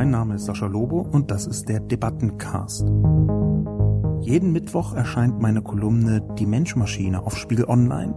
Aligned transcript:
Mein 0.00 0.12
Name 0.12 0.36
ist 0.36 0.46
Sascha 0.46 0.64
Lobo 0.64 1.02
und 1.02 1.30
das 1.30 1.46
ist 1.46 1.68
der 1.68 1.78
Debattencast. 1.78 2.88
Jeden 4.22 4.50
Mittwoch 4.50 4.94
erscheint 4.94 5.42
meine 5.42 5.60
Kolumne 5.60 6.26
Die 6.38 6.46
Menschmaschine 6.46 7.22
auf 7.22 7.36
Spiegel 7.36 7.66
Online. 7.66 8.14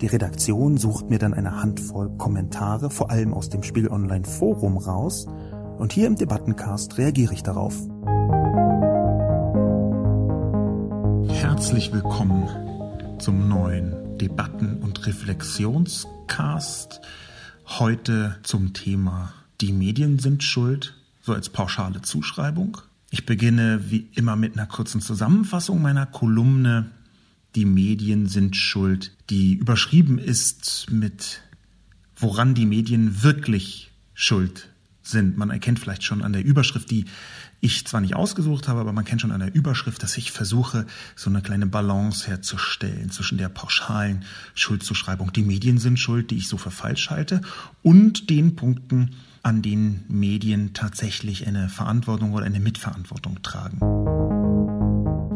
Die 0.00 0.08
Redaktion 0.08 0.78
sucht 0.78 1.10
mir 1.10 1.20
dann 1.20 1.32
eine 1.32 1.62
Handvoll 1.62 2.10
Kommentare, 2.18 2.90
vor 2.90 3.12
allem 3.12 3.34
aus 3.34 3.50
dem 3.50 3.62
Spiegel 3.62 3.92
Online 3.92 4.24
Forum 4.24 4.76
raus, 4.76 5.28
und 5.78 5.92
hier 5.92 6.08
im 6.08 6.16
Debattencast 6.16 6.98
reagiere 6.98 7.34
ich 7.34 7.44
darauf. 7.44 7.76
Herzlich 11.28 11.92
willkommen 11.92 12.48
zum 13.20 13.46
neuen 13.46 14.18
Debatten- 14.18 14.82
und 14.82 15.06
Reflexionscast. 15.06 17.00
Heute 17.78 18.38
zum 18.42 18.72
Thema 18.72 19.32
Die 19.60 19.72
Medien 19.72 20.18
sind 20.18 20.42
schuld, 20.42 20.96
so 21.22 21.32
als 21.32 21.48
pauschale 21.48 22.02
Zuschreibung. 22.02 22.78
Ich 23.10 23.24
beginne 23.24 23.90
wie 23.90 24.08
immer 24.14 24.36
mit 24.36 24.58
einer 24.58 24.66
kurzen 24.66 25.00
Zusammenfassung 25.00 25.80
meiner 25.80 26.06
Kolumne 26.06 26.90
Die 27.54 27.64
Medien 27.66 28.26
sind 28.26 28.56
schuld, 28.56 29.14
die 29.30 29.54
überschrieben 29.54 30.18
ist 30.18 30.90
mit 30.90 31.42
Woran 32.16 32.54
die 32.54 32.66
Medien 32.66 33.22
wirklich 33.22 33.90
schuld 34.14 34.68
sind. 35.02 35.36
Man 35.36 35.50
erkennt 35.50 35.78
vielleicht 35.78 36.04
schon 36.04 36.22
an 36.22 36.32
der 36.32 36.44
Überschrift, 36.44 36.90
die 36.90 37.04
ich 37.60 37.86
zwar 37.86 38.00
nicht 38.00 38.16
ausgesucht 38.16 38.68
habe, 38.68 38.80
aber 38.80 38.92
man 38.92 39.04
kennt 39.04 39.20
schon 39.20 39.32
an 39.32 39.40
der 39.40 39.54
Überschrift, 39.54 40.02
dass 40.02 40.16
ich 40.16 40.32
versuche, 40.32 40.86
so 41.14 41.30
eine 41.30 41.42
kleine 41.42 41.66
Balance 41.66 42.26
herzustellen 42.26 43.10
zwischen 43.10 43.38
der 43.38 43.48
pauschalen 43.48 44.24
Schuldzuschreibung, 44.54 45.32
die 45.32 45.42
Medien 45.42 45.78
sind 45.78 45.98
schuld, 45.98 46.30
die 46.30 46.38
ich 46.38 46.48
so 46.48 46.56
für 46.56 46.70
falsch 46.70 47.10
halte, 47.10 47.40
und 47.82 48.30
den 48.30 48.56
Punkten, 48.56 49.16
an 49.42 49.62
denen 49.62 50.04
Medien 50.08 50.72
tatsächlich 50.72 51.46
eine 51.46 51.68
Verantwortung 51.68 52.32
oder 52.32 52.46
eine 52.46 52.60
Mitverantwortung 52.60 53.42
tragen. 53.42 53.80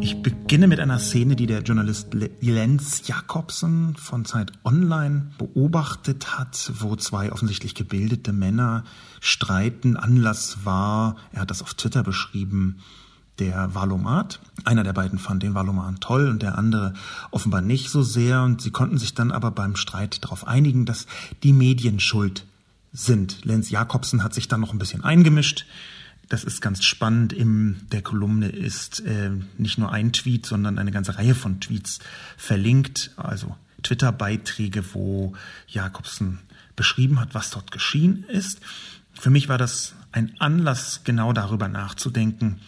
Ich 0.00 0.22
beginne 0.22 0.68
mit 0.68 0.78
einer 0.78 0.98
Szene, 0.98 1.36
die 1.36 1.46
der 1.46 1.62
Journalist 1.62 2.08
Jens 2.40 3.08
Jakobsen 3.08 3.96
von 3.96 4.24
Zeit 4.24 4.52
Online 4.62 5.30
beobachtet 5.38 6.38
hat, 6.38 6.70
wo 6.78 6.96
zwei 6.96 7.32
offensichtlich 7.32 7.74
gebildete 7.74 8.32
Männer 8.32 8.84
streiten. 9.20 9.96
Anlass 9.96 10.58
war, 10.64 11.16
er 11.32 11.40
hat 11.40 11.50
das 11.50 11.62
auf 11.62 11.74
Twitter 11.74 12.02
beschrieben, 12.02 12.78
der 13.38 13.74
Valomat. 13.74 14.40
Einer 14.64 14.84
der 14.84 14.92
beiden 14.92 15.18
fand 15.18 15.42
den 15.42 15.54
Valomat 15.54 16.00
toll 16.00 16.28
und 16.28 16.42
der 16.42 16.58
andere 16.58 16.94
offenbar 17.30 17.60
nicht 17.60 17.90
so 17.90 18.02
sehr. 18.02 18.42
Und 18.42 18.60
sie 18.60 18.70
konnten 18.70 18.98
sich 18.98 19.14
dann 19.14 19.32
aber 19.32 19.50
beim 19.50 19.76
Streit 19.76 20.22
darauf 20.24 20.46
einigen, 20.46 20.84
dass 20.84 21.06
die 21.42 21.52
Medien 21.52 22.00
schuld 22.00 22.46
sind. 22.96 23.44
Lenz 23.44 23.70
Jakobsen 23.70 24.22
hat 24.22 24.34
sich 24.34 24.48
dann 24.48 24.60
noch 24.60 24.72
ein 24.72 24.78
bisschen 24.78 25.04
eingemischt 25.04 25.66
das 26.28 26.44
ist 26.44 26.60
ganz 26.60 26.84
spannend. 26.84 27.32
In 27.32 27.76
der 27.92 28.02
Kolumne 28.02 28.48
ist 28.48 29.00
äh, 29.00 29.30
nicht 29.58 29.78
nur 29.78 29.92
ein 29.92 30.12
Tweet, 30.12 30.46
sondern 30.46 30.78
eine 30.78 30.90
ganze 30.90 31.16
Reihe 31.16 31.34
von 31.34 31.60
Tweets 31.60 32.00
verlinkt. 32.36 33.12
Also 33.16 33.56
Twitter-Beiträge, 33.82 34.94
wo 34.94 35.34
Jakobsen 35.68 36.40
beschrieben 36.74 37.20
hat, 37.20 37.34
was 37.34 37.50
dort 37.50 37.70
geschehen 37.70 38.24
ist. 38.24 38.60
Für 39.14 39.30
mich 39.30 39.48
war 39.48 39.58
das 39.58 39.94
ein 40.12 40.34
Anlass, 40.40 41.02
genau 41.04 41.32
darüber 41.32 41.68
nachzudenken. 41.68 42.60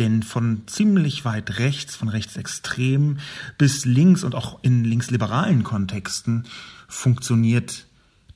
Denn 0.00 0.24
von 0.24 0.62
ziemlich 0.66 1.24
weit 1.24 1.58
rechts, 1.58 1.94
von 1.94 2.08
rechtsextrem 2.08 3.18
bis 3.58 3.84
links 3.84 4.24
und 4.24 4.34
auch 4.34 4.58
in 4.62 4.82
linksliberalen 4.82 5.62
Kontexten 5.62 6.46
funktioniert 6.88 7.86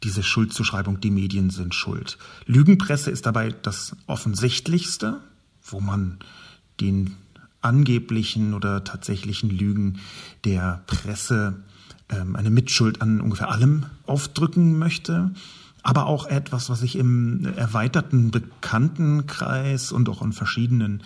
diese 0.02 0.22
Schuldzuschreibung, 0.22 1.00
die 1.00 1.10
Medien 1.10 1.50
sind 1.50 1.74
schuld. 1.74 2.18
Lügenpresse 2.46 3.10
ist 3.10 3.26
dabei 3.26 3.54
das 3.62 3.96
offensichtlichste, 4.06 5.20
wo 5.62 5.80
man 5.80 6.18
den 6.80 7.16
angeblichen 7.60 8.54
oder 8.54 8.84
tatsächlichen 8.84 9.50
Lügen 9.50 9.98
der 10.44 10.82
Presse 10.86 11.62
ähm, 12.08 12.36
eine 12.36 12.50
Mitschuld 12.50 13.02
an 13.02 13.20
ungefähr 13.20 13.50
allem 13.50 13.86
aufdrücken 14.06 14.78
möchte. 14.78 15.32
Aber 15.82 16.06
auch 16.06 16.26
etwas, 16.26 16.70
was 16.70 16.82
ich 16.82 16.96
im 16.96 17.44
erweiterten 17.56 18.30
Bekanntenkreis 18.30 19.92
und 19.92 20.08
auch 20.08 20.22
in 20.22 20.32
verschiedenen 20.32 21.02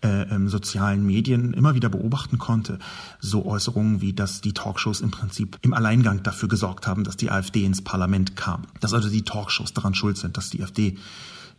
äh, 0.00 0.26
sozialen 0.46 1.06
Medien 1.06 1.54
immer 1.54 1.74
wieder 1.74 1.88
beobachten 1.88 2.38
konnte, 2.38 2.78
so 3.20 3.46
Äußerungen 3.46 4.00
wie, 4.00 4.12
dass 4.12 4.40
die 4.40 4.52
Talkshows 4.52 5.00
im 5.00 5.10
Prinzip 5.10 5.58
im 5.62 5.74
Alleingang 5.74 6.22
dafür 6.22 6.48
gesorgt 6.48 6.86
haben, 6.86 7.04
dass 7.04 7.16
die 7.16 7.30
AfD 7.30 7.64
ins 7.64 7.82
Parlament 7.82 8.36
kam. 8.36 8.64
Dass 8.80 8.94
also 8.94 9.08
die 9.08 9.22
Talkshows 9.22 9.72
daran 9.72 9.94
schuld 9.94 10.16
sind, 10.16 10.36
dass 10.36 10.50
die 10.50 10.62
AfD 10.62 10.96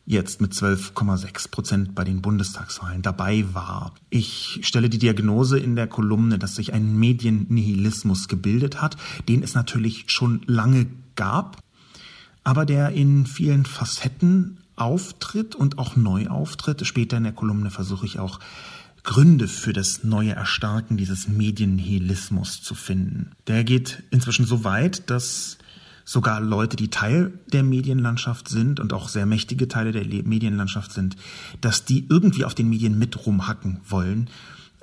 jetzt 0.06 0.40
mit 0.40 0.54
12,6 0.54 1.50
Prozent 1.50 1.96
bei 1.96 2.04
den 2.04 2.22
Bundestagswahlen 2.22 3.02
dabei 3.02 3.46
war. 3.54 3.94
Ich 4.10 4.60
stelle 4.62 4.90
die 4.90 5.00
Diagnose 5.00 5.58
in 5.58 5.76
der 5.76 5.88
Kolumne, 5.88 6.38
dass 6.38 6.56
sich 6.56 6.74
ein 6.74 6.96
Mediennihilismus 6.98 8.28
gebildet 8.28 8.82
hat, 8.82 8.98
den 9.28 9.42
es 9.42 9.56
natürlich 9.56 10.06
schon 10.08 10.42
lange 10.46 10.86
gab, 11.16 11.58
aber 12.44 12.66
der 12.66 12.92
in 12.92 13.26
vielen 13.26 13.66
Facetten 13.66 14.60
auftritt 14.76 15.56
und 15.56 15.78
auch 15.78 15.96
neu 15.96 16.28
auftritt. 16.28 16.86
Später 16.86 17.18
in 17.18 17.24
der 17.24 17.34
Kolumne 17.34 17.72
versuche 17.72 18.06
ich 18.06 18.20
auch 18.20 18.40
Gründe 19.04 19.48
für 19.48 19.72
das 19.72 20.04
neue 20.04 20.32
Erstarken 20.32 20.98
dieses 20.98 21.28
Mediennihilismus 21.28 22.62
zu 22.64 22.74
finden. 22.74 23.32
Der 23.48 23.64
geht 23.64 24.04
inzwischen 24.10 24.46
so 24.46 24.64
weit, 24.64 25.10
dass 25.10 25.58
sogar 26.06 26.40
Leute, 26.40 26.76
die 26.76 26.90
Teil 26.90 27.34
der 27.52 27.64
Medienlandschaft 27.64 28.48
sind 28.48 28.80
und 28.80 28.94
auch 28.94 29.10
sehr 29.10 29.26
mächtige 29.26 29.68
Teile 29.68 29.92
der 29.92 30.06
Medienlandschaft 30.24 30.92
sind, 30.92 31.16
dass 31.62 31.86
die 31.86 32.06
irgendwie 32.10 32.46
auf 32.46 32.56
den 32.56 32.70
Medien 32.70 32.98
mit 32.98 33.26
rumhacken 33.26 33.80
wollen. 33.88 34.30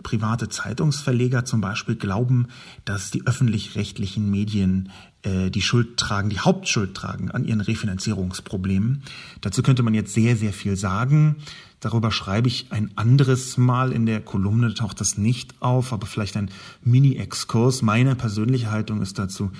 Private 0.03 0.49
Zeitungsverleger 0.49 1.45
zum 1.45 1.61
Beispiel 1.61 1.97
glauben, 1.97 2.49
dass 2.85 3.11
die 3.11 3.27
öffentlich-rechtlichen 3.27 4.31
Medien 4.31 4.91
äh, 5.23 5.51
die 5.51 5.63
Schuld 5.63 5.97
tragen, 5.97 6.31
die 6.31 6.41
Hauptschuld 6.41 6.95
tragen 6.95 7.31
an 7.31 7.45
ihren 7.45 7.61
Refinanzierungsproblemen. 7.61 9.03
Dazu 9.41 9.63
könnte 9.63 9.83
man 9.83 9.95
jetzt 9.95 10.15
sehr, 10.15 10.37
sehr 10.37 10.53
viel 10.53 10.77
sagen. 10.77 11.37
Darüber 11.81 12.13
schreibe 12.13 12.49
ich 12.49 12.67
ein 12.71 12.91
anderes 12.97 13.57
Mal 13.57 13.93
in 13.93 14.07
der 14.07 14.21
Kolumne, 14.21 14.75
taucht 14.75 15.01
das 15.01 15.19
nicht 15.19 15.55
auf, 15.61 15.93
aber 15.93 16.07
vielleicht 16.07 16.37
ein 16.37 16.51
Mini-Exkurs. 16.85 17.83
Meine 17.83 18.15
persönliche 18.15 18.71
Haltung 18.71 19.03
ist 19.03 19.19
dazu, 19.19 19.51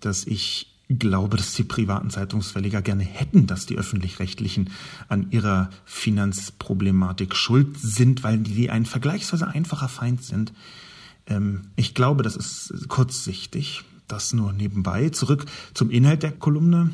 dass 0.00 0.26
ich 0.26 0.69
glaube, 0.98 1.36
dass 1.36 1.54
die 1.54 1.64
privaten 1.64 2.10
Zeitungsverleger 2.10 2.82
gerne 2.82 3.04
hätten, 3.04 3.46
dass 3.46 3.66
die 3.66 3.78
öffentlich-rechtlichen 3.78 4.70
an 5.08 5.30
ihrer 5.30 5.70
Finanzproblematik 5.84 7.36
schuld 7.36 7.78
sind, 7.78 8.24
weil 8.24 8.38
die 8.38 8.70
ein 8.70 8.86
vergleichsweise 8.86 9.48
einfacher 9.48 9.88
Feind 9.88 10.24
sind. 10.24 10.52
Ähm, 11.26 11.62
ich 11.76 11.94
glaube, 11.94 12.22
das 12.22 12.36
ist 12.36 12.88
kurzsichtig. 12.88 13.84
Das 14.08 14.32
nur 14.32 14.52
nebenbei. 14.52 15.10
Zurück 15.10 15.46
zum 15.72 15.88
Inhalt 15.90 16.24
der 16.24 16.32
Kolumne. 16.32 16.90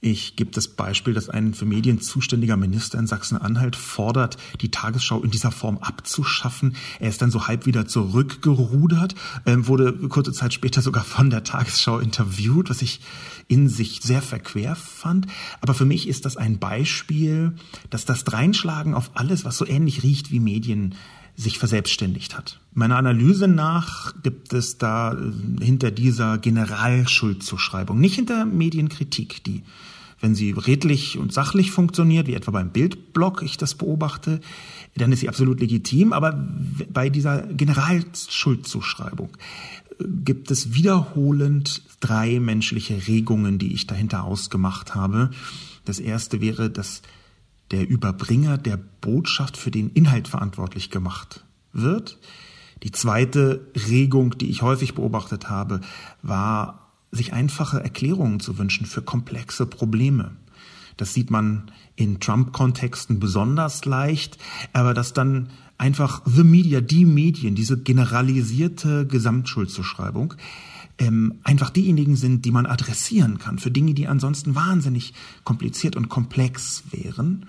Ich 0.00 0.36
gebe 0.36 0.52
das 0.52 0.68
Beispiel, 0.68 1.12
dass 1.12 1.28
ein 1.28 1.54
für 1.54 1.64
Medien 1.64 2.00
zuständiger 2.00 2.56
Minister 2.56 3.00
in 3.00 3.08
Sachsen-Anhalt 3.08 3.74
fordert, 3.74 4.36
die 4.60 4.70
Tagesschau 4.70 5.22
in 5.22 5.32
dieser 5.32 5.50
Form 5.50 5.78
abzuschaffen. 5.78 6.76
Er 7.00 7.08
ist 7.08 7.20
dann 7.20 7.32
so 7.32 7.48
halb 7.48 7.66
wieder 7.66 7.86
zurückgerudert, 7.88 9.16
äh, 9.44 9.56
wurde 9.58 9.92
kurze 10.08 10.32
Zeit 10.32 10.54
später 10.54 10.82
sogar 10.82 11.02
von 11.02 11.30
der 11.30 11.42
Tagesschau 11.42 11.98
interviewt, 11.98 12.70
was 12.70 12.80
ich 12.80 13.00
in 13.48 13.68
sich 13.68 14.00
sehr 14.00 14.22
verquer 14.22 14.76
fand. 14.76 15.26
Aber 15.60 15.74
für 15.74 15.84
mich 15.84 16.06
ist 16.06 16.26
das 16.26 16.36
ein 16.36 16.60
Beispiel, 16.60 17.56
dass 17.90 18.04
das 18.04 18.22
Dreinschlagen 18.22 18.94
auf 18.94 19.10
alles, 19.14 19.44
was 19.44 19.56
so 19.56 19.66
ähnlich 19.66 20.04
riecht 20.04 20.30
wie 20.30 20.38
Medien, 20.38 20.94
sich 21.38 21.58
verselbstständigt 21.58 22.36
hat. 22.36 22.58
Meiner 22.74 22.96
Analyse 22.96 23.46
nach 23.46 24.12
gibt 24.24 24.52
es 24.52 24.76
da 24.76 25.12
äh, 25.12 25.64
hinter 25.64 25.92
dieser 25.92 26.36
Generalschuldzuschreibung, 26.36 27.98
nicht 28.00 28.16
hinter 28.16 28.44
Medienkritik, 28.44 29.44
die, 29.44 29.62
wenn 30.20 30.34
sie 30.34 30.50
redlich 30.50 31.16
und 31.16 31.32
sachlich 31.32 31.70
funktioniert, 31.70 32.26
wie 32.26 32.34
etwa 32.34 32.50
beim 32.50 32.70
Bildblock 32.70 33.42
ich 33.42 33.56
das 33.56 33.76
beobachte, 33.76 34.40
dann 34.96 35.12
ist 35.12 35.20
sie 35.20 35.28
absolut 35.28 35.60
legitim, 35.60 36.12
aber 36.12 36.44
bei 36.92 37.08
dieser 37.08 37.42
Generalschuldzuschreibung 37.42 39.30
äh, 40.00 40.04
gibt 40.24 40.50
es 40.50 40.74
wiederholend 40.74 41.82
drei 42.00 42.40
menschliche 42.40 43.06
Regungen, 43.06 43.58
die 43.58 43.74
ich 43.74 43.86
dahinter 43.86 44.24
ausgemacht 44.24 44.96
habe. 44.96 45.30
Das 45.84 46.00
erste 46.00 46.40
wäre, 46.40 46.68
dass 46.68 47.02
der 47.70 47.88
Überbringer 47.88 48.58
der 48.58 48.76
Botschaft 48.76 49.56
für 49.56 49.70
den 49.70 49.90
Inhalt 49.90 50.28
verantwortlich 50.28 50.90
gemacht 50.90 51.44
wird. 51.72 52.18
Die 52.82 52.92
zweite 52.92 53.66
Regung, 53.88 54.38
die 54.38 54.50
ich 54.50 54.62
häufig 54.62 54.94
beobachtet 54.94 55.50
habe, 55.50 55.80
war, 56.22 56.92
sich 57.10 57.32
einfache 57.32 57.82
Erklärungen 57.82 58.40
zu 58.40 58.58
wünschen 58.58 58.86
für 58.86 59.02
komplexe 59.02 59.66
Probleme. 59.66 60.36
Das 60.98 61.14
sieht 61.14 61.30
man 61.30 61.70
in 61.96 62.20
Trump-Kontexten 62.20 63.18
besonders 63.18 63.86
leicht, 63.86 64.36
aber 64.74 64.92
dass 64.92 65.14
dann 65.14 65.48
einfach 65.78 66.22
the 66.26 66.44
media, 66.44 66.80
die 66.82 67.06
Medien, 67.06 67.54
diese 67.54 67.78
generalisierte 67.78 69.06
Gesamtschuldzuschreibung, 69.06 70.34
ähm, 70.98 71.38
einfach 71.44 71.70
diejenigen 71.70 72.16
sind, 72.16 72.44
die 72.44 72.50
man 72.50 72.66
adressieren 72.66 73.38
kann 73.38 73.58
für 73.58 73.70
Dinge, 73.70 73.94
die 73.94 74.08
ansonsten 74.08 74.54
wahnsinnig 74.56 75.14
kompliziert 75.44 75.96
und 75.96 76.08
komplex 76.08 76.82
wären. 76.90 77.46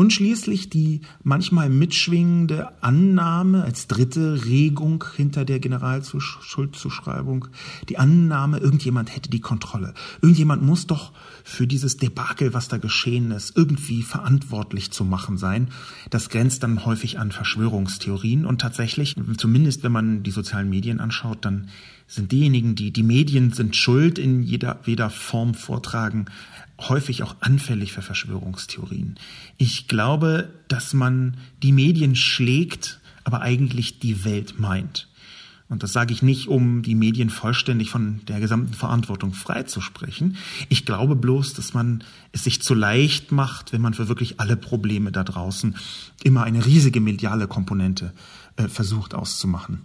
Und 0.00 0.14
schließlich 0.14 0.70
die 0.70 1.02
manchmal 1.24 1.68
mitschwingende 1.68 2.82
Annahme 2.82 3.64
als 3.64 3.86
dritte 3.86 4.46
Regung 4.46 5.04
hinter 5.14 5.44
der 5.44 5.60
Generalschuldzuschreibung, 5.60 7.48
die 7.90 7.98
Annahme, 7.98 8.56
irgendjemand 8.60 9.14
hätte 9.14 9.28
die 9.28 9.42
Kontrolle. 9.42 9.92
Irgendjemand 10.22 10.62
muss 10.62 10.86
doch 10.86 11.12
für 11.44 11.66
dieses 11.66 11.98
Debakel, 11.98 12.54
was 12.54 12.68
da 12.68 12.78
geschehen 12.78 13.30
ist, 13.30 13.54
irgendwie 13.58 14.00
verantwortlich 14.00 14.90
zu 14.90 15.04
machen 15.04 15.36
sein. 15.36 15.68
Das 16.08 16.30
grenzt 16.30 16.62
dann 16.62 16.86
häufig 16.86 17.18
an 17.18 17.30
Verschwörungstheorien 17.30 18.46
und 18.46 18.58
tatsächlich, 18.58 19.16
zumindest 19.36 19.82
wenn 19.82 19.92
man 19.92 20.22
die 20.22 20.30
sozialen 20.30 20.70
Medien 20.70 20.98
anschaut, 20.98 21.44
dann 21.44 21.68
sind 22.06 22.32
diejenigen, 22.32 22.74
die 22.74 22.90
die 22.90 23.02
Medien 23.02 23.52
sind 23.52 23.76
schuld 23.76 24.18
in 24.18 24.42
jeder, 24.42 24.80
jeder 24.84 25.10
Form 25.10 25.54
vortragen, 25.54 26.24
häufig 26.88 27.22
auch 27.22 27.36
anfällig 27.40 27.92
für 27.92 28.02
Verschwörungstheorien. 28.02 29.16
Ich 29.58 29.88
glaube, 29.88 30.50
dass 30.68 30.94
man 30.94 31.36
die 31.62 31.72
Medien 31.72 32.16
schlägt, 32.16 33.00
aber 33.24 33.42
eigentlich 33.42 33.98
die 33.98 34.24
Welt 34.24 34.58
meint. 34.58 35.08
Und 35.70 35.84
das 35.84 35.92
sage 35.92 36.12
ich 36.12 36.20
nicht, 36.20 36.48
um 36.48 36.82
die 36.82 36.96
Medien 36.96 37.30
vollständig 37.30 37.90
von 37.90 38.22
der 38.26 38.40
gesamten 38.40 38.74
Verantwortung 38.74 39.32
freizusprechen. 39.34 40.36
Ich 40.68 40.84
glaube 40.84 41.14
bloß, 41.14 41.54
dass 41.54 41.74
man 41.74 42.02
es 42.32 42.42
sich 42.42 42.60
zu 42.60 42.74
leicht 42.74 43.30
macht, 43.30 43.72
wenn 43.72 43.80
man 43.80 43.94
für 43.94 44.08
wirklich 44.08 44.40
alle 44.40 44.56
Probleme 44.56 45.12
da 45.12 45.22
draußen 45.22 45.76
immer 46.24 46.42
eine 46.42 46.66
riesige 46.66 47.00
mediale 47.00 47.46
Komponente 47.46 48.12
äh, 48.56 48.66
versucht 48.66 49.14
auszumachen. 49.14 49.82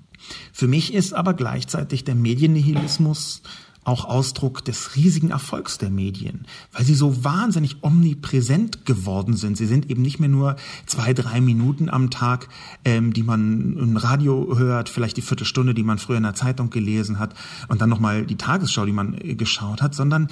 Für 0.52 0.68
mich 0.68 0.92
ist 0.92 1.14
aber 1.14 1.36
gleichzeitig 1.36 2.04
der 2.04 2.16
Mediennihilismus 2.16 3.44
auch 3.86 4.06
Ausdruck 4.06 4.66
des 4.66 4.96
riesigen 4.96 5.30
Erfolgs 5.30 5.78
der 5.78 5.90
Medien, 5.90 6.46
weil 6.74 6.84
sie 6.84 6.96
so 6.96 7.24
wahnsinnig 7.24 7.78
omnipräsent 7.82 8.86
geworden 8.86 9.36
sind. 9.38 9.58
Sie 9.58 9.68
sind 9.68 9.90
eben 9.90 10.02
nicht 10.02 10.20
mehr 10.20 10.28
nur 10.28 10.56
zwei, 10.88 11.14
drei 11.14 11.40
Minuten 11.40 11.90
am 11.90 12.10
Tag, 12.10 12.50
ähm, 12.84 13.14
die 13.14 13.24
man 13.24 13.78
im 13.78 13.96
Radio 13.96 14.58
hört, 14.58 14.90
vielleicht 14.90 15.18
die 15.18 15.22
Viertelstunde, 15.22 15.74
die 15.74 15.84
man 15.84 16.00
früher 16.00 16.18
in 16.18 16.24
der 16.24 16.34
Zeitung 16.34 16.72
gelesen 16.72 17.20
hat 17.20 17.36
und 17.68 17.80
dann 17.80 17.90
nochmal 17.90 18.26
die 18.26 18.38
Tagesschau, 18.38 18.86
die 18.86 18.92
man 18.92 19.14
äh, 19.14 19.36
geschaut 19.36 19.82
hat, 19.82 19.94
sondern 19.94 20.28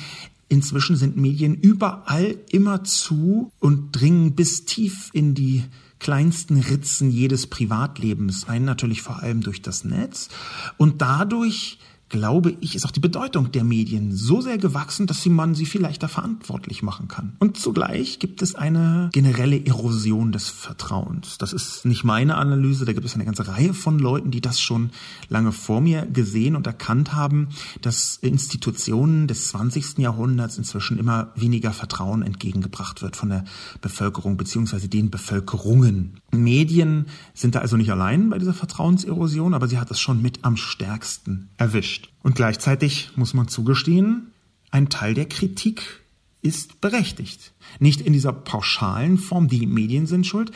inzwischen 0.49 0.95
sind 0.95 1.15
Medien 1.15 1.55
überall 1.55 2.35
immer 2.49 2.83
zu 2.83 3.51
und 3.59 3.91
dringen 3.91 4.33
bis 4.33 4.65
tief 4.65 5.09
in 5.13 5.35
die 5.35 5.63
kleinsten 5.99 6.59
Ritzen 6.59 7.09
jedes 7.11 7.47
Privatlebens 7.47 8.47
ein, 8.47 8.65
natürlich 8.65 9.01
vor 9.01 9.23
allem 9.23 9.41
durch 9.41 9.61
das 9.61 9.85
Netz. 9.85 10.29
Und 10.77 11.01
dadurch 11.01 11.79
glaube 12.13 12.55
ich, 12.61 12.75
ist 12.75 12.85
auch 12.85 12.91
die 12.91 12.99
Bedeutung 12.99 13.51
der 13.51 13.63
Medien 13.63 14.15
so 14.15 14.39
sehr 14.39 14.59
gewachsen, 14.59 15.07
dass 15.07 15.25
man 15.25 15.55
sie 15.55 15.65
viel 15.65 15.81
leichter 15.81 16.07
verantwortlich 16.07 16.83
machen 16.83 17.07
kann. 17.07 17.35
Und 17.39 17.57
zugleich 17.57 18.19
gibt 18.19 18.43
es 18.43 18.53
eine 18.53 19.09
generelle 19.11 19.65
Erosion 19.65 20.31
des 20.31 20.47
Vertrauens. 20.47 21.39
Das 21.39 21.53
ist 21.53 21.85
nicht 21.85 22.03
meine 22.03 22.35
Analyse, 22.35 22.85
da 22.85 22.93
gibt 22.93 23.07
es 23.07 23.15
eine 23.15 23.25
ganze 23.25 23.47
Reihe 23.47 23.73
von 23.73 23.97
Leuten, 23.97 24.29
die 24.29 24.41
das 24.41 24.61
schon 24.61 24.91
lange 25.27 25.51
vor 25.51 25.81
mir 25.81 26.05
gesehen 26.05 26.55
und 26.55 26.67
erkannt 26.67 27.15
haben, 27.15 27.49
dass 27.81 28.17
Institutionen 28.17 29.27
des 29.27 29.47
20. 29.47 29.97
Jahrhunderts 29.97 30.59
inzwischen 30.59 30.99
immer 30.99 31.31
weniger 31.35 31.73
Vertrauen 31.73 32.21
entgegengebracht 32.21 33.01
wird 33.01 33.15
von 33.15 33.29
der 33.29 33.43
Bevölkerung 33.81 34.37
beziehungsweise 34.37 34.87
den 34.87 35.09
Bevölkerungen. 35.09 36.19
Medien 36.31 37.07
sind 37.33 37.55
da 37.55 37.59
also 37.59 37.75
nicht 37.75 37.91
allein 37.91 38.29
bei 38.29 38.37
dieser 38.37 38.53
Vertrauenserosion, 38.53 39.55
aber 39.55 39.67
sie 39.67 39.79
hat 39.79 39.89
es 39.89 39.99
schon 39.99 40.21
mit 40.21 40.45
am 40.45 40.57
stärksten 40.57 41.49
erwischt. 41.57 42.02
Und 42.21 42.35
gleichzeitig 42.35 43.11
muss 43.15 43.33
man 43.33 43.47
zugestehen, 43.47 44.31
ein 44.71 44.89
Teil 44.89 45.13
der 45.13 45.27
Kritik 45.27 46.01
ist 46.41 46.81
berechtigt. 46.81 47.53
Nicht 47.79 48.01
in 48.01 48.13
dieser 48.13 48.33
pauschalen 48.33 49.17
Form, 49.17 49.47
die 49.47 49.65
Medien 49.65 50.07
sind 50.07 50.25
schuld, 50.25 50.51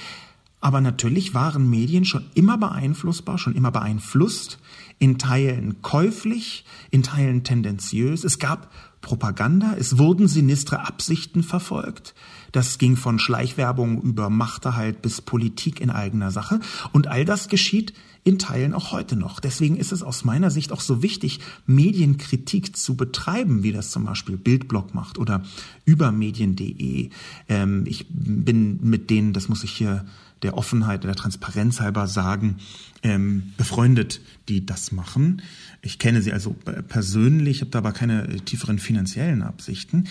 aber 0.60 0.82
natürlich 0.82 1.34
waren 1.34 1.70
Medien 1.70 2.04
schon 2.04 2.26
immer 2.34 2.58
beeinflussbar, 2.58 3.38
schon 3.38 3.56
immer 3.56 3.72
beeinflusst, 3.72 4.60
in 4.98 5.20
Teilen 5.20 5.82
käuflich, 5.82 6.66
in 6.90 7.04
Teilen 7.04 7.44
tendenziös. 7.44 8.24
Es 8.24 8.40
gab 8.40 8.72
Propaganda, 9.02 9.76
es 9.78 9.98
wurden 10.00 10.28
sinistre 10.28 10.86
Absichten 10.86 11.44
verfolgt. 11.44 12.16
Das 12.58 12.80
ging 12.80 12.96
von 12.96 13.20
Schleichwerbung 13.20 14.02
über 14.02 14.32
Machterhalt 14.32 15.04
bis 15.04 15.22
Politik 15.22 15.80
in 15.80 15.92
eigener 15.92 16.32
Sache. 16.32 16.60
Und 16.92 17.06
all 17.06 17.24
das 17.24 17.50
geschieht 17.50 17.94
in 18.24 18.40
Teilen 18.40 18.74
auch 18.74 18.92
heute 18.92 19.16
noch. 19.16 19.40
Deswegen 19.40 19.78
ist 19.78 19.92
es 19.92 20.02
aus 20.02 20.26
meiner 20.26 20.50
Sicht 20.50 20.72
auch 20.72 20.82
so 20.82 21.04
wichtig, 21.04 21.40
Medienkritik 21.68 22.76
zu 22.76 22.96
betreiben, 22.98 23.62
wie 23.62 23.74
das 23.74 23.92
zum 23.92 24.06
Beispiel 24.06 24.38
Bildblog 24.38 24.96
macht 24.96 25.20
oder 25.20 25.44
übermedien.de. 25.86 27.12
Ähm, 27.48 27.84
ich 27.86 28.08
bin 28.10 28.80
mit 28.82 29.12
denen, 29.12 29.34
das 29.34 29.50
muss 29.50 29.64
ich 29.64 29.74
hier 29.74 30.04
der 30.42 30.58
Offenheit, 30.58 31.04
der 31.04 31.14
Transparenz 31.14 31.80
halber 31.80 32.08
sagen, 32.08 32.58
ähm, 33.04 33.54
befreundet, 33.58 34.20
die 34.50 34.66
das 34.66 34.92
machen. 34.92 35.44
Ich 35.84 36.00
kenne 36.00 36.24
sie 36.24 36.34
also 36.34 36.56
persönlich, 36.88 37.62
habe 37.62 37.70
da 37.70 37.78
aber 37.78 37.92
keine 37.92 38.38
tieferen 38.46 38.80
finanziellen 38.80 39.44
Absichten. 39.44 40.08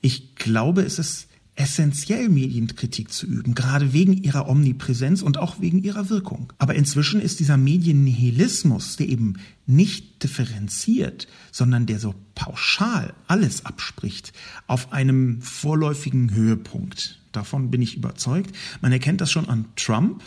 Ich 0.00 0.34
glaube, 0.36 0.80
es 0.80 0.98
ist 0.98 1.29
essentiell, 1.60 2.30
Medienkritik 2.30 3.12
zu 3.12 3.26
üben, 3.26 3.54
gerade 3.54 3.92
wegen 3.92 4.14
ihrer 4.14 4.48
Omnipräsenz 4.48 5.20
und 5.20 5.36
auch 5.36 5.60
wegen 5.60 5.82
ihrer 5.82 6.08
Wirkung. 6.08 6.50
Aber 6.56 6.74
inzwischen 6.74 7.20
ist 7.20 7.38
dieser 7.38 7.58
Mediennihilismus, 7.58 8.96
der 8.96 9.10
eben 9.10 9.34
nicht 9.66 10.22
differenziert, 10.22 11.28
sondern 11.52 11.84
der 11.84 11.98
so 11.98 12.14
pauschal 12.34 13.12
alles 13.26 13.66
abspricht, 13.66 14.32
auf 14.68 14.94
einem 14.94 15.42
vorläufigen 15.42 16.32
Höhepunkt. 16.32 17.20
Davon 17.32 17.70
bin 17.70 17.82
ich 17.82 17.94
überzeugt. 17.94 18.56
Man 18.80 18.92
erkennt 18.92 19.20
das 19.20 19.30
schon 19.30 19.48
an 19.48 19.66
Trump, 19.76 20.22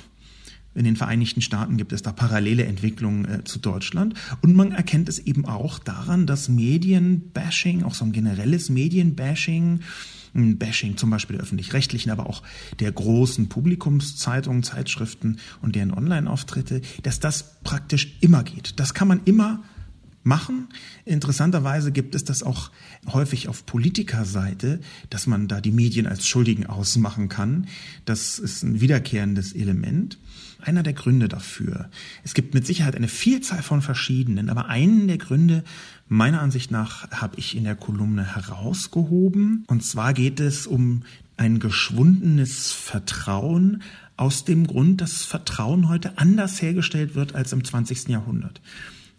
in 0.75 0.85
den 0.85 0.95
Vereinigten 0.95 1.41
Staaten 1.41 1.77
gibt 1.77 1.93
es 1.93 2.01
da 2.01 2.11
parallele 2.11 2.65
Entwicklungen 2.65 3.25
äh, 3.25 3.43
zu 3.43 3.59
Deutschland. 3.59 4.15
Und 4.41 4.55
man 4.55 4.71
erkennt 4.71 5.09
es 5.09 5.19
eben 5.19 5.45
auch 5.45 5.79
daran, 5.79 6.25
dass 6.25 6.49
Medienbashing, 6.49 7.83
auch 7.83 7.93
so 7.93 8.05
ein 8.05 8.11
generelles 8.11 8.69
Medienbashing, 8.69 9.81
ein 10.35 10.57
Bashing 10.57 10.97
zum 10.97 11.09
Beispiel 11.09 11.35
der 11.35 11.43
öffentlich-rechtlichen, 11.43 12.11
aber 12.11 12.27
auch 12.27 12.41
der 12.79 12.91
großen 12.91 13.49
Publikumszeitungen, 13.49 14.63
Zeitschriften 14.63 15.37
und 15.61 15.75
deren 15.75 15.91
Online-Auftritte, 15.91 16.81
dass 17.03 17.19
das 17.19 17.61
praktisch 17.63 18.17
immer 18.21 18.43
geht. 18.43 18.79
Das 18.79 18.93
kann 18.93 19.07
man 19.07 19.21
immer 19.25 19.63
machen. 20.23 20.69
Interessanterweise 21.05 21.91
gibt 21.91 22.15
es 22.15 22.23
das 22.23 22.43
auch 22.43 22.71
häufig 23.07 23.47
auf 23.47 23.65
Politikerseite, 23.65 24.79
dass 25.09 25.27
man 25.27 25.47
da 25.47 25.61
die 25.61 25.71
Medien 25.71 26.07
als 26.07 26.27
Schuldigen 26.27 26.65
ausmachen 26.65 27.29
kann. 27.29 27.67
Das 28.05 28.39
ist 28.39 28.63
ein 28.63 28.81
wiederkehrendes 28.81 29.53
Element. 29.53 30.17
Einer 30.61 30.83
der 30.83 30.93
Gründe 30.93 31.27
dafür. 31.27 31.89
Es 32.23 32.33
gibt 32.33 32.53
mit 32.53 32.65
Sicherheit 32.65 32.95
eine 32.95 33.09
Vielzahl 33.09 33.61
von 33.61 33.81
verschiedenen, 33.81 34.49
aber 34.49 34.67
einen 34.67 35.07
der 35.07 35.17
Gründe 35.17 35.63
meiner 36.07 36.41
Ansicht 36.41 36.71
nach 36.71 37.11
habe 37.11 37.37
ich 37.37 37.57
in 37.57 37.65
der 37.65 37.75
Kolumne 37.75 38.35
herausgehoben. 38.35 39.65
Und 39.67 39.83
zwar 39.83 40.13
geht 40.13 40.39
es 40.39 40.65
um 40.65 41.03
ein 41.35 41.59
geschwundenes 41.59 42.71
Vertrauen 42.71 43.81
aus 44.15 44.45
dem 44.45 44.67
Grund, 44.67 45.01
dass 45.01 45.23
Vertrauen 45.23 45.89
heute 45.89 46.17
anders 46.17 46.61
hergestellt 46.61 47.15
wird 47.15 47.35
als 47.35 47.51
im 47.51 47.63
20. 47.63 48.09
Jahrhundert. 48.09 48.61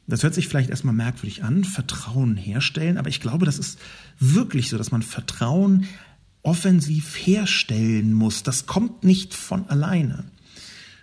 Das 0.07 0.23
hört 0.23 0.35
sich 0.35 0.49
vielleicht 0.49 0.71
erstmal 0.71 0.95
merkwürdig 0.95 1.45
an, 1.45 1.65
Vertrauen 1.65 2.37
herstellen, 2.37 2.99
aber 2.99 3.09
ich 3.09 3.21
glaube, 3.21 3.47
das 3.47 3.59
ist 3.59 3.79
wirklich 4.19 4.69
so, 4.69 4.77
dass 4.77 4.91
man 4.91 5.03
Vertrauen 5.03 5.87
offensiv 6.43 7.17
herstellen 7.17 8.13
muss. 8.13 8.43
Das 8.43 8.67
kommt 8.67 9.03
nicht 9.03 9.33
von 9.35 9.69
alleine. 9.69 10.25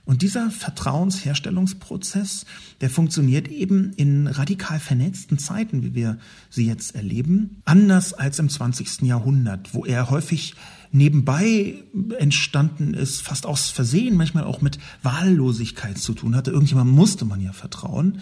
Und 0.03 0.23
dieser 0.23 0.49
Vertrauensherstellungsprozess, 0.49 2.45
der 2.81 2.89
funktioniert 2.89 3.47
eben 3.47 3.93
in 3.93 4.27
radikal 4.27 4.79
vernetzten 4.79 5.37
Zeiten, 5.37 5.83
wie 5.83 5.93
wir 5.93 6.17
sie 6.49 6.65
jetzt 6.65 6.95
erleben, 6.95 7.61
anders 7.65 8.13
als 8.13 8.39
im 8.39 8.49
20. 8.49 9.03
Jahrhundert, 9.03 9.73
wo 9.73 9.85
er 9.85 10.09
häufig 10.09 10.55
nebenbei 10.91 11.75
entstanden 12.17 12.93
ist, 12.93 13.21
fast 13.21 13.45
aus 13.45 13.69
Versehen, 13.69 14.17
manchmal 14.17 14.43
auch 14.43 14.61
mit 14.61 14.79
Wahllosigkeit 15.03 15.97
zu 15.97 16.13
tun 16.13 16.35
hatte. 16.35 16.51
Irgendjemand 16.51 16.91
musste 16.91 17.25
man 17.25 17.39
ja 17.39 17.53
vertrauen. 17.53 18.21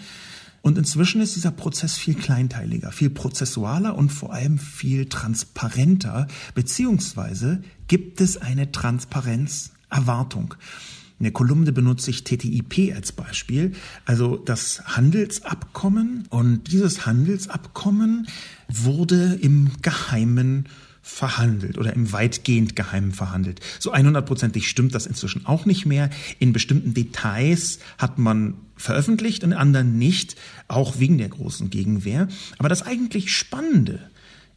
Und 0.62 0.76
inzwischen 0.76 1.20
ist 1.20 1.36
dieser 1.36 1.50
Prozess 1.50 1.96
viel 1.96 2.14
kleinteiliger, 2.14 2.92
viel 2.92 3.10
prozessualer 3.10 3.96
und 3.96 4.10
vor 4.10 4.32
allem 4.32 4.58
viel 4.58 5.08
transparenter, 5.08 6.26
beziehungsweise 6.54 7.62
gibt 7.88 8.20
es 8.20 8.36
eine 8.36 8.70
Transparenzerwartung. 8.70 10.54
In 11.18 11.24
der 11.24 11.32
Kolumne 11.32 11.72
benutze 11.72 12.10
ich 12.10 12.24
TTIP 12.24 12.94
als 12.94 13.12
Beispiel, 13.12 13.72
also 14.06 14.36
das 14.36 14.82
Handelsabkommen. 14.96 16.26
Und 16.30 16.72
dieses 16.72 17.04
Handelsabkommen 17.04 18.26
wurde 18.68 19.38
im 19.42 19.70
Geheimen 19.82 20.66
verhandelt 21.02 21.76
oder 21.76 21.92
im 21.92 22.12
weitgehend 22.12 22.74
Geheimen 22.74 23.12
verhandelt. 23.12 23.60
So 23.78 23.92
100%ig 23.92 24.66
stimmt 24.66 24.94
das 24.94 25.06
inzwischen 25.06 25.44
auch 25.44 25.66
nicht 25.66 25.84
mehr. 25.84 26.08
In 26.38 26.54
bestimmten 26.54 26.94
Details 26.94 27.80
hat 27.98 28.18
man 28.18 28.54
veröffentlicht, 28.80 29.42
in 29.42 29.52
anderen 29.52 29.98
nicht, 29.98 30.36
auch 30.68 30.98
wegen 30.98 31.18
der 31.18 31.28
großen 31.28 31.70
Gegenwehr. 31.70 32.28
Aber 32.58 32.68
das 32.68 32.82
eigentlich 32.82 33.30
Spannende 33.32 34.10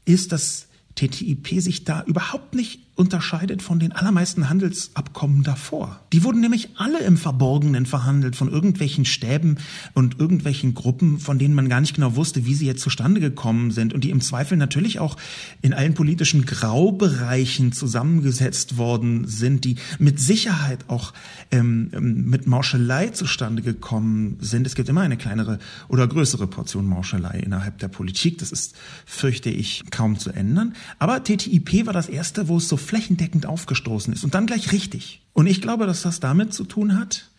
ist, 0.06 0.32
dass 0.32 0.68
TTIP 0.96 1.62
sich 1.62 1.84
da 1.84 2.04
überhaupt 2.04 2.56
nicht 2.56 2.80
unterscheidet 2.96 3.64
von 3.64 3.80
den 3.80 3.92
allermeisten 3.92 4.50
Handelsabkommen 4.50 5.42
davor. 5.42 6.00
Die 6.14 6.24
wurden 6.24 6.42
nämlich 6.42 6.70
alle 6.76 7.00
im 7.00 7.18
Verborgenen 7.18 7.88
verhandelt 7.88 8.36
von 8.36 8.52
irgendwelchen 8.52 9.06
Stäben 9.06 9.58
und 9.94 10.20
irgendwelchen 10.20 10.76
Gruppen, 10.76 11.20
von 11.20 11.40
denen 11.40 11.56
man 11.56 11.70
gar 11.70 11.82
nicht 11.82 11.96
genau 11.96 12.16
wusste, 12.16 12.46
wie 12.46 12.54
sie 12.54 12.68
jetzt 12.68 12.84
zustande 12.84 13.20
gekommen 13.20 13.72
sind 13.72 13.96
und 13.96 14.04
die 14.04 14.12
im 14.12 14.22
Zweifel 14.22 14.58
natürlich 14.58 15.00
auch 15.00 15.18
in 15.64 15.74
allen 15.74 15.96
politischen 15.96 16.46
Graubereichen 16.46 17.72
zusammengesetzt 17.72 18.78
worden 18.78 19.28
sind, 19.28 19.66
die 19.66 19.78
mit 19.98 20.20
Sicherheit 20.20 20.88
auch 20.88 21.14
ähm, 21.52 21.90
ähm 21.94 22.14
mit 22.34 22.46
Mauschelei 22.48 23.10
zustande 23.10 23.62
gekommen 23.62 24.38
sind. 24.40 24.68
Es 24.68 24.76
gibt 24.76 24.90
immer 24.90 25.02
eine 25.02 25.18
kleinere 25.18 25.60
oder 25.88 26.08
größere 26.08 26.48
Portion 26.48 26.86
Mauschelei 26.86 27.40
innerhalb 27.40 27.80
der 27.80 27.88
Politik. 27.88 28.38
Das 28.38 28.52
ist, 28.52 28.76
fürchte 29.06 29.50
ich, 29.50 29.84
kaum 29.92 30.20
zu 30.20 30.32
ändern. 30.32 30.76
Aber 31.00 31.24
TTIP 31.24 31.86
war 31.86 31.94
das 31.94 32.08
erste, 32.08 32.48
wo 32.48 32.58
es 32.58 32.68
so 32.68 32.78
flächendeckend 32.84 33.46
aufgestoßen 33.46 34.14
ist 34.14 34.24
und 34.24 34.36
dann 34.36 34.46
gleich 34.46 34.72
richtig. 34.72 35.22
Und 35.34 35.48
ich 35.48 35.62
glaube, 35.62 35.88
dass 35.88 36.04
das 36.04 36.20
damit 36.20 36.54
zu 36.54 36.64
tun 36.64 36.98
hat, 37.00 37.30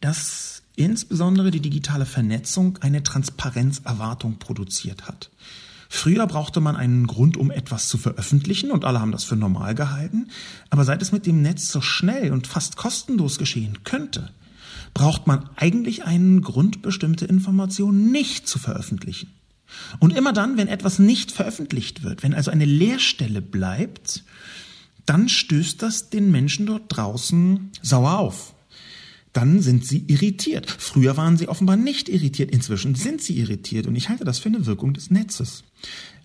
dass 0.00 0.62
insbesondere 0.76 1.50
die 1.50 1.60
digitale 1.60 2.06
Vernetzung 2.06 2.78
eine 2.78 3.02
Transparenzerwartung 3.02 4.38
produziert 4.38 5.06
hat. 5.06 5.30
Früher 5.88 6.26
brauchte 6.26 6.60
man 6.60 6.74
einen 6.74 7.06
Grund, 7.06 7.36
um 7.36 7.50
etwas 7.50 7.86
zu 7.88 7.98
veröffentlichen, 7.98 8.70
und 8.70 8.86
alle 8.86 8.98
haben 9.00 9.12
das 9.12 9.24
für 9.24 9.36
normal 9.36 9.74
gehalten. 9.74 10.28
Aber 10.70 10.86
seit 10.86 11.02
es 11.02 11.12
mit 11.12 11.26
dem 11.26 11.42
Netz 11.42 11.68
so 11.68 11.82
schnell 11.82 12.32
und 12.32 12.46
fast 12.46 12.76
kostenlos 12.76 13.36
geschehen 13.36 13.84
könnte, 13.84 14.30
braucht 14.94 15.26
man 15.26 15.50
eigentlich 15.56 16.04
einen 16.04 16.40
Grund, 16.40 16.80
bestimmte 16.80 17.26
Informationen 17.26 18.10
nicht 18.10 18.48
zu 18.48 18.58
veröffentlichen. 18.58 19.34
Und 19.98 20.16
immer 20.16 20.32
dann, 20.32 20.56
wenn 20.56 20.68
etwas 20.68 20.98
nicht 20.98 21.30
veröffentlicht 21.30 22.02
wird, 22.02 22.22
wenn 22.22 22.32
also 22.34 22.50
eine 22.50 22.64
Leerstelle 22.64 23.42
bleibt, 23.42 24.24
dann 25.06 25.28
stößt 25.28 25.82
das 25.82 26.10
den 26.10 26.30
Menschen 26.30 26.66
dort 26.66 26.84
draußen 26.88 27.70
sauer 27.82 28.18
auf. 28.18 28.54
Dann 29.32 29.62
sind 29.62 29.86
sie 29.86 30.04
irritiert. 30.08 30.70
Früher 30.70 31.16
waren 31.16 31.38
sie 31.38 31.48
offenbar 31.48 31.76
nicht 31.76 32.08
irritiert, 32.08 32.50
inzwischen 32.50 32.94
sind 32.94 33.22
sie 33.22 33.38
irritiert 33.38 33.86
und 33.86 33.96
ich 33.96 34.08
halte 34.08 34.24
das 34.24 34.38
für 34.38 34.48
eine 34.48 34.66
Wirkung 34.66 34.92
des 34.92 35.10
Netzes. 35.10 35.64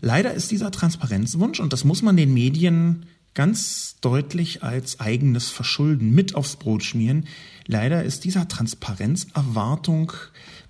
Leider 0.01 0.33
ist 0.33 0.51
dieser 0.51 0.71
Transparenzwunsch, 0.71 1.59
und 1.59 1.73
das 1.73 1.85
muss 1.85 2.01
man 2.01 2.17
den 2.17 2.33
Medien 2.33 3.05
ganz 3.33 3.97
deutlich 4.01 4.63
als 4.63 4.99
eigenes 4.99 5.49
Verschulden 5.49 6.13
mit 6.13 6.35
aufs 6.35 6.55
Brot 6.55 6.83
schmieren, 6.83 7.27
leider 7.67 8.03
ist 8.03 8.23
dieser 8.23 8.47
Transparenzerwartung 8.47 10.11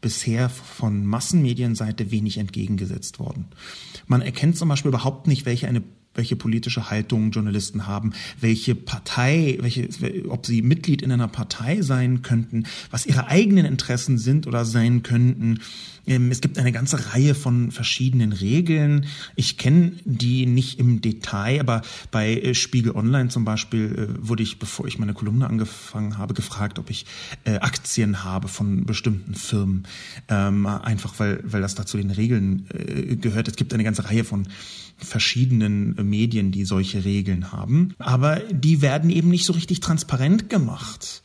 bisher 0.01 0.49
von 0.49 1.05
Massenmedienseite 1.05 2.11
wenig 2.11 2.37
entgegengesetzt 2.37 3.19
worden. 3.19 3.45
Man 4.05 4.21
erkennt 4.21 4.57
zum 4.57 4.69
Beispiel 4.69 4.89
überhaupt 4.89 5.27
nicht, 5.27 5.45
welche 5.45 5.67
eine 5.67 5.81
welche 6.17 6.35
politische 6.35 6.89
Haltung 6.89 7.31
Journalisten 7.31 7.87
haben, 7.87 8.13
welche 8.41 8.75
Partei, 8.75 9.57
welche, 9.61 9.89
ob 10.29 10.45
sie 10.45 10.61
Mitglied 10.61 11.01
in 11.01 11.11
einer 11.11 11.27
Partei 11.27 11.81
sein 11.81 12.21
könnten, 12.21 12.65
was 12.91 13.05
ihre 13.05 13.27
eigenen 13.27 13.65
Interessen 13.65 14.17
sind 14.17 14.47
oder 14.47 14.65
sein 14.65 15.03
könnten. 15.03 15.59
Ähm, 16.07 16.31
es 16.31 16.41
gibt 16.41 16.57
eine 16.57 16.71
ganze 16.71 17.13
Reihe 17.13 17.35
von 17.35 17.71
verschiedenen 17.71 18.31
Regeln. 18.31 19.05
Ich 19.35 19.57
kenne 19.57 19.91
die 20.05 20.45
nicht 20.45 20.79
im 20.79 21.01
Detail, 21.01 21.59
aber 21.59 21.81
bei 22.11 22.33
äh, 22.33 22.55
Spiegel 22.55 22.93
Online 22.93 23.29
zum 23.29 23.45
Beispiel 23.45 24.17
äh, 24.17 24.27
wurde 24.27 24.43
ich, 24.43 24.57
bevor 24.57 24.87
ich 24.87 24.97
meine 24.97 25.13
Kolumne 25.13 25.47
angefangen 25.47 26.17
habe, 26.17 26.33
gefragt, 26.33 26.79
ob 26.79 26.89
ich 26.89 27.05
äh, 27.43 27.57
Aktien 27.57 28.23
habe 28.23 28.47
von 28.47 28.85
bestimmten 28.85 29.35
Firmen. 29.35 29.83
Ähm, 30.29 30.65
einfach 30.65 31.19
weil, 31.19 31.43
weil 31.43 31.61
das 31.61 31.75
da 31.75 31.85
zu 31.85 31.97
den 31.97 32.11
Regeln 32.11 32.65
gehört. 33.21 33.47
Es 33.47 33.55
gibt 33.55 33.73
eine 33.73 33.83
ganze 33.83 34.05
Reihe 34.05 34.23
von 34.23 34.47
verschiedenen 34.97 35.95
Medien, 36.09 36.51
die 36.51 36.65
solche 36.65 37.05
Regeln 37.05 37.51
haben. 37.51 37.93
Aber 37.99 38.37
die 38.51 38.81
werden 38.81 39.09
eben 39.09 39.29
nicht 39.29 39.45
so 39.45 39.53
richtig 39.53 39.79
transparent 39.79 40.49
gemacht. 40.49 41.21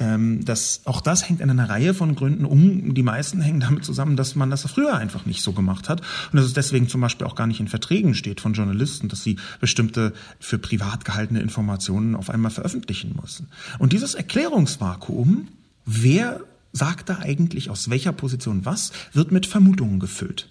Ähm, 0.00 0.44
das, 0.44 0.80
auch 0.86 1.00
das 1.00 1.28
hängt 1.28 1.42
an 1.42 1.50
einer 1.50 1.68
Reihe 1.68 1.94
von 1.94 2.14
Gründen 2.14 2.46
um. 2.46 2.94
Die 2.94 3.02
meisten 3.02 3.40
hängen 3.40 3.60
damit 3.60 3.84
zusammen, 3.84 4.16
dass 4.16 4.34
man 4.34 4.50
das 4.50 4.62
früher 4.62 4.96
einfach 4.96 5.26
nicht 5.26 5.42
so 5.42 5.52
gemacht 5.52 5.88
hat. 5.88 6.00
Und 6.00 6.38
dass 6.38 6.46
es 6.46 6.54
deswegen 6.54 6.88
zum 6.88 7.02
Beispiel 7.02 7.26
auch 7.26 7.34
gar 7.34 7.46
nicht 7.46 7.60
in 7.60 7.68
Verträgen 7.68 8.14
steht 8.14 8.40
von 8.40 8.54
Journalisten, 8.54 9.08
dass 9.08 9.22
sie 9.22 9.36
bestimmte 9.60 10.14
für 10.40 10.58
privat 10.58 11.04
gehaltene 11.04 11.40
Informationen 11.40 12.16
auf 12.16 12.30
einmal 12.30 12.50
veröffentlichen 12.50 13.16
müssen. 13.20 13.48
Und 13.78 13.92
dieses 13.92 14.14
Erklärungsvakuum, 14.14 15.48
wer 15.84 16.40
sagt 16.72 17.08
da 17.08 17.18
eigentlich 17.18 17.68
aus 17.68 17.90
welcher 17.90 18.12
Position 18.12 18.64
was, 18.64 18.92
wird 19.12 19.32
mit 19.32 19.46
Vermutungen 19.46 20.00
gefüllt. 20.00 20.48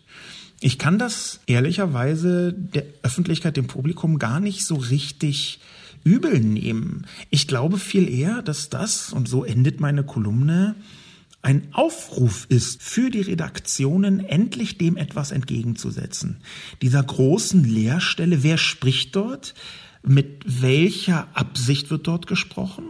Ich 0.61 0.77
kann 0.77 0.99
das 0.99 1.39
ehrlicherweise 1.47 2.53
der 2.53 2.83
Öffentlichkeit, 3.01 3.55
dem 3.55 3.67
Publikum 3.67 4.19
gar 4.19 4.39
nicht 4.39 4.65
so 4.65 4.75
richtig 4.75 5.59
übel 6.03 6.39
nehmen. 6.39 7.05
Ich 7.29 7.47
glaube 7.47 7.77
viel 7.77 8.09
eher, 8.09 8.41
dass 8.41 8.69
das, 8.69 9.13
und 9.13 9.27
so 9.29 9.43
endet 9.43 9.79
meine 9.79 10.03
Kolumne, 10.03 10.75
ein 11.41 11.69
Aufruf 11.71 12.45
ist 12.49 12.81
für 12.81 13.09
die 13.09 13.21
Redaktionen, 13.21 14.19
endlich 14.19 14.77
dem 14.77 14.97
etwas 14.97 15.31
entgegenzusetzen. 15.31 16.41
Dieser 16.81 17.01
großen 17.01 17.63
Leerstelle, 17.63 18.43
wer 18.43 18.57
spricht 18.57 19.15
dort? 19.15 19.53
Mit 20.01 20.43
welcher 20.45 21.27
Absicht 21.33 21.89
wird 21.91 22.07
dort 22.07 22.25
gesprochen? 22.25 22.85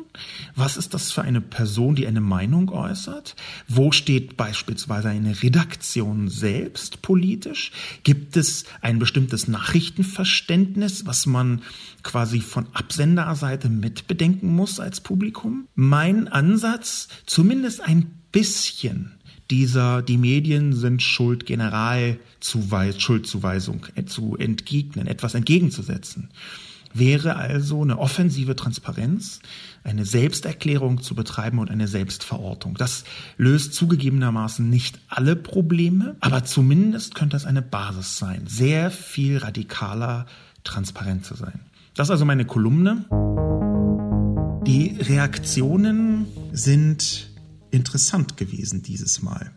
Was 0.56 0.78
ist 0.78 0.94
das 0.94 1.12
für 1.12 1.24
eine 1.24 1.42
Person, 1.42 1.96
die 1.96 2.06
eine 2.06 2.22
Meinung 2.22 2.70
äußert? 2.70 3.36
Wo 3.68 3.92
steht 3.92 4.38
beispielsweise 4.38 5.10
eine 5.10 5.42
Redaktion 5.42 6.28
selbst 6.28 7.02
politisch? 7.02 7.72
Gibt 8.04 8.38
es 8.38 8.66
ein 8.82 9.00
bestimmtes 9.00 9.48
Nachrichtenverständnis, 9.48 11.08
was 11.08 11.26
man 11.26 11.64
quasi 12.04 12.42
von 12.42 12.68
Absenderseite 12.74 13.70
mitbedenken 13.70 14.56
muss 14.56 14.80
als 14.80 15.02
Publikum? 15.02 15.68
Mein 15.74 16.28
Ansatz, 16.28 17.08
zumindest 17.26 17.82
ein 17.82 18.19
bisschen 18.32 19.14
dieser 19.50 20.02
die 20.02 20.18
Medien 20.18 20.74
sind 20.74 21.02
schuld 21.02 21.46
Generalzuweis 21.46 23.02
Schuldzuweisung 23.02 23.88
äh, 23.96 24.06
zu 24.06 24.36
entgegnen, 24.38 25.08
etwas 25.08 25.34
entgegenzusetzen 25.34 26.30
wäre 26.94 27.36
also 27.36 27.82
eine 27.82 28.00
offensive 28.00 28.56
Transparenz, 28.56 29.40
eine 29.84 30.06
Selbsterklärung 30.06 31.02
zu 31.02 31.16
betreiben 31.16 31.60
und 31.60 31.70
eine 31.70 31.88
Selbstverortung. 31.88 32.76
Das 32.76 33.04
löst 33.38 33.74
zugegebenermaßen 33.74 34.68
nicht 34.70 35.00
alle 35.08 35.36
Probleme, 35.36 36.16
aber 36.20 36.44
zumindest 36.44 37.16
könnte 37.16 37.38
es 37.38 37.46
eine 37.46 37.62
Basis 37.62 38.18
sein, 38.18 38.44
sehr 38.48 38.92
viel 38.92 39.38
radikaler 39.38 40.26
transparent 40.64 41.26
zu 41.26 41.36
sein. 41.36 41.60
Das 41.96 42.08
ist 42.08 42.12
also 42.12 42.26
meine 42.26 42.46
Kolumne. 42.46 43.06
Die 44.66 44.98
Reaktionen 45.00 46.26
sind 46.52 47.29
interessant 47.72 48.38
gewesen 48.38 48.82
dieses 48.82 49.22
Mal. 49.22 49.52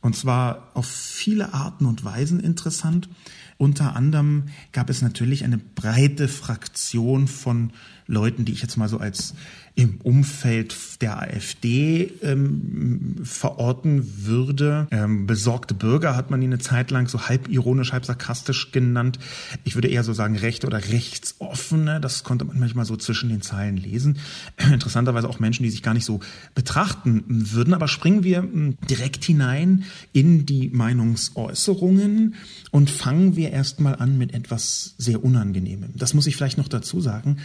Und 0.00 0.16
zwar 0.16 0.70
auf 0.74 0.86
viele 0.86 1.54
Arten 1.54 1.86
und 1.86 2.04
Weisen 2.04 2.40
interessant. 2.40 3.08
Unter 3.56 3.96
anderem 3.96 4.44
gab 4.72 4.88
es 4.88 5.02
natürlich 5.02 5.44
eine 5.44 5.58
breite 5.58 6.28
Fraktion 6.28 7.26
von 7.28 7.72
Leuten, 8.06 8.44
die 8.44 8.52
ich 8.52 8.62
jetzt 8.62 8.76
mal 8.76 8.88
so 8.88 8.98
als 8.98 9.34
im 9.78 10.00
Umfeld 10.02 10.76
der 11.00 11.20
AfD 11.22 12.12
ähm, 12.22 13.14
verorten 13.22 14.24
würde. 14.26 14.88
Ähm, 14.90 15.28
besorgte 15.28 15.72
Bürger 15.72 16.16
hat 16.16 16.32
man 16.32 16.42
ihn 16.42 16.52
eine 16.52 16.58
Zeit 16.58 16.90
lang 16.90 17.06
so 17.06 17.28
halb 17.28 17.48
ironisch, 17.48 17.92
halb 17.92 18.04
sarkastisch 18.04 18.72
genannt. 18.72 19.20
Ich 19.62 19.76
würde 19.76 19.86
eher 19.86 20.02
so 20.02 20.12
sagen 20.12 20.36
rechte 20.36 20.66
oder 20.66 20.78
rechtsoffene. 20.78 22.00
Das 22.00 22.24
konnte 22.24 22.44
man 22.44 22.58
manchmal 22.58 22.86
so 22.86 22.96
zwischen 22.96 23.28
den 23.28 23.40
Zeilen 23.40 23.76
lesen. 23.76 24.18
Interessanterweise 24.72 25.28
auch 25.28 25.38
Menschen, 25.38 25.62
die 25.62 25.70
sich 25.70 25.84
gar 25.84 25.94
nicht 25.94 26.06
so 26.06 26.18
betrachten 26.56 27.22
würden. 27.28 27.72
Aber 27.72 27.86
springen 27.86 28.24
wir 28.24 28.38
hm, 28.38 28.78
direkt 28.90 29.24
hinein 29.24 29.84
in 30.12 30.44
die 30.44 30.70
Meinungsäußerungen 30.70 32.34
und 32.72 32.90
fangen 32.90 33.36
wir 33.36 33.52
erstmal 33.52 33.94
an 33.94 34.18
mit 34.18 34.34
etwas 34.34 34.96
sehr 34.98 35.22
Unangenehmem. 35.22 35.92
Das 35.94 36.14
muss 36.14 36.26
ich 36.26 36.34
vielleicht 36.34 36.58
noch 36.58 36.66
dazu 36.66 37.00
sagen. 37.00 37.36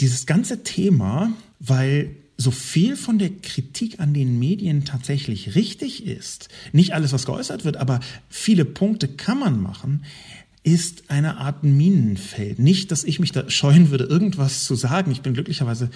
Dieses 0.00 0.26
ganze 0.26 0.62
Thema, 0.62 1.32
weil 1.58 2.14
so 2.36 2.52
viel 2.52 2.96
von 2.96 3.18
der 3.18 3.30
Kritik 3.30 3.98
an 3.98 4.14
den 4.14 4.38
Medien 4.38 4.84
tatsächlich 4.84 5.56
richtig 5.56 6.06
ist, 6.06 6.48
nicht 6.72 6.94
alles, 6.94 7.12
was 7.12 7.26
geäußert 7.26 7.64
wird, 7.64 7.76
aber 7.76 7.98
viele 8.28 8.64
Punkte 8.64 9.08
kann 9.08 9.40
man 9.40 9.60
machen, 9.60 10.04
ist 10.62 11.10
eine 11.10 11.38
Art 11.38 11.64
Minenfeld. 11.64 12.58
Nicht, 12.58 12.92
dass 12.92 13.02
ich 13.02 13.18
mich 13.18 13.32
da 13.32 13.48
scheuen 13.50 13.90
würde, 13.90 14.04
irgendwas 14.04 14.64
zu 14.64 14.74
sagen. 14.74 15.10
Ich 15.10 15.22
bin 15.22 15.34
glücklicherweise 15.34 15.90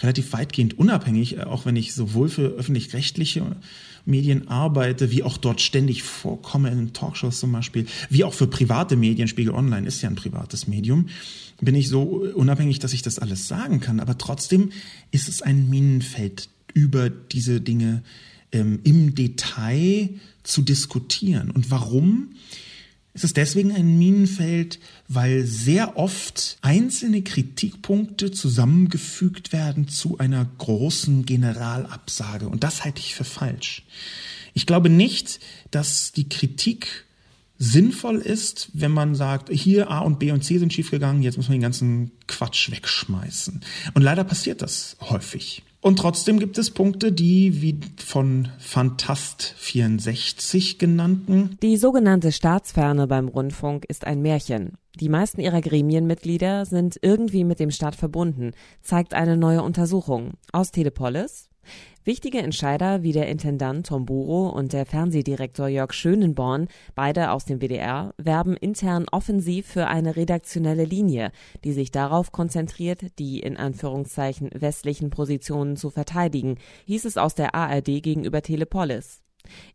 relativ 0.00 0.32
weitgehend 0.32 0.78
unabhängig, 0.78 1.40
auch 1.40 1.66
wenn 1.66 1.76
ich 1.76 1.94
sowohl 1.94 2.28
für 2.28 2.48
öffentlich-rechtliche 2.48 3.56
Medien 4.04 4.48
arbeite, 4.48 5.10
wie 5.10 5.22
auch 5.22 5.36
dort 5.36 5.60
ständig 5.60 6.02
vorkomme 6.02 6.70
in 6.70 6.92
Talkshows 6.92 7.38
zum 7.38 7.52
Beispiel, 7.52 7.86
wie 8.10 8.24
auch 8.24 8.34
für 8.34 8.46
private 8.46 8.96
Medien, 8.96 9.28
Spiegel 9.28 9.54
Online 9.54 9.86
ist 9.86 10.02
ja 10.02 10.08
ein 10.08 10.16
privates 10.16 10.66
Medium, 10.66 11.08
bin 11.60 11.76
ich 11.76 11.88
so 11.88 12.02
unabhängig, 12.34 12.80
dass 12.80 12.92
ich 12.92 13.02
das 13.02 13.20
alles 13.20 13.46
sagen 13.46 13.78
kann. 13.78 14.00
Aber 14.00 14.18
trotzdem 14.18 14.72
ist 15.12 15.28
es 15.28 15.42
ein 15.42 15.68
Minenfeld, 15.70 16.48
über 16.74 17.10
diese 17.10 17.60
Dinge 17.60 18.02
ähm, 18.50 18.80
im 18.84 19.14
Detail 19.14 20.10
zu 20.42 20.62
diskutieren. 20.62 21.50
Und 21.50 21.70
warum? 21.70 22.30
Es 23.14 23.24
ist 23.24 23.36
deswegen 23.36 23.72
ein 23.72 23.98
Minenfeld, 23.98 24.78
weil 25.06 25.44
sehr 25.44 25.98
oft 25.98 26.56
einzelne 26.62 27.22
Kritikpunkte 27.22 28.30
zusammengefügt 28.30 29.52
werden 29.52 29.86
zu 29.88 30.16
einer 30.18 30.46
großen 30.58 31.26
Generalabsage. 31.26 32.48
Und 32.48 32.64
das 32.64 32.84
halte 32.84 33.00
ich 33.00 33.14
für 33.14 33.24
falsch. 33.24 33.84
Ich 34.54 34.66
glaube 34.66 34.88
nicht, 34.88 35.40
dass 35.70 36.12
die 36.12 36.28
Kritik 36.28 37.04
sinnvoll 37.58 38.16
ist, 38.16 38.70
wenn 38.72 38.90
man 38.90 39.14
sagt, 39.14 39.50
hier 39.50 39.90
A 39.90 40.00
und 40.00 40.18
B 40.18 40.32
und 40.32 40.42
C 40.42 40.58
sind 40.58 40.72
schiefgegangen, 40.72 41.22
jetzt 41.22 41.36
muss 41.36 41.48
man 41.48 41.56
den 41.56 41.62
ganzen 41.62 42.10
Quatsch 42.26 42.70
wegschmeißen. 42.70 43.60
Und 43.94 44.02
leider 44.02 44.24
passiert 44.24 44.62
das 44.62 44.96
häufig. 45.00 45.62
Und 45.82 45.98
trotzdem 45.98 46.38
gibt 46.38 46.58
es 46.58 46.70
Punkte, 46.70 47.10
die, 47.10 47.60
wie 47.60 47.80
von 47.96 48.48
Fantast 48.60 49.54
64 49.58 50.78
genannten. 50.78 51.58
Die 51.60 51.76
sogenannte 51.76 52.30
Staatsferne 52.30 53.08
beim 53.08 53.26
Rundfunk 53.26 53.84
ist 53.86 54.06
ein 54.06 54.22
Märchen. 54.22 54.78
Die 55.00 55.08
meisten 55.08 55.40
ihrer 55.40 55.60
Gremienmitglieder 55.60 56.66
sind 56.66 57.00
irgendwie 57.02 57.42
mit 57.42 57.58
dem 57.58 57.72
Staat 57.72 57.96
verbunden, 57.96 58.52
zeigt 58.80 59.12
eine 59.12 59.36
neue 59.36 59.62
Untersuchung. 59.62 60.34
Aus 60.52 60.70
Telepolis, 60.70 61.48
Wichtige 62.04 62.38
Entscheider 62.38 63.04
wie 63.04 63.12
der 63.12 63.28
Intendant 63.28 63.86
Tom 63.86 64.06
Buro 64.06 64.48
und 64.48 64.72
der 64.72 64.86
Fernsehdirektor 64.86 65.68
Jörg 65.68 65.92
Schönenborn, 65.92 66.66
beide 66.96 67.30
aus 67.30 67.44
dem 67.44 67.60
WDR, 67.60 68.12
werben 68.18 68.56
intern 68.56 69.06
offensiv 69.12 69.68
für 69.68 69.86
eine 69.86 70.16
redaktionelle 70.16 70.84
Linie, 70.84 71.30
die 71.62 71.72
sich 71.72 71.92
darauf 71.92 72.32
konzentriert, 72.32 73.20
die 73.20 73.38
in 73.38 73.56
Anführungszeichen 73.56 74.50
westlichen 74.52 75.10
Positionen 75.10 75.76
zu 75.76 75.90
verteidigen, 75.90 76.56
hieß 76.86 77.04
es 77.04 77.18
aus 77.18 77.36
der 77.36 77.54
ARD 77.54 78.02
gegenüber 78.02 78.42
Telepolis. 78.42 79.22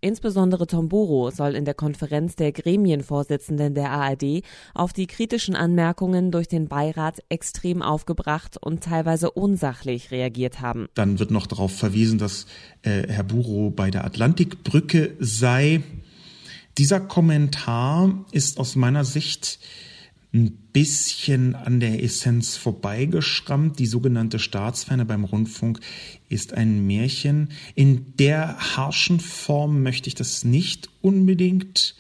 Insbesondere 0.02 0.68
Tomboro 0.68 1.32
soll 1.32 1.56
in 1.56 1.66
der 1.66 1.74
Konferenz 1.74 2.36
der 2.36 2.52
Gremienvorsitzenden 2.52 3.74
der 3.74 3.92
ARD 3.92 4.44
auf 4.74 4.94
die 4.94 5.08
kritischen 5.08 5.56
Anmerkungen 5.56 6.32
durch 6.32 6.48
den 6.48 6.68
Beirat 6.68 7.24
extrem 7.30 7.82
aufgebracht 7.82 8.58
und 8.60 8.84
teilweise 8.84 9.32
unsachlich 9.32 10.12
reagiert 10.12 10.62
haben. 10.62 10.88
Dann 10.94 11.20
wird 11.20 11.32
noch 11.32 11.48
darauf 11.48 11.74
verwiesen, 11.74 12.20
dass 12.20 12.46
äh, 12.82 13.08
Herr 13.08 13.24
Buro 13.24 13.70
bei 13.70 13.92
der 13.92 14.06
Atlantikbrücke 14.06 15.16
sei. 15.20 15.82
Dieser 16.78 17.00
Kommentar 17.00 18.26
ist 18.32 18.60
aus 18.60 18.76
meiner 18.76 19.04
Sicht 19.04 19.60
ein 20.34 20.52
bisschen 20.74 21.56
an 21.56 21.80
der 21.80 22.04
Essenz 22.04 22.58
vorbeigeschrammt. 22.58 23.80
Die 23.80 23.86
sogenannte 23.86 24.40
Staatsferne 24.40 25.06
beim 25.06 25.24
Rundfunk 25.24 25.80
ist 26.30 26.54
ein 26.54 26.86
Märchen. 26.86 27.50
In 27.76 28.14
der 28.18 28.58
harschen 28.76 29.20
Form 29.20 29.82
möchte 29.84 30.08
ich 30.08 30.16
das 30.16 30.44
nicht 30.44 30.90
unbedingt 31.02 31.96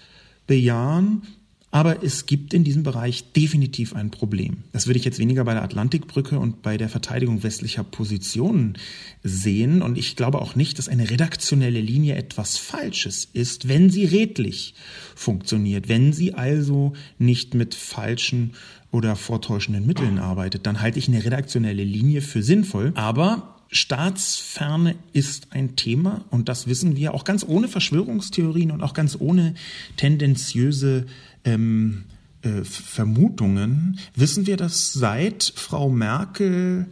bejahen. 0.45 1.23
Aber 1.69 2.01
es 2.01 2.25
gibt 2.25 2.53
in 2.53 2.63
diesem 2.63 2.83
Bereich 2.83 3.33
definitiv 3.33 3.93
ein 3.93 4.09
Problem. 4.09 4.63
Das 4.71 4.87
würde 4.87 4.99
ich 4.99 5.05
jetzt 5.05 5.19
weniger 5.19 5.43
bei 5.43 5.53
der 5.53 5.63
Atlantikbrücke 5.63 6.39
und 6.39 6.61
bei 6.61 6.77
der 6.77 6.87
Verteidigung 6.87 7.43
westlicher 7.43 7.83
Positionen 7.83 8.77
sehen. 9.21 9.81
Und 9.81 9.97
ich 9.97 10.15
glaube 10.15 10.41
auch 10.41 10.55
nicht, 10.55 10.79
dass 10.79 10.87
eine 10.87 11.09
redaktionelle 11.09 11.81
Linie 11.81 12.15
etwas 12.15 12.57
Falsches 12.57 13.27
ist, 13.33 13.67
wenn 13.67 13.89
sie 13.89 14.05
redlich 14.05 14.75
funktioniert. 15.13 15.89
Wenn 15.89 16.13
sie 16.13 16.33
also 16.33 16.93
nicht 17.19 17.53
mit 17.53 17.75
falschen 17.75 18.53
oder 18.89 19.17
vortäuschenden 19.17 19.85
Mitteln 19.85 20.19
arbeitet, 20.19 20.65
dann 20.65 20.79
halte 20.79 20.99
ich 20.99 21.09
eine 21.09 21.25
redaktionelle 21.25 21.83
Linie 21.83 22.21
für 22.21 22.43
sinnvoll. 22.43 22.93
Aber 22.95 23.57
Staatsferne 23.69 24.95
ist 25.11 25.47
ein 25.51 25.75
Thema 25.75 26.23
und 26.29 26.47
das 26.47 26.67
wissen 26.67 26.95
wir 26.95 27.13
auch 27.13 27.25
ganz 27.25 27.45
ohne 27.45 27.67
Verschwörungstheorien 27.67 28.71
und 28.71 28.81
auch 28.81 28.93
ganz 28.93 29.17
ohne 29.19 29.55
tendenziöse 29.97 31.05
ähm, 31.47 32.03
äh, 32.41 32.63
Vermutungen. 32.63 33.99
Wissen 34.13 34.45
wir, 34.45 34.57
dass 34.57 34.93
seit 34.93 35.53
Frau 35.55 35.89
Merkel 35.89 36.87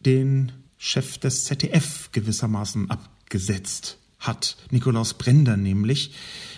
den 0.00 0.52
Chef 0.78 1.18
des 1.18 1.44
ZDF 1.44 2.10
gewissermaßen 2.12 2.90
abgesetzt 2.90 3.98
hat, 4.18 4.56
Nikolaus 4.70 5.14
Brender 5.14 5.56
nämlich. 5.56 6.12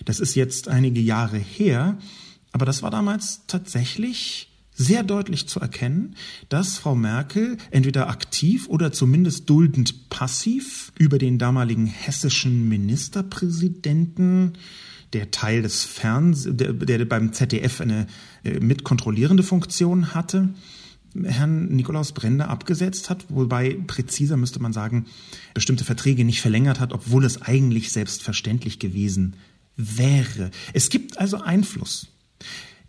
Das 0.04 0.20
ist 0.20 0.34
jetzt 0.34 0.68
einige 0.68 1.00
Jahre 1.00 1.38
her, 1.38 1.98
aber 2.52 2.66
das 2.66 2.82
war 2.82 2.90
damals 2.90 3.42
tatsächlich 3.46 4.50
sehr 4.74 5.02
deutlich 5.02 5.48
zu 5.48 5.58
erkennen, 5.58 6.14
dass 6.48 6.78
Frau 6.78 6.94
Merkel 6.94 7.56
entweder 7.70 8.08
aktiv 8.08 8.68
oder 8.68 8.92
zumindest 8.92 9.50
duldend 9.50 10.08
passiv 10.08 10.92
über 10.98 11.18
den 11.18 11.38
damaligen 11.38 11.86
hessischen 11.86 12.68
Ministerpräsidenten 12.68 14.52
der 15.12 15.30
Teil 15.30 15.62
des 15.62 15.84
Fernsehens, 15.84 16.56
der, 16.56 16.72
der, 16.72 17.04
beim 17.04 17.32
ZDF 17.32 17.80
eine 17.80 18.06
äh, 18.44 18.60
mitkontrollierende 18.60 19.42
Funktion 19.42 20.14
hatte, 20.14 20.50
Herrn 21.24 21.68
Nikolaus 21.68 22.12
Brender 22.12 22.48
abgesetzt 22.48 23.10
hat, 23.10 23.24
wobei 23.28 23.78
präziser 23.86 24.36
müsste 24.36 24.60
man 24.60 24.72
sagen, 24.72 25.06
bestimmte 25.54 25.84
Verträge 25.84 26.24
nicht 26.24 26.40
verlängert 26.40 26.80
hat, 26.80 26.92
obwohl 26.92 27.24
es 27.24 27.42
eigentlich 27.42 27.90
selbstverständlich 27.90 28.78
gewesen 28.78 29.36
wäre. 29.76 30.50
Es 30.74 30.90
gibt 30.90 31.18
also 31.18 31.40
Einfluss. 31.40 32.08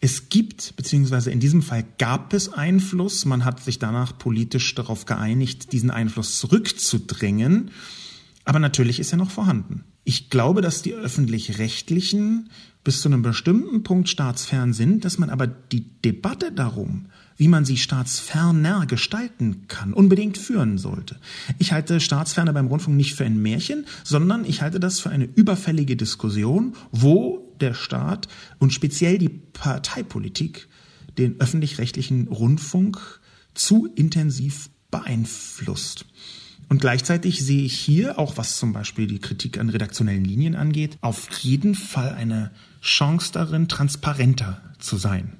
Es 0.01 0.29
gibt, 0.29 0.75
beziehungsweise 0.75 1.31
in 1.31 1.39
diesem 1.39 1.61
Fall 1.61 1.85
gab 1.97 2.33
es 2.33 2.51
Einfluss. 2.51 3.25
Man 3.25 3.43
hat 3.43 3.63
sich 3.63 3.79
danach 3.79 4.17
politisch 4.17 4.73
darauf 4.75 5.05
geeinigt, 5.05 5.73
diesen 5.73 5.91
Einfluss 5.91 6.39
zurückzudrängen. 6.39 7.71
Aber 8.45 8.59
natürlich 8.59 8.99
ist 8.99 9.11
er 9.11 9.17
noch 9.17 9.29
vorhanden. 9.31 9.83
Ich 10.09 10.31
glaube, 10.31 10.61
dass 10.61 10.81
die 10.81 10.95
öffentlich-rechtlichen 10.95 12.49
bis 12.83 13.01
zu 13.01 13.09
einem 13.09 13.21
bestimmten 13.21 13.83
Punkt 13.83 14.09
staatsfern 14.09 14.73
sind, 14.73 15.05
dass 15.05 15.19
man 15.19 15.29
aber 15.29 15.45
die 15.45 15.85
Debatte 16.03 16.51
darum, 16.51 17.05
wie 17.37 17.47
man 17.47 17.63
sie 17.63 17.77
staatsferner 17.77 18.87
gestalten 18.87 19.67
kann, 19.67 19.93
unbedingt 19.93 20.39
führen 20.39 20.79
sollte. 20.79 21.19
Ich 21.59 21.73
halte 21.73 21.99
Staatsferne 21.99 22.53
beim 22.53 22.65
Rundfunk 22.65 22.97
nicht 22.97 23.13
für 23.13 23.23
ein 23.23 23.39
Märchen, 23.39 23.85
sondern 24.03 24.45
ich 24.45 24.63
halte 24.63 24.79
das 24.79 24.99
für 24.99 25.11
eine 25.11 25.25
überfällige 25.25 25.95
Diskussion, 25.95 26.73
wo 26.91 27.53
der 27.61 27.75
Staat 27.75 28.27
und 28.57 28.73
speziell 28.73 29.19
die 29.19 29.29
Parteipolitik 29.29 30.69
den 31.19 31.39
öffentlich-rechtlichen 31.39 32.29
Rundfunk 32.29 33.19
zu 33.53 33.87
intensiv 33.93 34.71
beeinflusst. 34.89 36.07
Und 36.69 36.79
gleichzeitig 36.79 37.43
sehe 37.43 37.63
ich 37.63 37.77
hier, 37.77 38.19
auch 38.19 38.37
was 38.37 38.57
zum 38.57 38.73
Beispiel 38.73 39.07
die 39.07 39.19
Kritik 39.19 39.57
an 39.57 39.69
redaktionellen 39.69 40.23
Linien 40.23 40.55
angeht, 40.55 40.97
auf 41.01 41.27
jeden 41.39 41.73
Fall 41.73 42.13
eine 42.13 42.51
Chance 42.81 43.31
darin, 43.33 43.67
transparenter 43.67 44.61
zu 44.77 44.97
sein. 44.97 45.33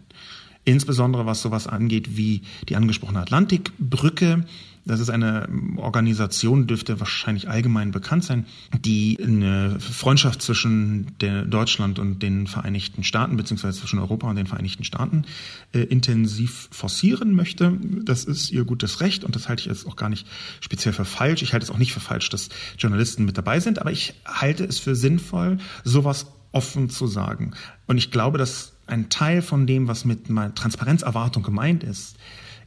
Insbesondere 0.66 1.28
was 1.28 1.42
sowas 1.42 1.68
angeht 1.68 2.18
wie 2.18 2.42
die 2.68 2.76
angesprochene 2.76 3.22
Atlantikbrücke, 3.22 4.46
das 4.90 5.00
ist 5.00 5.12
eine 5.12 5.48
Organisation, 5.78 6.66
dürfte 6.66 7.00
wahrscheinlich 7.00 7.48
allgemein 7.48 7.92
bekannt 7.92 8.24
sein, 8.24 8.48
die 8.84 9.20
eine 9.22 9.80
Freundschaft 9.80 10.42
zwischen 10.42 11.16
Deutschland 11.20 12.00
und 12.00 12.24
den 12.24 12.48
Vereinigten 12.48 13.04
Staaten 13.04 13.38
beziehungsweise 13.38 13.80
zwischen 13.80 14.00
Europa 14.00 14.28
und 14.28 14.36
den 14.36 14.48
Vereinigten 14.48 14.84
Staaten 14.84 15.26
äh, 15.74 15.82
intensiv 15.82 16.70
forcieren 16.72 17.34
möchte. 17.34 17.78
Das 18.04 18.26
ist 18.26 18.50
ihr 18.50 18.64
gutes 18.64 19.00
Recht 19.00 19.24
und 19.24 19.36
das 19.36 19.48
halte 19.48 19.62
ich 19.62 19.68
jetzt 19.68 19.86
auch 19.86 19.96
gar 19.96 20.10
nicht 20.10 20.26
speziell 20.60 20.94
für 20.94 21.06
falsch. 21.06 21.44
Ich 21.44 21.54
halte 21.54 21.66
es 21.66 21.70
auch 21.70 21.78
nicht 21.78 21.94
für 21.94 22.00
falsch, 22.00 22.30
dass 22.30 22.50
Journalisten 22.80 23.26
mit 23.26 23.38
dabei 23.38 23.60
sind, 23.60 23.78
aber 23.78 23.92
ich 23.92 24.16
halte 24.26 24.64
es 24.64 24.80
für 24.80 24.96
sinnvoll, 24.96 25.60
sowas 25.84 26.28
offen 26.52 26.90
zu 26.90 27.06
sagen. 27.06 27.52
Und 27.86 28.00
ich 28.00 28.10
glaube, 28.10 28.40
dass 28.40 28.74
ein 28.88 29.10
Teil 29.10 29.44
von 29.44 29.68
dem, 29.68 29.88
was 29.88 30.04
mit 30.04 30.26
Transparenzerwartung 30.56 31.44
gemeint 31.44 31.84
ist, 31.84 32.18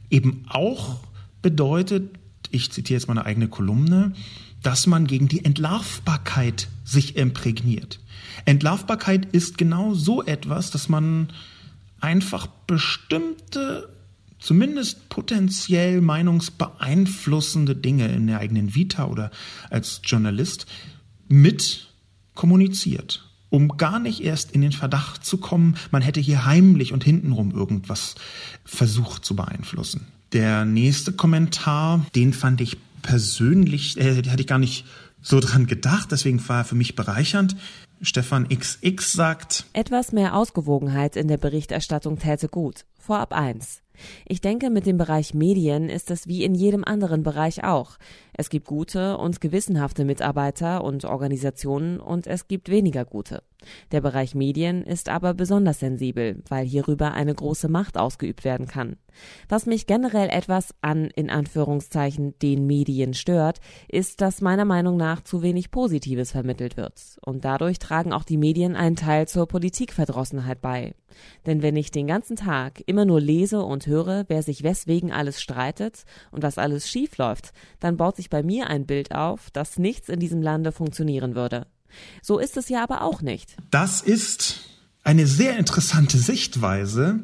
eben 0.09 0.45
auch 0.47 1.01
bedeutet, 1.43 2.09
ich 2.49 2.71
zitiere 2.71 2.99
jetzt 2.99 3.07
meine 3.07 3.25
eigene 3.25 3.47
Kolumne, 3.47 4.13
dass 4.63 4.87
man 4.87 5.05
gegen 5.05 5.27
die 5.27 5.45
Entlarvbarkeit 5.45 6.69
sich 6.83 7.15
imprägniert. 7.15 7.99
Entlarvbarkeit 8.45 9.27
ist 9.33 9.57
genau 9.57 9.93
so 9.93 10.23
etwas, 10.23 10.71
dass 10.71 10.89
man 10.89 11.31
einfach 11.99 12.47
bestimmte, 12.47 13.89
zumindest 14.39 15.09
potenziell 15.09 16.01
meinungsbeeinflussende 16.01 17.75
Dinge 17.75 18.07
in 18.07 18.27
der 18.27 18.39
eigenen 18.39 18.73
Vita 18.73 19.05
oder 19.05 19.31
als 19.69 20.01
Journalist 20.03 20.65
mit 21.27 21.87
kommuniziert, 22.35 23.29
um 23.49 23.77
gar 23.77 23.99
nicht 23.99 24.23
erst 24.23 24.51
in 24.51 24.61
den 24.61 24.71
Verdacht 24.71 25.25
zu 25.25 25.37
kommen, 25.37 25.75
man 25.91 26.01
hätte 26.01 26.19
hier 26.19 26.45
heimlich 26.45 26.93
und 26.93 27.03
hintenrum 27.03 27.51
irgendwas 27.51 28.15
versucht 28.65 29.23
zu 29.23 29.35
beeinflussen. 29.35 30.07
Der 30.33 30.65
nächste 30.65 31.13
Kommentar, 31.13 32.05
den 32.15 32.33
fand 32.33 32.59
ich 32.59 32.77
persönlich, 33.03 33.97
äh, 33.99 34.23
hatte 34.27 34.41
ich 34.41 34.47
gar 34.47 34.57
nicht 34.57 34.85
so 35.21 35.39
dran 35.39 35.67
gedacht, 35.67 36.11
deswegen 36.11 36.45
war 36.49 36.59
er 36.59 36.65
für 36.65 36.75
mich 36.75 36.95
bereichernd. 36.95 37.55
Stefan 38.01 38.49
XX 38.49 39.13
sagt, 39.13 39.65
etwas 39.73 40.11
mehr 40.11 40.35
Ausgewogenheit 40.35 41.15
in 41.15 41.27
der 41.27 41.37
Berichterstattung 41.37 42.17
täte 42.17 42.49
gut. 42.49 42.85
Vorab 42.99 43.31
eins. 43.31 43.81
Ich 44.25 44.41
denke, 44.41 44.69
mit 44.69 44.85
dem 44.85 44.97
Bereich 44.97 45.33
Medien 45.33 45.87
ist 45.87 46.11
es 46.11 46.27
wie 46.27 46.43
in 46.43 46.55
jedem 46.55 46.83
anderen 46.83 47.23
Bereich 47.23 47.63
auch. 47.63 47.97
Es 48.35 48.49
gibt 48.49 48.67
gute 48.67 49.17
und 49.17 49.41
gewissenhafte 49.41 50.05
Mitarbeiter 50.05 50.83
und 50.83 51.05
Organisationen 51.05 51.99
und 51.99 52.27
es 52.27 52.47
gibt 52.47 52.69
weniger 52.69 53.05
gute. 53.05 53.43
Der 53.91 54.01
Bereich 54.01 54.35
Medien 54.35 54.83
ist 54.83 55.09
aber 55.09 55.33
besonders 55.33 55.79
sensibel, 55.79 56.41
weil 56.49 56.65
hierüber 56.65 57.13
eine 57.13 57.33
große 57.33 57.69
Macht 57.69 57.97
ausgeübt 57.97 58.43
werden 58.43 58.67
kann. 58.67 58.97
Was 59.47 59.65
mich 59.65 59.85
generell 59.85 60.29
etwas 60.29 60.73
an, 60.81 61.05
in 61.15 61.29
Anführungszeichen, 61.29 62.37
den 62.39 62.65
Medien 62.65 63.13
stört, 63.13 63.59
ist, 63.87 64.21
dass 64.21 64.41
meiner 64.41 64.65
Meinung 64.65 64.97
nach 64.97 65.21
zu 65.21 65.41
wenig 65.43 65.71
Positives 65.71 66.31
vermittelt 66.31 66.77
wird. 66.77 67.19
Und 67.23 67.45
dadurch 67.45 67.79
tragen 67.79 68.11
auch 68.11 68.23
die 68.23 68.37
Medien 68.37 68.75
einen 68.75 68.95
Teil 68.95 69.27
zur 69.27 69.47
Politikverdrossenheit 69.47 70.61
bei. 70.61 70.95
Denn 71.45 71.61
wenn 71.61 71.75
ich 71.75 71.91
den 71.91 72.07
ganzen 72.07 72.35
Tag 72.35 72.81
immer 72.87 73.05
nur 73.05 73.21
lese 73.21 73.61
und 73.61 73.85
höre, 73.85 74.25
wer 74.29 74.41
sich 74.41 74.63
weswegen 74.63 75.11
alles 75.11 75.41
streitet 75.41 76.05
und 76.31 76.41
was 76.41 76.57
alles 76.57 76.89
schief 76.89 77.17
läuft, 77.17 77.53
dann 77.79 77.97
baut 77.97 78.15
sich 78.15 78.22
bei 78.29 78.43
mir 78.43 78.67
ein 78.67 78.85
Bild 78.85 79.13
auf, 79.13 79.51
dass 79.51 79.77
nichts 79.77 80.09
in 80.09 80.19
diesem 80.19 80.41
Lande 80.41 80.71
funktionieren 80.71 81.35
würde. 81.35 81.67
So 82.21 82.39
ist 82.39 82.57
es 82.57 82.69
ja 82.69 82.83
aber 82.83 83.01
auch 83.01 83.21
nicht. 83.21 83.55
Das 83.71 84.01
ist 84.01 84.61
eine 85.03 85.27
sehr 85.27 85.57
interessante 85.57 86.17
Sichtweise, 86.17 87.19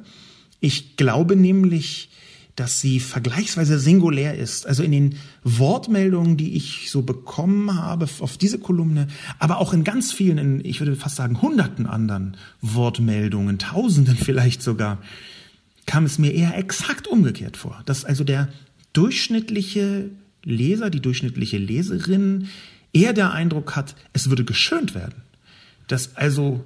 ich 0.59 0.97
glaube 0.97 1.35
nämlich, 1.35 2.09
dass 2.55 2.81
sie 2.81 2.99
vergleichsweise 2.99 3.79
singulär 3.79 4.37
ist. 4.37 4.67
Also 4.67 4.83
in 4.83 4.91
den 4.91 5.15
Wortmeldungen, 5.43 6.35
die 6.35 6.57
ich 6.57 6.91
so 6.91 7.03
bekommen 7.03 7.81
habe 7.81 8.07
auf 8.19 8.37
diese 8.37 8.59
Kolumne, 8.59 9.07
aber 9.39 9.59
auch 9.59 9.71
in 9.71 9.85
ganz 9.85 10.11
vielen, 10.11 10.37
in, 10.37 10.65
ich 10.65 10.81
würde 10.81 10.97
fast 10.97 11.15
sagen 11.15 11.41
hunderten 11.41 11.85
anderen 11.85 12.35
Wortmeldungen, 12.61 13.59
tausenden 13.59 14.17
vielleicht 14.21 14.61
sogar, 14.61 14.97
kam 15.85 16.03
es 16.03 16.19
mir 16.19 16.33
eher 16.33 16.57
exakt 16.57 17.07
umgekehrt 17.07 17.55
vor. 17.55 17.81
Dass 17.85 18.03
also 18.03 18.25
der 18.25 18.49
durchschnittliche 18.91 20.09
Leser, 20.43 20.89
die 20.89 21.01
durchschnittliche 21.01 21.57
Leserin 21.57 22.47
eher 22.93 23.13
der 23.13 23.31
Eindruck 23.31 23.75
hat, 23.75 23.95
es 24.13 24.29
würde 24.29 24.43
geschönt 24.43 24.95
werden. 24.95 25.21
Dass 25.87 26.15
also 26.15 26.63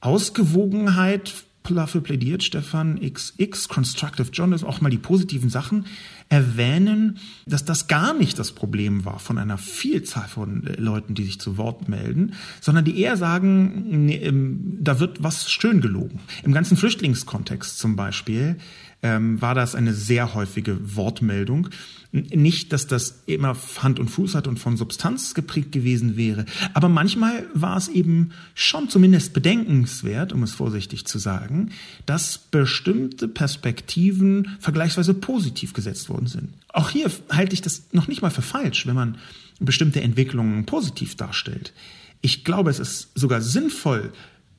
Ausgewogenheit 0.00 1.44
dafür 1.70 2.00
plädiert, 2.02 2.42
Stefan 2.42 3.00
XX, 3.00 3.68
Constructive 3.68 4.28
Journalism, 4.32 4.66
auch 4.66 4.80
mal 4.80 4.90
die 4.90 4.98
positiven 4.98 5.48
Sachen 5.48 5.86
erwähnen, 6.28 7.18
dass 7.46 7.64
das 7.64 7.86
gar 7.88 8.14
nicht 8.14 8.38
das 8.38 8.52
Problem 8.52 9.04
war 9.04 9.18
von 9.18 9.38
einer 9.38 9.58
Vielzahl 9.58 10.28
von 10.28 10.66
äh, 10.66 10.80
Leuten, 10.80 11.14
die 11.14 11.24
sich 11.24 11.40
zu 11.40 11.56
Wort 11.56 11.88
melden, 11.88 12.34
sondern 12.60 12.84
die 12.84 12.98
eher 12.98 13.16
sagen, 13.16 14.06
nee, 14.06 14.16
ähm, 14.16 14.78
da 14.80 14.98
wird 14.98 15.22
was 15.22 15.50
schön 15.50 15.80
gelogen. 15.80 16.20
Im 16.42 16.52
ganzen 16.52 16.76
Flüchtlingskontext 16.76 17.78
zum 17.78 17.96
Beispiel 17.96 18.56
ähm, 19.02 19.40
war 19.42 19.54
das 19.54 19.74
eine 19.74 19.92
sehr 19.92 20.34
häufige 20.34 20.96
Wortmeldung. 20.96 21.68
Nicht, 22.12 22.72
dass 22.72 22.86
das 22.86 23.22
immer 23.26 23.56
Hand 23.78 23.98
und 23.98 24.08
Fuß 24.08 24.34
hat 24.34 24.46
und 24.46 24.58
von 24.58 24.76
Substanz 24.76 25.34
geprägt 25.34 25.72
gewesen 25.72 26.16
wäre, 26.16 26.44
aber 26.74 26.88
manchmal 26.88 27.46
war 27.54 27.76
es 27.76 27.88
eben 27.88 28.32
schon 28.54 28.90
zumindest 28.90 29.32
bedenkenswert, 29.32 30.32
um 30.32 30.42
es 30.42 30.52
vorsichtig 30.52 31.06
zu 31.06 31.18
sagen, 31.18 31.70
dass 32.04 32.36
bestimmte 32.38 33.28
Perspektiven 33.28 34.56
vergleichsweise 34.60 35.14
positiv 35.14 35.72
gesetzt 35.72 36.10
worden 36.10 36.26
sind. 36.26 36.50
Auch 36.68 36.90
hier 36.90 37.10
halte 37.30 37.54
ich 37.54 37.62
das 37.62 37.84
noch 37.92 38.08
nicht 38.08 38.20
mal 38.20 38.30
für 38.30 38.42
falsch, 38.42 38.86
wenn 38.86 38.94
man 38.94 39.16
bestimmte 39.58 40.02
Entwicklungen 40.02 40.66
positiv 40.66 41.16
darstellt. 41.16 41.72
Ich 42.20 42.44
glaube, 42.44 42.70
es 42.70 42.78
ist 42.78 43.10
sogar 43.14 43.40
sinnvoll, 43.40 44.12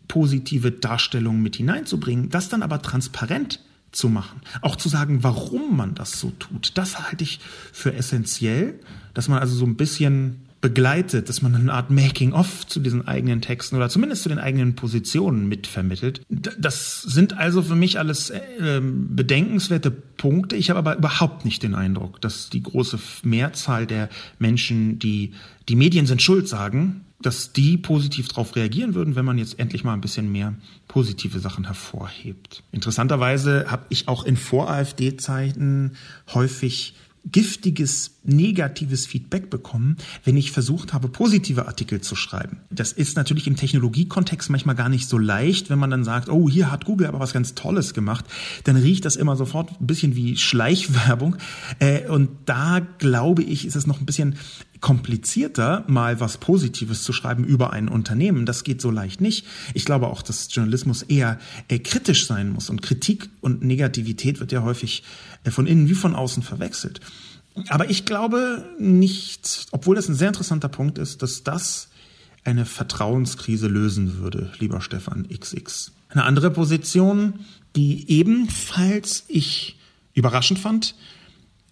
positive 0.07 0.71
Darstellungen 0.71 1.41
mit 1.41 1.55
hineinzubringen, 1.55 2.29
das 2.29 2.49
dann 2.49 2.63
aber 2.63 2.81
transparent 2.81 3.59
zu 3.93 4.09
machen. 4.09 4.41
Auch 4.61 4.75
zu 4.75 4.89
sagen, 4.89 5.23
warum 5.23 5.77
man 5.77 5.95
das 5.95 6.19
so 6.19 6.31
tut. 6.39 6.71
Das 6.75 6.99
halte 6.99 7.23
ich 7.23 7.39
für 7.71 7.93
essentiell, 7.93 8.79
dass 9.13 9.29
man 9.29 9.39
also 9.39 9.55
so 9.55 9.65
ein 9.65 9.75
bisschen 9.75 10.43
begleitet, 10.63 11.27
dass 11.27 11.41
man 11.41 11.53
eine 11.55 11.73
Art 11.73 11.91
Making-of 11.91 12.65
zu 12.65 12.79
diesen 12.79 13.05
eigenen 13.05 13.41
Texten 13.41 13.75
oder 13.75 13.89
zumindest 13.89 14.23
zu 14.23 14.29
den 14.29 14.39
eigenen 14.39 14.75
Positionen 14.75 15.49
mitvermittelt. 15.49 16.21
Das 16.29 17.01
sind 17.01 17.37
also 17.37 17.61
für 17.61 17.75
mich 17.75 17.99
alles 17.99 18.29
äh, 18.29 18.81
bedenkenswerte 18.81 19.91
Punkte. 19.91 20.55
Ich 20.55 20.69
habe 20.69 20.79
aber 20.79 20.95
überhaupt 20.95 21.43
nicht 21.43 21.63
den 21.63 21.75
Eindruck, 21.75 22.21
dass 22.21 22.49
die 22.49 22.63
große 22.63 22.97
Mehrzahl 23.23 23.85
der 23.85 24.07
Menschen, 24.39 24.99
die 24.99 25.33
die 25.67 25.75
Medien 25.75 26.05
sind 26.05 26.21
schuld 26.21 26.47
sagen, 26.47 27.01
dass 27.25 27.53
die 27.53 27.77
positiv 27.77 28.27
darauf 28.27 28.55
reagieren 28.55 28.93
würden, 28.93 29.15
wenn 29.15 29.25
man 29.25 29.37
jetzt 29.37 29.59
endlich 29.59 29.83
mal 29.83 29.93
ein 29.93 30.01
bisschen 30.01 30.31
mehr 30.31 30.53
positive 30.87 31.39
Sachen 31.39 31.65
hervorhebt. 31.65 32.63
Interessanterweise 32.71 33.65
habe 33.69 33.85
ich 33.89 34.07
auch 34.07 34.23
in 34.23 34.37
Vor-AfD-Zeiten 34.37 35.93
häufig 36.33 36.93
giftiges, 37.25 38.19
negatives 38.23 39.05
Feedback 39.05 39.49
bekommen, 39.49 39.97
wenn 40.25 40.35
ich 40.35 40.51
versucht 40.51 40.93
habe, 40.93 41.07
positive 41.07 41.67
Artikel 41.67 42.01
zu 42.01 42.15
schreiben. 42.15 42.57
Das 42.69 42.91
ist 42.91 43.15
natürlich 43.15 43.47
im 43.47 43.55
Technologiekontext 43.55 44.49
manchmal 44.49 44.75
gar 44.75 44.89
nicht 44.89 45.07
so 45.07 45.17
leicht, 45.17 45.69
wenn 45.69 45.79
man 45.79 45.89
dann 45.89 46.03
sagt, 46.03 46.29
oh, 46.29 46.49
hier 46.49 46.69
hat 46.69 46.83
Google 46.83 47.07
aber 47.07 47.19
was 47.19 47.33
ganz 47.33 47.55
Tolles 47.55 47.93
gemacht, 47.93 48.25
dann 48.65 48.75
riecht 48.75 49.05
das 49.05 49.15
immer 49.15 49.37
sofort 49.37 49.71
ein 49.79 49.87
bisschen 49.87 50.15
wie 50.15 50.35
Schleichwerbung. 50.35 51.37
Äh, 51.79 52.07
und 52.09 52.29
da 52.45 52.81
glaube 52.97 53.43
ich, 53.43 53.65
ist 53.65 53.75
es 53.75 53.87
noch 53.87 54.01
ein 54.01 54.05
bisschen 54.05 54.35
komplizierter, 54.83 55.85
mal 55.87 56.19
was 56.19 56.37
Positives 56.37 57.03
zu 57.03 57.13
schreiben 57.13 57.45
über 57.45 57.71
ein 57.71 57.87
Unternehmen. 57.87 58.45
Das 58.45 58.65
geht 58.65 58.81
so 58.81 58.91
leicht 58.91 59.21
nicht. 59.21 59.45
Ich 59.73 59.85
glaube 59.85 60.07
auch, 60.07 60.21
dass 60.21 60.53
Journalismus 60.53 61.03
eher 61.03 61.39
äh, 61.69 61.79
kritisch 61.79 62.27
sein 62.27 62.51
muss. 62.51 62.69
Und 62.69 62.81
Kritik 62.81 63.29
und 63.39 63.63
Negativität 63.63 64.41
wird 64.41 64.51
ja 64.51 64.61
häufig 64.61 65.03
äh, 65.45 65.51
von 65.51 65.67
innen 65.67 65.87
wie 65.87 65.93
von 65.93 66.13
außen 66.13 66.43
verwechselt. 66.43 66.99
Aber 67.69 67.89
ich 67.89 68.03
glaube 68.03 68.65
nicht, 68.77 69.67
obwohl 69.71 69.95
das 69.95 70.09
ein 70.09 70.15
sehr 70.15 70.27
interessanter 70.27 70.67
Punkt 70.67 70.97
ist, 70.97 71.21
dass 71.21 71.43
das 71.43 71.87
eine 72.43 72.65
Vertrauenskrise 72.65 73.67
lösen 73.67 74.17
würde, 74.17 74.51
lieber 74.59 74.81
Stefan 74.81 75.29
XX. 75.29 75.93
Eine 76.09 76.25
andere 76.25 76.51
Position, 76.51 77.35
die 77.77 78.11
ebenfalls 78.11 79.23
ich 79.29 79.77
überraschend 80.13 80.59
fand, 80.59 80.95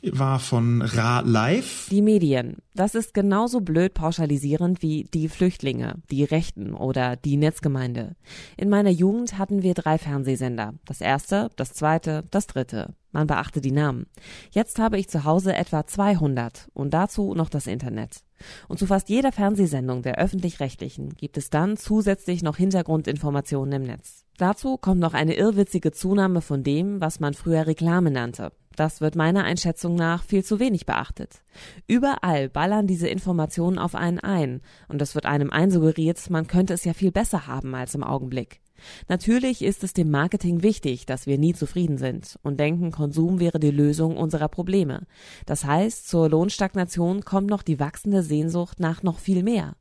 war 0.03 0.39
von 0.39 0.81
Ra 0.81 1.21
Live. 1.21 1.87
Die 1.89 2.01
Medien. 2.01 2.57
Das 2.73 2.95
ist 2.95 3.13
genauso 3.13 3.61
blöd 3.61 3.93
pauschalisierend 3.93 4.81
wie 4.81 5.03
die 5.03 5.29
Flüchtlinge, 5.29 5.95
die 6.09 6.23
Rechten 6.23 6.73
oder 6.73 7.15
die 7.15 7.37
Netzgemeinde. 7.37 8.15
In 8.57 8.69
meiner 8.69 8.89
Jugend 8.89 9.37
hatten 9.37 9.61
wir 9.61 9.73
drei 9.73 9.97
Fernsehsender. 9.97 10.73
Das 10.85 11.01
erste, 11.01 11.49
das 11.55 11.73
zweite, 11.73 12.23
das 12.31 12.47
dritte. 12.47 12.95
Man 13.11 13.27
beachte 13.27 13.61
die 13.61 13.71
Namen. 13.71 14.07
Jetzt 14.51 14.79
habe 14.79 14.97
ich 14.97 15.09
zu 15.09 15.25
Hause 15.25 15.53
etwa 15.53 15.85
200 15.85 16.69
und 16.73 16.93
dazu 16.93 17.33
noch 17.35 17.49
das 17.49 17.67
Internet. 17.67 18.21
Und 18.67 18.79
zu 18.79 18.87
fast 18.87 19.09
jeder 19.09 19.31
Fernsehsendung 19.31 20.01
der 20.01 20.17
öffentlich-rechtlichen 20.17 21.09
gibt 21.15 21.37
es 21.37 21.49
dann 21.49 21.77
zusätzlich 21.77 22.41
noch 22.41 22.57
Hintergrundinformationen 22.57 23.81
im 23.81 23.87
Netz. 23.87 24.25
Dazu 24.37 24.77
kommt 24.77 25.01
noch 25.01 25.13
eine 25.13 25.35
irrwitzige 25.35 25.91
Zunahme 25.91 26.41
von 26.41 26.63
dem, 26.63 27.01
was 27.01 27.19
man 27.19 27.33
früher 27.33 27.67
Reklame 27.67 28.09
nannte. 28.09 28.51
Das 28.81 28.99
wird 28.99 29.15
meiner 29.15 29.43
Einschätzung 29.43 29.93
nach 29.93 30.23
viel 30.23 30.43
zu 30.43 30.59
wenig 30.59 30.87
beachtet. 30.87 31.43
Überall 31.85 32.49
ballern 32.49 32.87
diese 32.87 33.07
Informationen 33.07 33.77
auf 33.77 33.93
einen 33.93 34.17
ein, 34.17 34.61
und 34.87 35.03
es 35.03 35.13
wird 35.13 35.27
einem 35.27 35.51
einsuggeriert, 35.51 36.31
man 36.31 36.47
könnte 36.47 36.73
es 36.73 36.83
ja 36.83 36.93
viel 36.93 37.11
besser 37.11 37.45
haben 37.45 37.75
als 37.75 37.93
im 37.93 38.03
Augenblick. 38.03 38.59
Natürlich 39.07 39.61
ist 39.61 39.83
es 39.83 39.93
dem 39.93 40.09
Marketing 40.09 40.63
wichtig, 40.63 41.05
dass 41.05 41.27
wir 41.27 41.37
nie 41.37 41.53
zufrieden 41.53 41.99
sind 41.99 42.39
und 42.41 42.59
denken, 42.59 42.89
Konsum 42.89 43.39
wäre 43.39 43.59
die 43.59 43.69
Lösung 43.69 44.17
unserer 44.17 44.47
Probleme. 44.47 45.05
Das 45.45 45.63
heißt, 45.63 46.09
zur 46.09 46.27
Lohnstagnation 46.27 47.23
kommt 47.23 47.51
noch 47.51 47.61
die 47.61 47.79
wachsende 47.79 48.23
Sehnsucht 48.23 48.79
nach 48.79 49.03
noch 49.03 49.19
viel 49.19 49.43
mehr. 49.43 49.75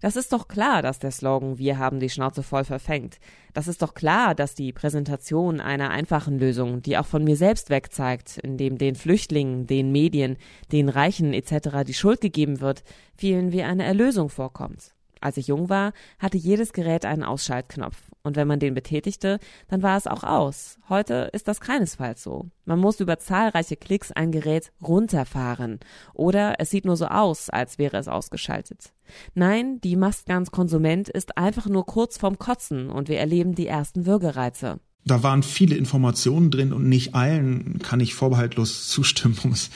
Das 0.00 0.16
ist 0.16 0.32
doch 0.32 0.48
klar, 0.48 0.82
dass 0.82 0.98
der 0.98 1.10
Slogan 1.10 1.58
Wir 1.58 1.78
haben 1.78 2.00
die 2.00 2.10
Schnauze 2.10 2.42
voll 2.42 2.64
verfängt. 2.64 3.18
Das 3.52 3.68
ist 3.68 3.82
doch 3.82 3.94
klar, 3.94 4.34
dass 4.34 4.54
die 4.54 4.72
Präsentation 4.72 5.60
einer 5.60 5.90
einfachen 5.90 6.38
Lösung, 6.38 6.82
die 6.82 6.98
auch 6.98 7.06
von 7.06 7.24
mir 7.24 7.36
selbst 7.36 7.70
wegzeigt, 7.70 8.38
indem 8.38 8.78
den 8.78 8.94
Flüchtlingen, 8.94 9.66
den 9.66 9.92
Medien, 9.92 10.36
den 10.72 10.88
Reichen 10.88 11.32
etc. 11.32 11.84
die 11.86 11.94
Schuld 11.94 12.20
gegeben 12.20 12.60
wird, 12.60 12.82
vielen 13.16 13.52
wie 13.52 13.62
eine 13.62 13.84
Erlösung 13.84 14.28
vorkommt. 14.28 14.94
Als 15.24 15.38
ich 15.38 15.46
jung 15.46 15.70
war, 15.70 15.94
hatte 16.18 16.36
jedes 16.36 16.74
Gerät 16.74 17.06
einen 17.06 17.22
Ausschaltknopf. 17.22 17.96
Und 18.24 18.36
wenn 18.36 18.46
man 18.46 18.58
den 18.58 18.74
betätigte, 18.74 19.38
dann 19.68 19.82
war 19.82 19.96
es 19.96 20.06
auch 20.06 20.22
aus. 20.22 20.78
Heute 20.88 21.30
ist 21.32 21.48
das 21.48 21.60
keinesfalls 21.60 22.22
so. 22.22 22.50
Man 22.64 22.78
muss 22.78 23.00
über 23.00 23.18
zahlreiche 23.18 23.76
Klicks 23.76 24.12
ein 24.12 24.32
Gerät 24.32 24.72
runterfahren. 24.82 25.80
Oder 26.12 26.56
es 26.58 26.70
sieht 26.70 26.84
nur 26.84 26.96
so 26.96 27.06
aus, 27.06 27.48
als 27.48 27.78
wäre 27.78 27.96
es 27.96 28.08
ausgeschaltet. 28.08 28.93
Nein, 29.34 29.80
die 29.82 29.96
Mastgans 29.96 30.50
Konsument 30.50 31.08
ist 31.08 31.36
einfach 31.38 31.66
nur 31.66 31.86
kurz 31.86 32.18
vorm 32.18 32.38
Kotzen 32.38 32.90
und 32.90 33.08
wir 33.08 33.18
erleben 33.18 33.54
die 33.54 33.66
ersten 33.66 34.06
Würgereize. 34.06 34.80
Da 35.04 35.22
waren 35.22 35.42
viele 35.42 35.76
Informationen 35.76 36.50
drin 36.50 36.72
und 36.72 36.88
nicht 36.88 37.14
allen 37.14 37.78
kann 37.80 38.00
ich 38.00 38.14
vorbehaltlos 38.14 38.88
zustimmen, 38.88 39.36
um 39.44 39.52
es 39.52 39.70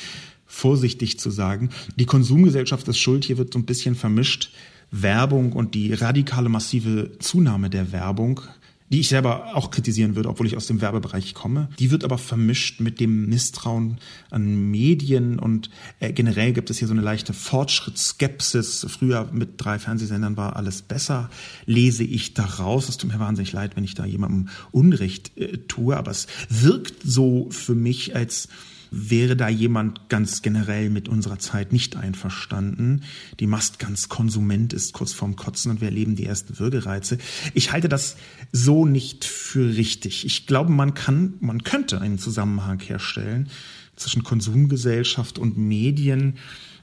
vorsichtig 0.47 1.19
zu 1.19 1.31
sagen. 1.31 1.71
Die 1.97 2.07
Konsumgesellschaft 2.07 2.89
ist 2.89 2.99
schuld, 2.99 3.25
hier 3.25 3.37
wird 3.37 3.53
so 3.53 3.59
ein 3.59 3.67
bisschen 3.67 3.95
vermischt 3.95 4.51
Werbung 4.91 5.53
und 5.53 5.75
die 5.75 5.93
radikale 5.93 6.49
massive 6.49 7.19
Zunahme 7.19 7.69
der 7.69 7.93
Werbung 7.93 8.41
die 8.91 9.01
ich 9.01 9.09
selber 9.09 9.55
auch 9.55 9.71
kritisieren 9.71 10.17
würde, 10.17 10.29
obwohl 10.29 10.47
ich 10.47 10.57
aus 10.57 10.67
dem 10.67 10.81
Werbebereich 10.81 11.35
komme. 11.35 11.69
Die 11.79 11.91
wird 11.91 12.05
aber 12.05 12.19
vermischt 12.19 12.81
mit 12.81 13.01
dem 13.01 13.27
Misstrauen 13.29 13.99
an 14.31 14.71
Medien 14.71 15.39
und 15.39 15.71
äh, 16.01 16.13
generell 16.13 16.53
gibt 16.53 16.71
es 16.71 16.79
hier 16.79 16.89
so 16.89 16.95
eine 16.95 17.03
leichte 17.03 17.33
Fortschrittsskepsis. 17.33 18.87
Früher 18.89 19.29
mit 19.33 19.53
drei 19.57 19.79
Fernsehsendern 19.79 20.37
war 20.37 20.57
alles 20.57 20.83
besser, 20.83 21.31
lese 21.67 22.05
ich 22.05 22.35
daraus. 22.35 22.89
Es 22.89 22.97
tut 22.97 23.13
mir 23.13 23.21
wahnsinnig 23.21 23.53
leid, 23.53 23.77
wenn 23.77 23.85
ich 23.85 23.95
da 23.95 24.05
jemandem 24.05 24.49
Unrecht 24.71 25.37
äh, 25.37 25.59
tue, 25.69 25.97
aber 25.97 26.11
es 26.11 26.27
wirkt 26.49 27.03
so 27.05 27.49
für 27.51 27.75
mich, 27.75 28.17
als 28.17 28.49
wäre 28.91 29.37
da 29.37 29.49
jemand 29.49 30.09
ganz 30.09 30.43
generell 30.43 30.91
mit 30.91 31.09
unserer 31.09 31.39
Zeit 31.39 31.73
nicht 31.73 31.97
einverstanden. 31.97 33.03
Die 33.41 33.47
Mast 33.47 33.79
ganz 33.79 34.09
Konsument 34.09 34.73
ist 34.73 34.93
kurz 34.93 35.13
vorm 35.13 35.37
Kotzen 35.37 35.71
und 35.71 35.81
wir 35.81 35.89
erleben 35.89 36.17
die 36.17 36.27
ersten 36.27 36.59
Würgereize. 36.59 37.19
Ich 37.55 37.73
halte 37.73 37.89
das 37.89 38.17
so 38.53 38.87
nicht 38.87 39.25
für 39.25 39.77
richtig. 39.77 40.25
Ich 40.25 40.47
glaube, 40.47 40.71
man 40.71 40.95
kann, 40.95 41.35
man 41.41 41.63
könnte 41.63 42.01
einen 42.01 42.19
Zusammenhang 42.19 42.81
herstellen 42.81 43.49
zwischen 43.97 44.23
Konsumgesellschaft 44.23 45.39
und 45.39 45.59
Medien 45.59 46.35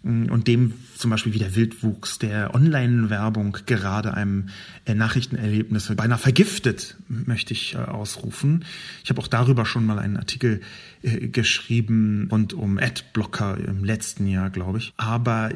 und 0.06 0.48
dem 0.48 0.74
zum 0.98 1.10
Beispiel 1.10 1.34
wie 1.34 1.40
der 1.40 1.56
Wildwuchs 1.56 2.20
der 2.20 2.54
Online-Werbung 2.54 3.58
gerade 3.66 4.14
einem 4.14 4.50
äh, 4.86 4.94
Nachrichtenerlebnis 4.94 5.92
beinahe 5.96 6.20
vergiftet, 6.20 6.96
möchte 7.08 7.54
ich 7.54 7.74
äh, 7.74 7.80
ausrufen. 7.80 8.66
Ich 9.04 9.10
habe 9.10 9.20
auch 9.20 9.28
darüber 9.28 9.66
schon 9.66 9.84
mal 9.84 9.98
einen 9.98 10.18
Artikel 10.18 10.62
äh, 11.02 11.28
geschrieben 11.28 12.28
rund 12.32 12.54
um 12.54 12.78
Adblocker 12.78 13.58
im 13.58 13.84
letzten 13.84 14.28
Jahr, 14.28 14.52
glaube 14.52 14.78
ich. 14.78 14.94
Aber 14.98 15.50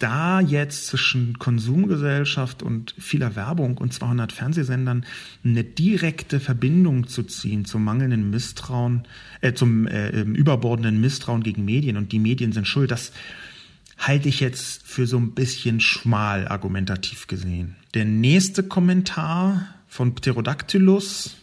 da 0.00 0.40
jetzt 0.40 0.88
zwischen 0.88 1.38
Konsumgesellschaft 1.38 2.64
und 2.64 2.96
vieler 2.98 3.36
Werbung 3.36 3.78
und 3.78 3.92
200 3.92 4.32
Fernsehsendern 4.32 5.06
eine 5.44 5.62
direkte 5.62 6.40
Verbindung 6.40 7.06
zu 7.06 7.22
ziehen 7.22 7.64
zum 7.64 7.84
mangelnden 7.84 8.28
Misstrauen, 8.30 9.04
äh, 9.40 9.52
zum 9.52 9.86
äh, 9.86 10.22
überbordenden 10.22 11.00
Misstrauen 11.00 11.44
gegen 11.44 11.64
Medien 11.64 11.96
und 11.96 12.10
die 12.10 12.18
Medien 12.18 12.50
sind 12.50 12.66
schuld, 12.66 12.90
das 12.90 13.12
halte 13.98 14.28
ich 14.28 14.40
jetzt 14.40 14.82
für 14.86 15.06
so 15.06 15.18
ein 15.18 15.32
bisschen 15.32 15.80
schmal 15.80 16.48
argumentativ 16.48 17.26
gesehen. 17.26 17.76
Der 17.94 18.04
nächste 18.04 18.62
Kommentar 18.62 19.68
von 19.86 20.14
Pterodactylus, 20.14 21.36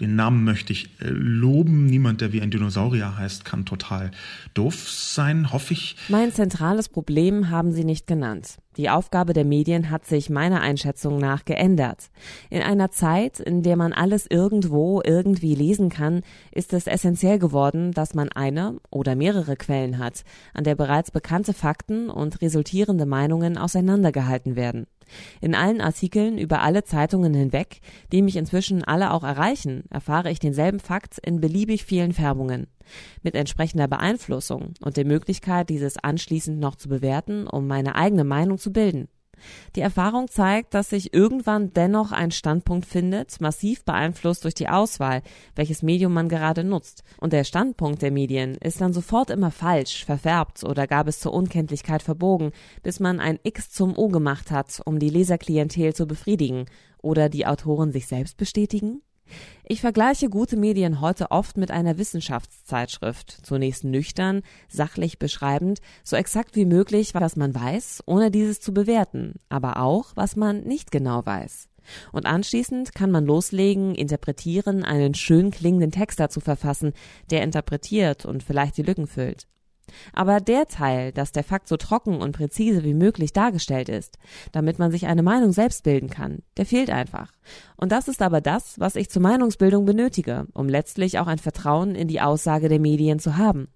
den 0.00 0.16
Namen 0.16 0.44
möchte 0.44 0.72
ich 0.72 0.90
äh, 1.00 1.08
loben. 1.08 1.86
Niemand, 1.86 2.20
der 2.20 2.32
wie 2.32 2.40
ein 2.40 2.50
Dinosaurier 2.50 3.18
heißt, 3.18 3.44
kann 3.44 3.66
total 3.66 4.12
doof 4.54 4.88
sein, 4.88 5.52
hoffe 5.52 5.74
ich. 5.74 5.96
Mein 6.08 6.32
zentrales 6.32 6.88
Problem 6.88 7.50
haben 7.50 7.72
Sie 7.72 7.84
nicht 7.84 8.06
genannt. 8.06 8.59
Die 8.80 8.88
Aufgabe 8.88 9.34
der 9.34 9.44
Medien 9.44 9.90
hat 9.90 10.06
sich 10.06 10.30
meiner 10.30 10.62
Einschätzung 10.62 11.18
nach 11.18 11.44
geändert. 11.44 12.08
In 12.48 12.62
einer 12.62 12.90
Zeit, 12.90 13.38
in 13.38 13.62
der 13.62 13.76
man 13.76 13.92
alles 13.92 14.26
irgendwo 14.26 15.02
irgendwie 15.04 15.54
lesen 15.54 15.90
kann, 15.90 16.22
ist 16.50 16.72
es 16.72 16.86
essentiell 16.86 17.38
geworden, 17.38 17.92
dass 17.92 18.14
man 18.14 18.30
eine 18.30 18.78
oder 18.88 19.16
mehrere 19.16 19.56
Quellen 19.56 19.98
hat, 19.98 20.24
an 20.54 20.64
der 20.64 20.76
bereits 20.76 21.10
bekannte 21.10 21.52
Fakten 21.52 22.08
und 22.08 22.40
resultierende 22.40 23.04
Meinungen 23.04 23.58
auseinandergehalten 23.58 24.56
werden. 24.56 24.86
In 25.40 25.54
allen 25.54 25.80
Artikeln 25.80 26.38
über 26.38 26.62
alle 26.62 26.84
Zeitungen 26.84 27.34
hinweg, 27.34 27.80
die 28.12 28.22
mich 28.22 28.36
inzwischen 28.36 28.84
alle 28.84 29.12
auch 29.12 29.24
erreichen, 29.24 29.84
erfahre 29.90 30.30
ich 30.30 30.38
denselben 30.38 30.80
Fakt 30.80 31.18
in 31.18 31.40
beliebig 31.40 31.84
vielen 31.84 32.12
Färbungen. 32.12 32.66
Mit 33.22 33.34
entsprechender 33.34 33.88
Beeinflussung 33.88 34.74
und 34.80 34.96
der 34.96 35.06
Möglichkeit, 35.06 35.70
dieses 35.70 35.96
anschließend 35.96 36.58
noch 36.58 36.76
zu 36.76 36.88
bewerten, 36.88 37.46
um 37.46 37.66
meine 37.66 37.94
eigene 37.94 38.24
Meinung 38.24 38.58
zu 38.58 38.72
bilden. 38.72 39.08
Die 39.76 39.80
Erfahrung 39.80 40.28
zeigt, 40.28 40.74
dass 40.74 40.90
sich 40.90 41.14
irgendwann 41.14 41.72
dennoch 41.72 42.12
ein 42.12 42.30
Standpunkt 42.30 42.86
findet, 42.86 43.40
massiv 43.40 43.84
beeinflusst 43.84 44.44
durch 44.44 44.54
die 44.54 44.68
Auswahl, 44.68 45.22
welches 45.54 45.82
Medium 45.82 46.12
man 46.12 46.28
gerade 46.28 46.64
nutzt. 46.64 47.02
Und 47.18 47.32
der 47.32 47.44
Standpunkt 47.44 48.02
der 48.02 48.10
Medien 48.10 48.56
ist 48.56 48.80
dann 48.80 48.92
sofort 48.92 49.30
immer 49.30 49.50
falsch, 49.50 50.04
verfärbt 50.04 50.64
oder 50.64 50.86
gar 50.86 51.04
bis 51.04 51.20
zur 51.20 51.32
Unkenntlichkeit 51.34 52.02
verbogen, 52.02 52.52
bis 52.82 53.00
man 53.00 53.20
ein 53.20 53.38
X 53.42 53.70
zum 53.70 53.96
O 53.96 54.08
gemacht 54.08 54.50
hat, 54.50 54.80
um 54.84 54.98
die 54.98 55.10
Leserklientel 55.10 55.94
zu 55.94 56.06
befriedigen. 56.06 56.66
Oder 57.02 57.28
die 57.28 57.46
Autoren 57.46 57.92
sich 57.92 58.06
selbst 58.06 58.36
bestätigen? 58.36 59.02
Ich 59.64 59.80
vergleiche 59.80 60.28
gute 60.28 60.56
Medien 60.56 61.00
heute 61.00 61.30
oft 61.30 61.56
mit 61.56 61.70
einer 61.70 61.98
Wissenschaftszeitschrift, 61.98 63.30
zunächst 63.44 63.84
nüchtern, 63.84 64.42
sachlich 64.68 65.18
beschreibend, 65.18 65.80
so 66.02 66.16
exakt 66.16 66.56
wie 66.56 66.64
möglich, 66.64 67.14
was 67.14 67.36
man 67.36 67.54
weiß, 67.54 68.02
ohne 68.06 68.30
dieses 68.30 68.60
zu 68.60 68.74
bewerten, 68.74 69.34
aber 69.48 69.76
auch, 69.76 70.12
was 70.16 70.36
man 70.36 70.62
nicht 70.62 70.90
genau 70.90 71.24
weiß. 71.24 71.68
Und 72.12 72.26
anschließend 72.26 72.94
kann 72.94 73.10
man 73.10 73.26
loslegen, 73.26 73.94
interpretieren, 73.94 74.84
einen 74.84 75.14
schön 75.14 75.50
klingenden 75.50 75.90
Text 75.90 76.20
dazu 76.20 76.40
verfassen, 76.40 76.92
der 77.30 77.42
interpretiert 77.42 78.26
und 78.26 78.42
vielleicht 78.42 78.76
die 78.76 78.82
Lücken 78.82 79.06
füllt. 79.06 79.46
Aber 80.12 80.40
der 80.40 80.66
Teil, 80.66 81.12
dass 81.12 81.32
der 81.32 81.44
Fakt 81.44 81.68
so 81.68 81.76
trocken 81.76 82.20
und 82.20 82.36
präzise 82.36 82.84
wie 82.84 82.94
möglich 82.94 83.32
dargestellt 83.32 83.88
ist, 83.88 84.18
damit 84.52 84.78
man 84.78 84.90
sich 84.90 85.06
eine 85.06 85.22
Meinung 85.22 85.52
selbst 85.52 85.84
bilden 85.84 86.10
kann, 86.10 86.42
der 86.56 86.66
fehlt 86.66 86.90
einfach. 86.90 87.32
Und 87.76 87.92
das 87.92 88.08
ist 88.08 88.22
aber 88.22 88.40
das, 88.40 88.78
was 88.78 88.96
ich 88.96 89.10
zur 89.10 89.22
Meinungsbildung 89.22 89.84
benötige, 89.84 90.46
um 90.54 90.68
letztlich 90.68 91.18
auch 91.18 91.26
ein 91.26 91.38
Vertrauen 91.38 91.94
in 91.94 92.08
die 92.08 92.20
Aussage 92.20 92.68
der 92.68 92.80
Medien 92.80 93.18
zu 93.18 93.36
haben. 93.36 93.68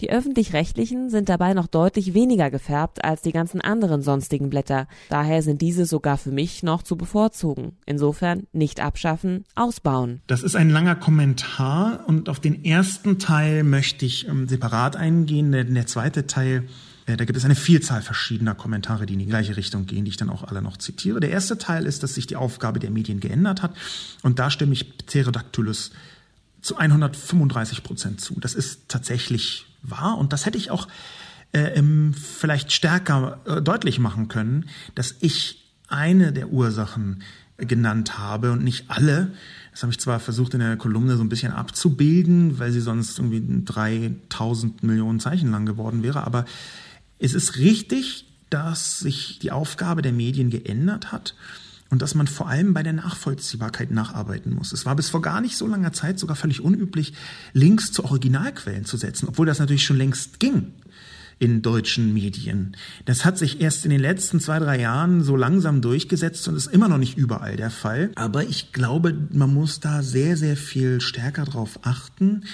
Die 0.00 0.10
öffentlich-rechtlichen 0.10 1.10
sind 1.10 1.28
dabei 1.28 1.54
noch 1.54 1.66
deutlich 1.66 2.14
weniger 2.14 2.50
gefärbt 2.50 3.04
als 3.04 3.22
die 3.22 3.32
ganzen 3.32 3.60
anderen 3.60 4.02
sonstigen 4.02 4.50
Blätter. 4.50 4.86
Daher 5.08 5.42
sind 5.42 5.62
diese 5.62 5.86
sogar 5.86 6.18
für 6.18 6.30
mich 6.30 6.62
noch 6.62 6.82
zu 6.82 6.96
bevorzugen. 6.96 7.76
Insofern 7.86 8.46
nicht 8.52 8.80
abschaffen, 8.80 9.44
ausbauen. 9.54 10.22
Das 10.26 10.42
ist 10.42 10.56
ein 10.56 10.70
langer 10.70 10.96
Kommentar 10.96 12.04
und 12.06 12.28
auf 12.28 12.40
den 12.40 12.64
ersten 12.64 13.18
Teil 13.18 13.62
möchte 13.64 14.06
ich 14.06 14.28
ähm, 14.28 14.48
separat 14.48 14.96
eingehen. 14.96 15.52
Der, 15.52 15.64
der 15.64 15.86
zweite 15.86 16.26
Teil 16.26 16.64
äh, 17.06 17.16
da 17.16 17.24
gibt 17.24 17.36
es 17.36 17.44
eine 17.44 17.54
Vielzahl 17.54 18.02
verschiedener 18.02 18.54
Kommentare, 18.54 19.06
die 19.06 19.14
in 19.14 19.20
die 19.20 19.26
gleiche 19.26 19.56
Richtung 19.56 19.86
gehen, 19.86 20.04
die 20.04 20.10
ich 20.10 20.16
dann 20.16 20.30
auch 20.30 20.44
alle 20.44 20.60
noch 20.60 20.76
zitiere. 20.76 21.20
Der 21.20 21.30
erste 21.30 21.56
Teil 21.56 21.86
ist, 21.86 22.02
dass 22.02 22.14
sich 22.14 22.26
die 22.26 22.36
Aufgabe 22.36 22.80
der 22.80 22.90
Medien 22.90 23.20
geändert 23.20 23.62
hat. 23.62 23.74
Und 24.22 24.38
da 24.38 24.50
stimme 24.50 24.72
ich 24.72 24.98
Pterodactylus 24.98 25.92
zu 26.66 26.76
135 26.76 27.82
Prozent 27.82 28.20
zu. 28.20 28.38
Das 28.40 28.54
ist 28.54 28.88
tatsächlich 28.88 29.66
wahr 29.82 30.18
und 30.18 30.32
das 30.32 30.46
hätte 30.46 30.58
ich 30.58 30.70
auch 30.70 30.88
äh, 31.52 31.82
vielleicht 32.12 32.72
stärker 32.72 33.40
äh, 33.46 33.62
deutlich 33.62 33.98
machen 33.98 34.28
können, 34.28 34.68
dass 34.94 35.14
ich 35.20 35.72
eine 35.88 36.32
der 36.32 36.50
Ursachen 36.50 37.22
genannt 37.56 38.18
habe 38.18 38.52
und 38.52 38.64
nicht 38.64 38.90
alle. 38.90 39.32
Das 39.70 39.82
habe 39.82 39.92
ich 39.92 40.00
zwar 40.00 40.20
versucht 40.20 40.54
in 40.54 40.60
der 40.60 40.76
Kolumne 40.76 41.16
so 41.16 41.22
ein 41.22 41.28
bisschen 41.28 41.52
abzubilden, 41.52 42.58
weil 42.58 42.72
sie 42.72 42.80
sonst 42.80 43.18
irgendwie 43.18 43.62
3000 43.64 44.82
Millionen 44.82 45.20
Zeichen 45.20 45.50
lang 45.50 45.64
geworden 45.66 46.02
wäre, 46.02 46.24
aber 46.24 46.44
es 47.18 47.32
ist 47.32 47.56
richtig, 47.56 48.26
dass 48.50 48.98
sich 48.98 49.38
die 49.38 49.52
Aufgabe 49.52 50.02
der 50.02 50.12
Medien 50.12 50.50
geändert 50.50 51.12
hat 51.12 51.34
und 51.90 52.02
dass 52.02 52.14
man 52.14 52.26
vor 52.26 52.48
allem 52.48 52.74
bei 52.74 52.82
der 52.82 52.92
Nachvollziehbarkeit 52.92 53.90
nacharbeiten 53.90 54.54
muss. 54.54 54.72
Es 54.72 54.86
war 54.86 54.96
bis 54.96 55.08
vor 55.08 55.22
gar 55.22 55.40
nicht 55.40 55.56
so 55.56 55.66
langer 55.66 55.92
Zeit 55.92 56.18
sogar 56.18 56.36
völlig 56.36 56.60
unüblich, 56.60 57.12
Links 57.52 57.92
zu 57.92 58.04
Originalquellen 58.04 58.84
zu 58.84 58.96
setzen, 58.96 59.28
obwohl 59.28 59.46
das 59.46 59.58
natürlich 59.58 59.84
schon 59.84 59.96
längst 59.96 60.40
ging 60.40 60.72
in 61.38 61.60
deutschen 61.60 62.14
Medien. 62.14 62.76
Das 63.04 63.26
hat 63.26 63.36
sich 63.36 63.60
erst 63.60 63.84
in 63.84 63.90
den 63.90 64.00
letzten 64.00 64.40
zwei, 64.40 64.58
drei 64.58 64.80
Jahren 64.80 65.22
so 65.22 65.36
langsam 65.36 65.82
durchgesetzt 65.82 66.48
und 66.48 66.56
ist 66.56 66.66
immer 66.66 66.88
noch 66.88 66.96
nicht 66.96 67.18
überall 67.18 67.56
der 67.56 67.70
Fall. 67.70 68.10
Aber 68.14 68.44
ich 68.44 68.72
glaube, 68.72 69.14
man 69.32 69.52
muss 69.52 69.80
da 69.80 70.02
sehr, 70.02 70.38
sehr 70.38 70.56
viel 70.56 71.00
stärker 71.02 71.44
drauf 71.44 71.80
achten, 71.82 72.44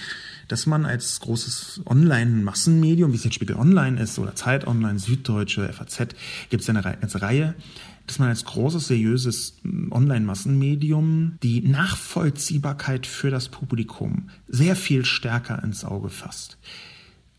dass 0.48 0.66
man 0.66 0.84
als 0.84 1.20
großes 1.20 1.82
Online-Massenmedium, 1.86 3.12
wie 3.12 3.16
es 3.16 3.24
jetzt 3.24 3.34
Spiegel 3.34 3.56
Online 3.56 4.00
ist 4.00 4.18
oder 4.18 4.34
Zeit 4.34 4.66
Online, 4.66 4.98
Süddeutsche, 4.98 5.72
FAZ, 5.72 6.08
gibt 6.50 6.62
es 6.64 6.68
eine 6.68 6.82
ganze 6.82 7.22
Reihe, 7.22 7.54
dass 8.06 8.18
man 8.18 8.28
als 8.28 8.44
großes, 8.44 8.88
seriöses 8.88 9.58
mm, 9.62 9.92
Online-Massenmedium 9.92 11.38
die 11.42 11.62
Nachvollziehbarkeit 11.62 13.06
für 13.06 13.30
das 13.30 13.48
Publikum 13.48 14.28
sehr 14.48 14.76
viel 14.76 15.04
stärker 15.04 15.62
ins 15.62 15.84
Auge 15.84 16.08
fasst. 16.08 16.58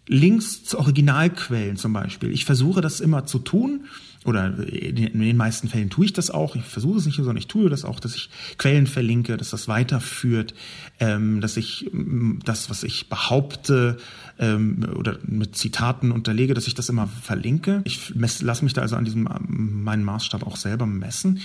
Links 0.08 0.64
zu 0.64 0.80
Originalquellen 0.80 1.78
zum 1.78 1.94
Beispiel. 1.94 2.32
Ich 2.32 2.46
versuche 2.46 2.82
das 2.82 3.00
immer 3.00 3.26
zu 3.26 3.40
tun 3.40 3.86
oder 4.26 4.58
in 4.68 5.20
den 5.20 5.38
meisten 5.38 5.68
Fällen 5.68 5.90
tue 5.90 6.06
ich 6.06 6.14
das 6.14 6.32
auch. 6.32 6.56
Ich 6.56 6.64
versuche 6.64 7.00
es 7.00 7.06
nicht, 7.06 7.18
sondern 7.18 7.38
ich 7.38 7.48
tue 7.48 7.70
das 7.70 7.86
auch, 7.86 8.00
dass 8.00 8.16
ich 8.16 8.30
Quellen 8.58 8.88
verlinke, 8.88 9.38
dass 9.38 9.50
das 9.50 9.68
weiterführt, 9.68 10.54
ähm, 11.00 11.42
dass 11.42 11.58
ich 11.58 11.90
mm, 11.92 12.40
das, 12.46 12.70
was 12.70 12.84
ich 12.84 13.10
behaupte 13.10 13.98
ähm, 14.40 14.88
oder 14.96 15.20
mit 15.24 15.58
Zitaten 15.58 16.12
unterlege, 16.12 16.54
dass 16.54 16.68
ich 16.68 16.76
das 16.76 16.90
immer 16.90 17.08
verlinke. 17.08 17.82
Ich 17.84 18.14
lasse 18.16 18.64
mich 18.64 18.74
da 18.74 18.82
also 18.82 18.96
an 18.96 19.06
diesem 19.06 19.28
meinen 19.48 20.04
Maßstab 20.04 20.46
auch 20.46 20.56
selber 20.56 20.86
messen. 20.86 21.40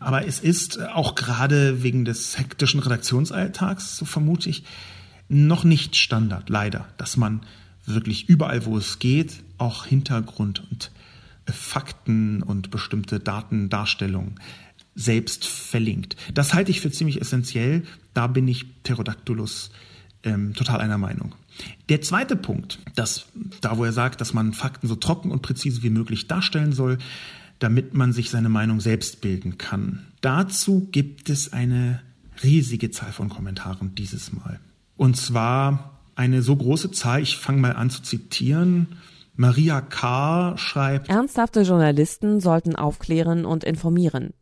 Aber 0.00 0.26
es 0.26 0.40
ist 0.40 0.80
auch 0.80 1.14
gerade 1.14 1.82
wegen 1.82 2.04
des 2.04 2.38
hektischen 2.38 2.80
Redaktionsalltags, 2.80 3.96
so 3.96 4.04
vermute 4.04 4.50
ich, 4.50 4.64
noch 5.28 5.64
nicht 5.64 5.96
Standard, 5.96 6.50
leider, 6.50 6.86
dass 6.98 7.16
man 7.16 7.40
wirklich 7.86 8.28
überall, 8.28 8.66
wo 8.66 8.76
es 8.78 8.98
geht, 8.98 9.42
auch 9.58 9.86
Hintergrund 9.86 10.62
und 10.70 10.90
Fakten 11.46 12.42
und 12.42 12.70
bestimmte 12.70 13.20
Datendarstellungen 13.20 14.40
selbst 14.94 15.46
verlinkt. 15.46 16.16
Das 16.32 16.54
halte 16.54 16.70
ich 16.70 16.80
für 16.80 16.90
ziemlich 16.90 17.20
essentiell. 17.20 17.82
Da 18.12 18.26
bin 18.26 18.46
ich 18.48 18.82
Pterodactylus 18.82 19.70
ähm, 20.22 20.54
total 20.54 20.80
einer 20.80 20.98
Meinung. 20.98 21.34
Der 21.88 22.00
zweite 22.00 22.36
Punkt, 22.36 22.78
dass, 22.94 23.26
da 23.60 23.76
wo 23.76 23.84
er 23.84 23.92
sagt, 23.92 24.20
dass 24.20 24.32
man 24.32 24.52
Fakten 24.52 24.88
so 24.88 24.96
trocken 24.96 25.30
und 25.30 25.42
präzise 25.42 25.82
wie 25.82 25.90
möglich 25.90 26.26
darstellen 26.26 26.72
soll, 26.72 26.98
damit 27.58 27.94
man 27.94 28.12
sich 28.12 28.30
seine 28.30 28.48
Meinung 28.48 28.80
selbst 28.80 29.20
bilden 29.20 29.58
kann. 29.58 30.06
Dazu 30.20 30.88
gibt 30.90 31.28
es 31.30 31.52
eine 31.52 32.00
riesige 32.42 32.90
Zahl 32.90 33.12
von 33.12 33.28
Kommentaren 33.28 33.94
dieses 33.94 34.32
Mal. 34.32 34.58
Und 34.96 35.16
zwar 35.16 36.00
eine 36.16 36.42
so 36.42 36.56
große 36.56 36.90
Zahl, 36.90 37.22
ich 37.22 37.36
fange 37.36 37.60
mal 37.60 37.72
an 37.72 37.90
zu 37.90 38.02
zitieren, 38.02 38.88
Maria 39.36 39.80
K. 39.80 40.56
schreibt, 40.56 41.08
Ernsthafte 41.08 41.62
Journalisten 41.62 42.38
sollten 42.38 42.76
aufklären 42.76 43.44
und 43.44 43.64
informieren. 43.64 44.32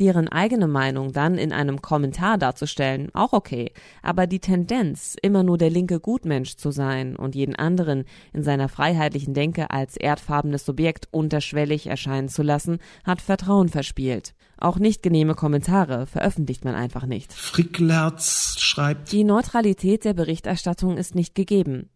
Deren 0.00 0.26
eigene 0.26 0.66
Meinung 0.66 1.12
dann 1.12 1.38
in 1.38 1.52
einem 1.52 1.80
Kommentar 1.80 2.36
darzustellen, 2.36 3.10
auch 3.14 3.32
okay, 3.32 3.70
aber 4.02 4.26
die 4.26 4.40
Tendenz, 4.40 5.16
immer 5.22 5.44
nur 5.44 5.56
der 5.56 5.70
linke 5.70 6.00
Gutmensch 6.00 6.56
zu 6.56 6.72
sein 6.72 7.14
und 7.14 7.36
jeden 7.36 7.54
anderen 7.54 8.04
in 8.32 8.42
seiner 8.42 8.68
freiheitlichen 8.68 9.34
Denke 9.34 9.70
als 9.70 9.96
erdfarbenes 9.96 10.64
Subjekt 10.64 11.06
unterschwellig 11.12 11.86
erscheinen 11.86 12.28
zu 12.28 12.42
lassen, 12.42 12.78
hat 13.04 13.22
Vertrauen 13.22 13.68
verspielt. 13.68 14.34
Auch 14.58 14.80
nicht 14.80 15.04
genehme 15.04 15.36
Kommentare 15.36 16.06
veröffentlicht 16.06 16.64
man 16.64 16.74
einfach 16.74 17.06
nicht. 17.06 17.32
Fricklerz 17.32 18.56
schreibt, 18.58 19.12
Die 19.12 19.22
Neutralität 19.22 20.04
der 20.04 20.14
Berichterstattung 20.14 20.96
ist 20.96 21.14
nicht 21.14 21.36
gegeben. 21.36 21.88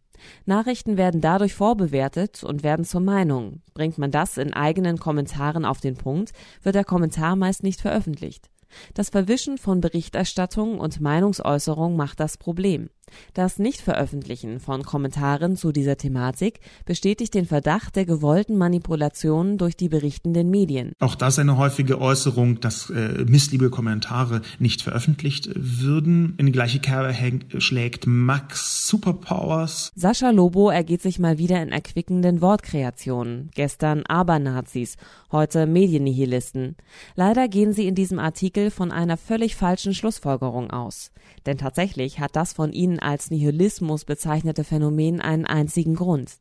Nachrichten 0.47 0.97
werden 0.97 1.21
dadurch 1.21 1.55
vorbewertet 1.55 2.45
und 2.45 2.63
werden 2.63 2.85
zur 2.85 3.01
Meinung. 3.01 3.63
Bringt 3.75 3.99
man 3.99 4.11
das 4.11 4.37
in 4.37 4.53
eigenen 4.53 4.99
Kommentaren 4.99 5.65
auf 5.65 5.81
den 5.81 5.97
Punkt, 5.97 6.33
wird 6.63 6.75
der 6.75 6.85
Kommentar 6.85 7.37
meist 7.37 7.63
nicht 7.63 7.81
veröffentlicht. 7.81 8.51
Das 8.95 9.11
Verwischen 9.11 9.59
von 9.59 9.81
Berichterstattung 9.81 10.79
und 10.79 11.01
Meinungsäußerung 11.01 11.97
macht 11.97 12.21
das 12.21 12.37
Problem. 12.37 12.91
Das 13.35 13.59
Nichtveröffentlichen 13.59 14.61
von 14.61 14.83
Kommentaren 14.83 15.57
zu 15.57 15.73
dieser 15.73 15.97
Thematik 15.97 16.61
bestätigt 16.85 17.35
den 17.35 17.47
Verdacht 17.47 17.97
der 17.97 18.05
gewollten 18.05 18.57
Manipulation 18.57 19.59
durch 19.59 19.77
die 19.77 19.89
berichtenden 19.89 20.51
Medien. 20.51 20.93
Auch 21.01 21.15
das 21.15 21.39
eine 21.39 21.57
häufige 21.57 22.01
Äußerung, 22.01 22.61
dass 22.61 22.91
äh, 22.91 23.25
missliebe 23.27 23.71
Kommentare 23.71 24.43
nicht 24.59 24.83
veröffentlicht 24.83 25.51
würden. 25.55 26.35
In 26.39 26.47
die 26.47 26.53
gleiche 26.53 26.81
Kerbe 26.81 27.15
schlägt 27.59 28.07
Max 28.07 28.89
Superpowers. 28.89 29.93
Sascha 29.95 30.31
Lobo 30.31 30.71
ergeht 30.71 31.03
sich 31.03 31.19
mal 31.19 31.39
wieder 31.39 31.63
in 31.63 31.71
erquickenden 31.71 32.41
Wortkreationen. 32.41 33.51
Gestern 33.55 34.05
Abernazis, 34.07 34.97
heute 35.33 35.67
Mediennihilisten. 35.67 36.77
Leider 37.17 37.49
gehen 37.49 37.73
sie 37.73 37.87
in 37.87 37.95
diesem 37.95 38.19
Artikel 38.19 38.71
von 38.71 38.93
einer 38.93 39.17
völlig 39.17 39.57
falschen 39.57 39.95
Schlussfolgerung 39.95 40.71
aus. 40.71 41.11
Denn 41.47 41.59
tatsächlich 41.59 42.21
hat 42.21 42.37
das 42.37 42.53
von 42.53 42.73
ihnen 42.73 42.94
als 42.99 43.31
Nihilismus 43.31 44.05
bezeichnete 44.05 44.65
Phänomen 44.65 45.21
einen 45.21 45.45
einzigen 45.45 45.95
Grund. 45.95 46.33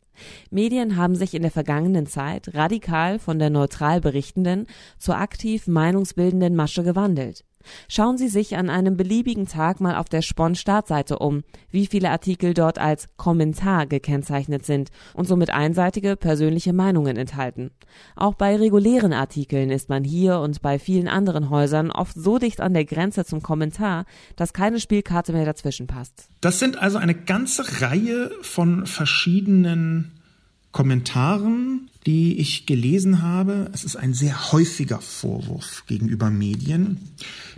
Medien 0.52 0.96
haben 0.96 1.16
sich 1.16 1.34
in 1.34 1.42
der 1.42 1.52
vergangenen 1.52 2.06
Zeit 2.06 2.54
radikal 2.54 3.20
von 3.20 3.40
der 3.40 3.50
neutral 3.50 4.02
berichtenden 4.02 4.68
zur 4.98 5.18
aktiv 5.18 5.68
meinungsbildenden 5.68 6.56
Masche 6.56 6.84
gewandelt. 6.84 7.44
Schauen 7.88 8.18
Sie 8.18 8.28
sich 8.28 8.58
an 8.58 8.70
einem 8.70 8.98
beliebigen 8.98 9.48
Tag 9.48 9.80
mal 9.80 9.96
auf 9.96 10.10
der 10.10 10.22
Spon-Startseite 10.22 11.20
um, 11.20 11.44
wie 11.70 11.88
viele 11.88 12.10
Artikel 12.10 12.54
dort 12.54 12.80
als 12.80 13.08
Kommentar 13.18 13.86
gekennzeichnet 13.88 14.66
sind 14.66 14.90
und 15.14 15.28
somit 15.28 15.50
einseitige 15.50 16.16
persönliche 16.16 16.74
Meinungen 16.74 17.18
enthalten. 17.18 17.72
Auch 18.16 18.36
bei 18.36 18.56
regulären 18.56 19.14
Artikeln 19.14 19.70
ist 19.70 19.90
man 19.90 20.04
hier 20.04 20.40
und 20.40 20.62
bei 20.62 20.80
vielen 20.80 21.08
anderen 21.08 21.50
Häusern 21.50 21.92
oft 21.92 22.16
so 22.16 22.38
dicht 22.38 22.62
an 22.62 22.74
der 22.74 22.86
Grenze 22.86 23.26
zum 23.26 23.42
Kommentar, 23.42 24.06
dass 24.36 24.54
keine 24.54 24.80
Spielkarte 24.80 25.34
mehr 25.34 25.46
dazwischen 25.46 25.88
passt. 25.88 26.30
Das 26.42 26.60
sind 26.60 26.78
also 26.82 26.98
eine 26.98 27.16
ganze 27.16 27.82
Reihe 27.82 28.32
von 28.42 28.86
verschiedenen 28.86 30.12
Kommentaren, 30.72 31.90
die 32.06 32.40
ich 32.40 32.66
gelesen 32.66 33.22
habe. 33.22 33.70
Es 33.74 33.84
ist 33.84 33.96
ein 33.96 34.14
sehr 34.14 34.52
häufiger 34.52 35.00
Vorwurf 35.00 35.84
gegenüber 35.88 36.30
Medien, 36.30 36.98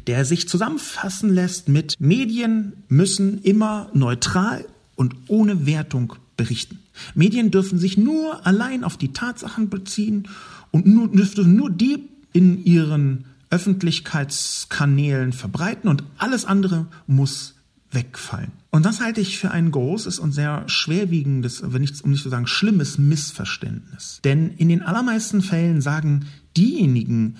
der 0.08 0.26
sich 0.26 0.48
zusammenfassen 0.48 1.34
lässt 1.34 1.68
mit 1.68 1.96
Medien 2.00 2.74
müssen 2.88 3.42
immer 3.42 3.90
neutral 3.94 4.66
und 4.96 5.16
ohne 5.28 5.66
Wertung 5.66 6.14
berichten. 6.38 6.80
Medien 7.14 7.52
dürfen 7.52 7.80
sich 7.80 7.98
nur 7.98 8.46
allein 8.46 8.84
auf 8.84 8.98
die 8.98 9.14
Tatsachen 9.14 9.70
beziehen 9.70 10.28
und 10.72 10.86
nur, 10.86 11.10
dürfen 11.10 11.56
nur 11.56 11.70
die 11.70 12.04
in 12.34 12.64
ihren 12.66 13.26
Öffentlichkeitskanälen 13.50 15.34
verbreiten 15.34 15.90
und 15.90 16.04
alles 16.18 16.46
andere 16.46 16.88
muss 17.08 17.55
wegfallen. 17.96 18.52
Und 18.70 18.86
das 18.86 19.02
halte 19.02 19.22
ich 19.22 19.40
für 19.40 19.52
ein 19.52 19.72
großes 19.72 20.20
und 20.20 20.34
sehr 20.34 20.64
schwerwiegendes, 20.68 21.64
wenn 21.66 21.82
nicht, 21.82 22.04
um 22.04 22.12
nicht 22.12 22.24
zu 22.24 22.30
sagen 22.30 22.46
schlimmes 22.46 22.98
Missverständnis. 22.98 24.20
Denn 24.24 24.52
in 24.52 24.70
den 24.70 24.84
allermeisten 24.84 25.42
Fällen 25.42 25.82
sagen 25.82 26.26
diejenigen, 26.56 27.38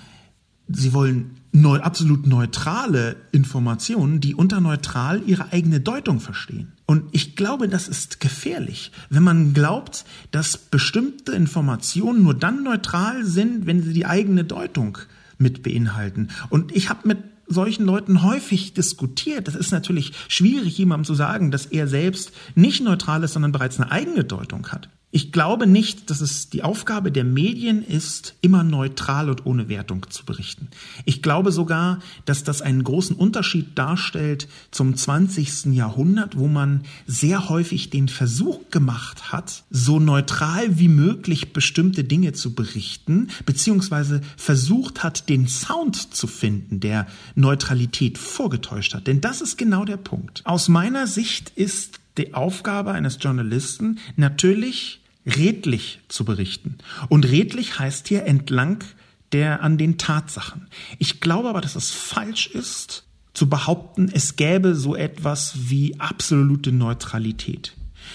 sie 0.68 0.92
wollen 0.92 1.36
neu, 1.52 1.78
absolut 1.78 2.26
neutrale 2.26 3.16
Informationen, 3.32 4.20
die 4.20 4.34
unter 4.34 4.60
neutral 4.60 5.22
ihre 5.26 5.52
eigene 5.52 5.80
Deutung 5.80 6.20
verstehen. 6.20 6.72
Und 6.86 7.04
ich 7.12 7.36
glaube, 7.36 7.68
das 7.68 7.88
ist 7.88 8.20
gefährlich, 8.20 8.92
wenn 9.10 9.22
man 9.22 9.54
glaubt, 9.54 10.04
dass 10.30 10.56
bestimmte 10.56 11.32
Informationen 11.32 12.22
nur 12.22 12.34
dann 12.34 12.62
neutral 12.62 13.24
sind, 13.24 13.66
wenn 13.66 13.82
sie 13.82 13.92
die 13.92 14.06
eigene 14.06 14.44
Deutung 14.44 14.98
mit 15.38 15.62
beinhalten. 15.62 16.28
Und 16.48 16.74
ich 16.74 16.88
habe 16.88 17.08
mit 17.08 17.18
solchen 17.46 17.84
Leuten 17.84 18.22
häufig 18.22 18.74
diskutiert. 18.74 19.48
Das 19.48 19.54
ist 19.54 19.70
natürlich 19.70 20.12
schwierig, 20.28 20.78
jemandem 20.78 21.04
zu 21.04 21.14
sagen, 21.14 21.50
dass 21.50 21.66
er 21.66 21.88
selbst 21.88 22.32
nicht 22.54 22.82
neutral 22.82 23.22
ist, 23.22 23.34
sondern 23.34 23.52
bereits 23.52 23.80
eine 23.80 23.90
eigene 23.90 24.24
Deutung 24.24 24.68
hat. 24.68 24.88
Ich 25.16 25.32
glaube 25.32 25.66
nicht, 25.66 26.10
dass 26.10 26.20
es 26.20 26.50
die 26.50 26.62
Aufgabe 26.62 27.10
der 27.10 27.24
Medien 27.24 27.82
ist, 27.82 28.34
immer 28.42 28.62
neutral 28.62 29.30
und 29.30 29.46
ohne 29.46 29.70
Wertung 29.70 30.10
zu 30.10 30.26
berichten. 30.26 30.68
Ich 31.06 31.22
glaube 31.22 31.52
sogar, 31.52 32.00
dass 32.26 32.44
das 32.44 32.60
einen 32.60 32.84
großen 32.84 33.16
Unterschied 33.16 33.78
darstellt 33.78 34.46
zum 34.72 34.94
20. 34.94 35.74
Jahrhundert, 35.74 36.36
wo 36.36 36.48
man 36.48 36.82
sehr 37.06 37.48
häufig 37.48 37.88
den 37.88 38.08
Versuch 38.08 38.68
gemacht 38.70 39.32
hat, 39.32 39.64
so 39.70 39.98
neutral 39.98 40.78
wie 40.78 40.88
möglich 40.88 41.54
bestimmte 41.54 42.04
Dinge 42.04 42.34
zu 42.34 42.54
berichten, 42.54 43.28
beziehungsweise 43.46 44.20
versucht 44.36 45.02
hat, 45.02 45.30
den 45.30 45.48
Sound 45.48 46.14
zu 46.14 46.26
finden, 46.26 46.80
der 46.80 47.06
Neutralität 47.34 48.18
vorgetäuscht 48.18 48.92
hat. 48.92 49.06
Denn 49.06 49.22
das 49.22 49.40
ist 49.40 49.56
genau 49.56 49.86
der 49.86 49.96
Punkt. 49.96 50.42
Aus 50.44 50.68
meiner 50.68 51.06
Sicht 51.06 51.52
ist 51.56 52.00
die 52.18 52.34
Aufgabe 52.34 52.92
eines 52.92 53.16
Journalisten 53.18 53.98
natürlich 54.16 55.00
redlich 55.26 56.00
zu 56.08 56.24
berichten. 56.24 56.78
Und 57.08 57.28
redlich 57.28 57.78
heißt 57.78 58.08
hier 58.08 58.24
entlang 58.24 58.84
der 59.32 59.62
an 59.62 59.76
den 59.76 59.98
Tatsachen. 59.98 60.68
Ich 60.98 61.20
glaube 61.20 61.48
aber, 61.48 61.60
dass 61.60 61.74
es 61.74 61.90
falsch 61.90 62.46
ist, 62.46 63.04
zu 63.34 63.50
behaupten, 63.50 64.08
es 64.10 64.36
gäbe 64.36 64.74
so 64.74 64.96
etwas 64.96 65.68
wie 65.68 66.00
absolute 66.00 66.72
Neutralität. 66.72 67.74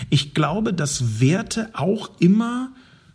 Ich 0.10 0.34
glaube, 0.34 0.74
dass 0.74 1.20
Werte 1.20 1.70
auch 1.74 2.10
immer 2.20 2.72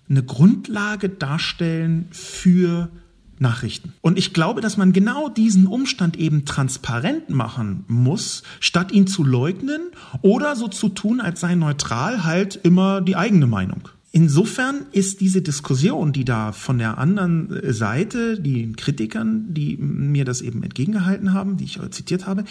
eine 0.09 0.23
Grundlage 0.23 1.09
darstellen 1.09 2.07
für 2.13 2.91
Nachrichten. 3.38 3.92
Und 4.01 4.18
ich 4.18 4.33
glaube, 4.33 4.61
dass 4.61 4.77
man 4.77 4.92
genau 4.92 5.29
diesen 5.29 5.66
Umstand 5.66 6.16
eben 6.16 6.44
transparent 6.44 7.31
machen 7.31 7.85
muss, 7.88 8.42
statt 8.61 8.92
ihn 8.92 9.07
zu 9.07 9.25
leugnen 9.25 9.81
oder 10.22 10.57
so 10.57 10.68
zu 10.68 10.88
tun, 10.88 11.20
als 11.20 11.40
sei 11.40 11.55
neutral 11.55 12.25
halt 12.25 12.57
immer 12.62 13.01
die 13.01 13.16
eigene 13.16 13.46
Meinung. 13.46 13.88
Insofern 14.12 14.87
ist 14.92 15.20
diese 15.20 15.42
Diskussion, 15.42 16.12
die 16.12 16.25
da 16.25 16.53
von 16.53 16.79
der 16.79 16.96
anderen 16.96 17.61
Seite, 17.75 18.40
den 18.40 18.75
Kritikern, 18.77 19.53
die 19.53 19.77
mir 19.77 20.25
das 20.25 20.40
eben 20.40 20.62
entgegengehalten 20.62 21.35
haben, 21.35 21.59
die 21.59 21.64
ich 21.64 21.79
zitiert 21.90 22.27
habe, 22.27 22.44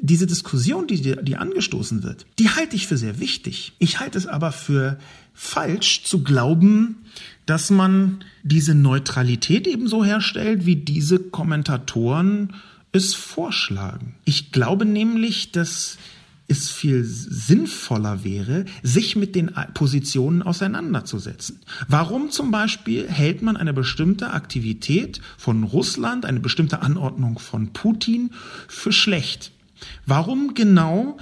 diese 0.00 0.26
Diskussion, 0.26 0.86
die, 0.86 1.16
die 1.22 1.36
angestoßen 1.36 2.04
wird, 2.04 2.24
die 2.38 2.48
halte 2.48 2.76
ich 2.76 2.86
für 2.86 2.96
sehr 2.96 3.20
wichtig. 3.20 3.74
Ich 3.78 4.00
halte 4.00 4.16
es 4.16 4.26
aber 4.26 4.52
für 4.52 4.98
falsch 5.34 6.04
zu 6.04 6.22
glauben, 6.22 7.04
dass 7.48 7.70
man 7.70 8.24
diese 8.42 8.74
Neutralität 8.74 9.66
ebenso 9.66 10.04
herstellt, 10.04 10.66
wie 10.66 10.76
diese 10.76 11.18
Kommentatoren 11.18 12.52
es 12.92 13.14
vorschlagen. 13.14 14.16
Ich 14.26 14.52
glaube 14.52 14.84
nämlich, 14.84 15.50
dass 15.50 15.96
es 16.46 16.70
viel 16.70 17.04
sinnvoller 17.04 18.22
wäre, 18.22 18.66
sich 18.82 19.16
mit 19.16 19.34
den 19.34 19.50
Positionen 19.72 20.42
auseinanderzusetzen. 20.42 21.60
Warum 21.88 22.30
zum 22.30 22.50
Beispiel 22.50 23.08
hält 23.08 23.40
man 23.40 23.56
eine 23.56 23.72
bestimmte 23.72 24.30
Aktivität 24.30 25.22
von 25.38 25.64
Russland, 25.64 26.26
eine 26.26 26.40
bestimmte 26.40 26.82
Anordnung 26.82 27.38
von 27.38 27.72
Putin 27.72 28.30
für 28.68 28.92
schlecht? 28.92 29.52
Warum 30.04 30.52
genau 30.52 31.16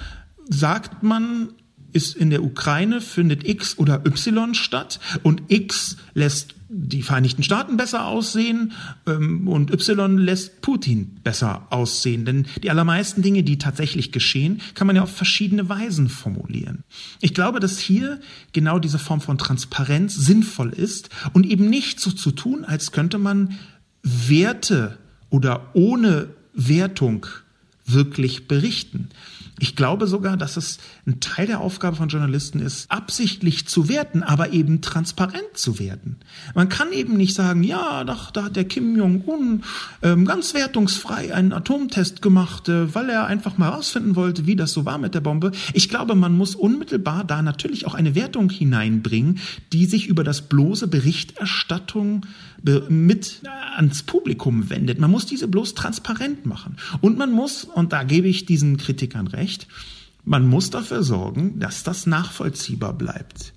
sagt 0.49 1.03
man, 1.03 1.53
ist 1.93 2.15
in 2.15 2.29
der 2.29 2.43
Ukraine, 2.43 3.01
findet 3.01 3.47
X 3.47 3.77
oder 3.77 4.05
Y 4.05 4.53
statt 4.53 4.99
und 5.23 5.43
X 5.47 5.97
lässt 6.13 6.55
die 6.69 7.01
Vereinigten 7.01 7.43
Staaten 7.43 7.77
besser 7.77 8.05
aussehen 8.05 8.73
ähm, 9.05 9.47
und 9.47 9.71
Y 9.71 10.17
lässt 10.17 10.61
Putin 10.61 11.17
besser 11.23 11.67
aussehen. 11.69 12.25
Denn 12.25 12.45
die 12.61 12.69
allermeisten 12.69 13.21
Dinge, 13.21 13.43
die 13.43 13.57
tatsächlich 13.57 14.11
geschehen, 14.11 14.61
kann 14.73 14.87
man 14.87 14.95
ja 14.95 15.03
auf 15.03 15.15
verschiedene 15.15 15.69
Weisen 15.69 16.09
formulieren. 16.09 16.83
Ich 17.21 17.33
glaube, 17.33 17.59
dass 17.59 17.79
hier 17.79 18.19
genau 18.51 18.79
diese 18.79 18.99
Form 18.99 19.21
von 19.21 19.37
Transparenz 19.37 20.15
sinnvoll 20.15 20.73
ist 20.73 21.09
und 21.33 21.45
eben 21.45 21.69
nicht 21.69 21.99
so 21.99 22.11
zu 22.11 22.31
tun, 22.31 22.65
als 22.65 22.91
könnte 22.91 23.17
man 23.17 23.57
Werte 24.03 24.97
oder 25.29 25.71
ohne 25.73 26.29
Wertung 26.53 27.27
wirklich 27.87 28.47
berichten. 28.47 29.09
Ich 29.59 29.75
glaube 29.75 30.05
sogar, 30.05 30.37
dass 30.37 30.55
es 30.55 30.77
ein 31.07 31.19
Teil 31.19 31.47
der 31.47 31.61
Aufgabe 31.61 31.95
von 31.95 32.09
Journalisten 32.09 32.59
ist, 32.59 32.91
absichtlich 32.91 33.67
zu 33.67 33.89
werten, 33.89 34.21
aber 34.21 34.53
eben 34.53 34.81
transparent 34.81 35.55
zu 35.55 35.79
werden. 35.79 36.17
Man 36.53 36.69
kann 36.69 36.91
eben 36.91 37.17
nicht 37.17 37.33
sagen, 37.33 37.63
ja, 37.63 38.03
doch, 38.03 38.29
da 38.29 38.43
hat 38.43 38.55
der 38.55 38.65
Kim 38.65 38.95
Jong-un 38.95 39.63
ähm, 40.03 40.25
ganz 40.25 40.53
wertungsfrei 40.53 41.33
einen 41.33 41.53
Atomtest 41.53 42.21
gemacht, 42.21 42.69
äh, 42.69 42.93
weil 42.93 43.09
er 43.09 43.25
einfach 43.25 43.57
mal 43.57 43.71
herausfinden 43.71 44.15
wollte, 44.15 44.45
wie 44.45 44.55
das 44.55 44.73
so 44.73 44.85
war 44.85 44.99
mit 44.99 45.15
der 45.15 45.21
Bombe. 45.21 45.51
Ich 45.73 45.89
glaube, 45.89 46.13
man 46.13 46.37
muss 46.37 46.53
unmittelbar 46.53 47.23
da 47.23 47.41
natürlich 47.41 47.87
auch 47.87 47.95
eine 47.95 48.13
Wertung 48.13 48.51
hineinbringen, 48.51 49.39
die 49.73 49.87
sich 49.87 50.05
über 50.05 50.23
das 50.23 50.43
bloße 50.43 50.87
Berichterstattung 50.87 52.25
mit 52.89 53.41
ans 53.75 54.03
Publikum 54.03 54.69
wendet. 54.69 54.99
Man 54.99 55.11
muss 55.11 55.25
diese 55.25 55.47
bloß 55.47 55.75
transparent 55.75 56.45
machen. 56.45 56.77
Und 57.01 57.17
man 57.17 57.31
muss, 57.31 57.63
und 57.63 57.93
da 57.93 58.03
gebe 58.03 58.27
ich 58.27 58.45
diesen 58.45 58.77
Kritikern 58.77 59.27
recht, 59.27 59.67
man 60.25 60.45
muss 60.47 60.69
dafür 60.69 61.03
sorgen, 61.03 61.59
dass 61.59 61.83
das 61.83 62.05
nachvollziehbar 62.05 62.93
bleibt. 62.93 63.53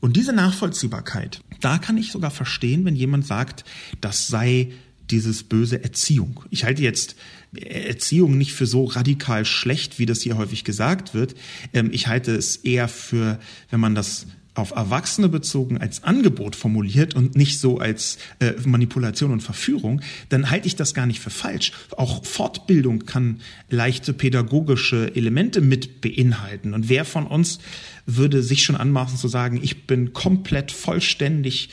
Und 0.00 0.16
diese 0.16 0.32
Nachvollziehbarkeit, 0.32 1.42
da 1.60 1.78
kann 1.78 1.96
ich 1.96 2.12
sogar 2.12 2.30
verstehen, 2.30 2.84
wenn 2.84 2.96
jemand 2.96 3.26
sagt, 3.26 3.64
das 4.00 4.26
sei 4.26 4.72
dieses 5.10 5.42
böse 5.42 5.82
Erziehung. 5.82 6.44
Ich 6.50 6.64
halte 6.64 6.82
jetzt 6.82 7.16
Erziehung 7.54 8.38
nicht 8.38 8.52
für 8.52 8.66
so 8.66 8.84
radikal 8.84 9.44
schlecht, 9.44 9.98
wie 9.98 10.06
das 10.06 10.20
hier 10.20 10.36
häufig 10.36 10.64
gesagt 10.64 11.14
wird. 11.14 11.34
Ähm, 11.72 11.90
ich 11.92 12.06
halte 12.06 12.34
es 12.34 12.56
eher 12.56 12.86
für, 12.88 13.40
wenn 13.70 13.80
man 13.80 13.94
das 13.94 14.26
auf 14.60 14.72
Erwachsene 14.72 15.28
bezogen 15.28 15.78
als 15.78 16.04
Angebot 16.04 16.56
formuliert 16.56 17.14
und 17.14 17.36
nicht 17.36 17.58
so 17.58 17.78
als 17.78 18.18
äh, 18.38 18.52
Manipulation 18.64 19.32
und 19.32 19.42
Verführung, 19.42 20.00
dann 20.28 20.50
halte 20.50 20.66
ich 20.66 20.76
das 20.76 20.94
gar 20.94 21.06
nicht 21.06 21.20
für 21.20 21.30
falsch. 21.30 21.72
Auch 21.96 22.24
Fortbildung 22.24 23.06
kann 23.06 23.40
leichte 23.68 24.12
pädagogische 24.12 25.14
Elemente 25.14 25.60
mit 25.60 26.00
beinhalten. 26.00 26.74
Und 26.74 26.88
wer 26.88 27.04
von 27.04 27.26
uns 27.26 27.58
würde 28.06 28.42
sich 28.42 28.62
schon 28.62 28.76
anmaßen 28.76 29.18
zu 29.18 29.28
sagen, 29.28 29.60
ich 29.62 29.86
bin 29.86 30.12
komplett 30.12 30.72
vollständig 30.72 31.70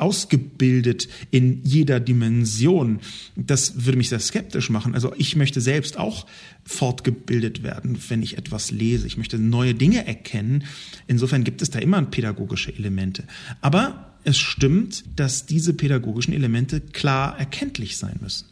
ausgebildet 0.00 1.08
in 1.30 1.62
jeder 1.62 2.00
Dimension. 2.00 3.00
Das 3.36 3.84
würde 3.84 3.98
mich 3.98 4.08
sehr 4.08 4.20
skeptisch 4.20 4.70
machen. 4.70 4.94
Also 4.94 5.12
ich 5.16 5.36
möchte 5.36 5.60
selbst 5.60 5.98
auch 5.98 6.26
fortgebildet 6.64 7.62
werden, 7.62 7.98
wenn 8.08 8.22
ich 8.22 8.38
etwas 8.38 8.70
lese. 8.70 9.06
Ich 9.06 9.16
möchte 9.16 9.38
neue 9.38 9.74
Dinge 9.74 10.06
erkennen. 10.06 10.64
Insofern 11.06 11.44
gibt 11.44 11.62
es 11.62 11.70
da 11.70 11.78
immer 11.78 12.00
pädagogische 12.02 12.74
Elemente. 12.74 13.24
Aber 13.60 14.16
es 14.24 14.38
stimmt, 14.38 15.04
dass 15.16 15.46
diese 15.46 15.74
pädagogischen 15.74 16.34
Elemente 16.34 16.80
klar 16.80 17.38
erkenntlich 17.38 17.96
sein 17.96 18.18
müssen. 18.20 18.46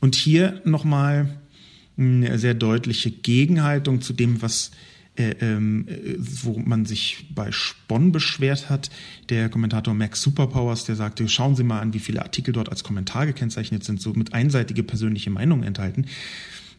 Und 0.00 0.14
hier 0.14 0.60
nochmal 0.64 1.38
eine 1.96 2.38
sehr 2.38 2.54
deutliche 2.54 3.10
Gegenhaltung 3.10 4.00
zu 4.00 4.12
dem, 4.12 4.40
was 4.42 4.70
äh, 5.16 5.34
ähm, 5.40 5.86
äh, 5.88 6.16
wo 6.18 6.58
man 6.58 6.86
sich 6.86 7.26
bei 7.34 7.50
Spon 7.52 8.12
beschwert 8.12 8.70
hat, 8.70 8.90
der 9.28 9.48
Kommentator 9.48 9.92
Max 9.92 10.22
Superpowers, 10.22 10.84
der 10.84 10.96
sagte, 10.96 11.28
schauen 11.28 11.56
Sie 11.56 11.64
mal 11.64 11.80
an, 11.80 11.92
wie 11.92 11.98
viele 11.98 12.22
Artikel 12.22 12.52
dort 12.52 12.68
als 12.68 12.84
Kommentar 12.84 13.26
gekennzeichnet 13.26 13.84
sind, 13.84 14.00
so 14.00 14.12
mit 14.14 14.32
einseitige 14.32 14.82
persönliche 14.82 15.30
Meinungen 15.30 15.64
enthalten. 15.64 16.06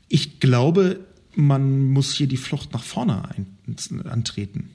Ich 0.07 0.39
glaube, 0.39 1.01
man 1.35 1.89
muss 1.89 2.13
hier 2.13 2.27
die 2.27 2.37
Flucht 2.37 2.73
nach 2.73 2.83
vorne 2.83 3.29
ein, 3.29 3.45
antreten. 4.05 4.71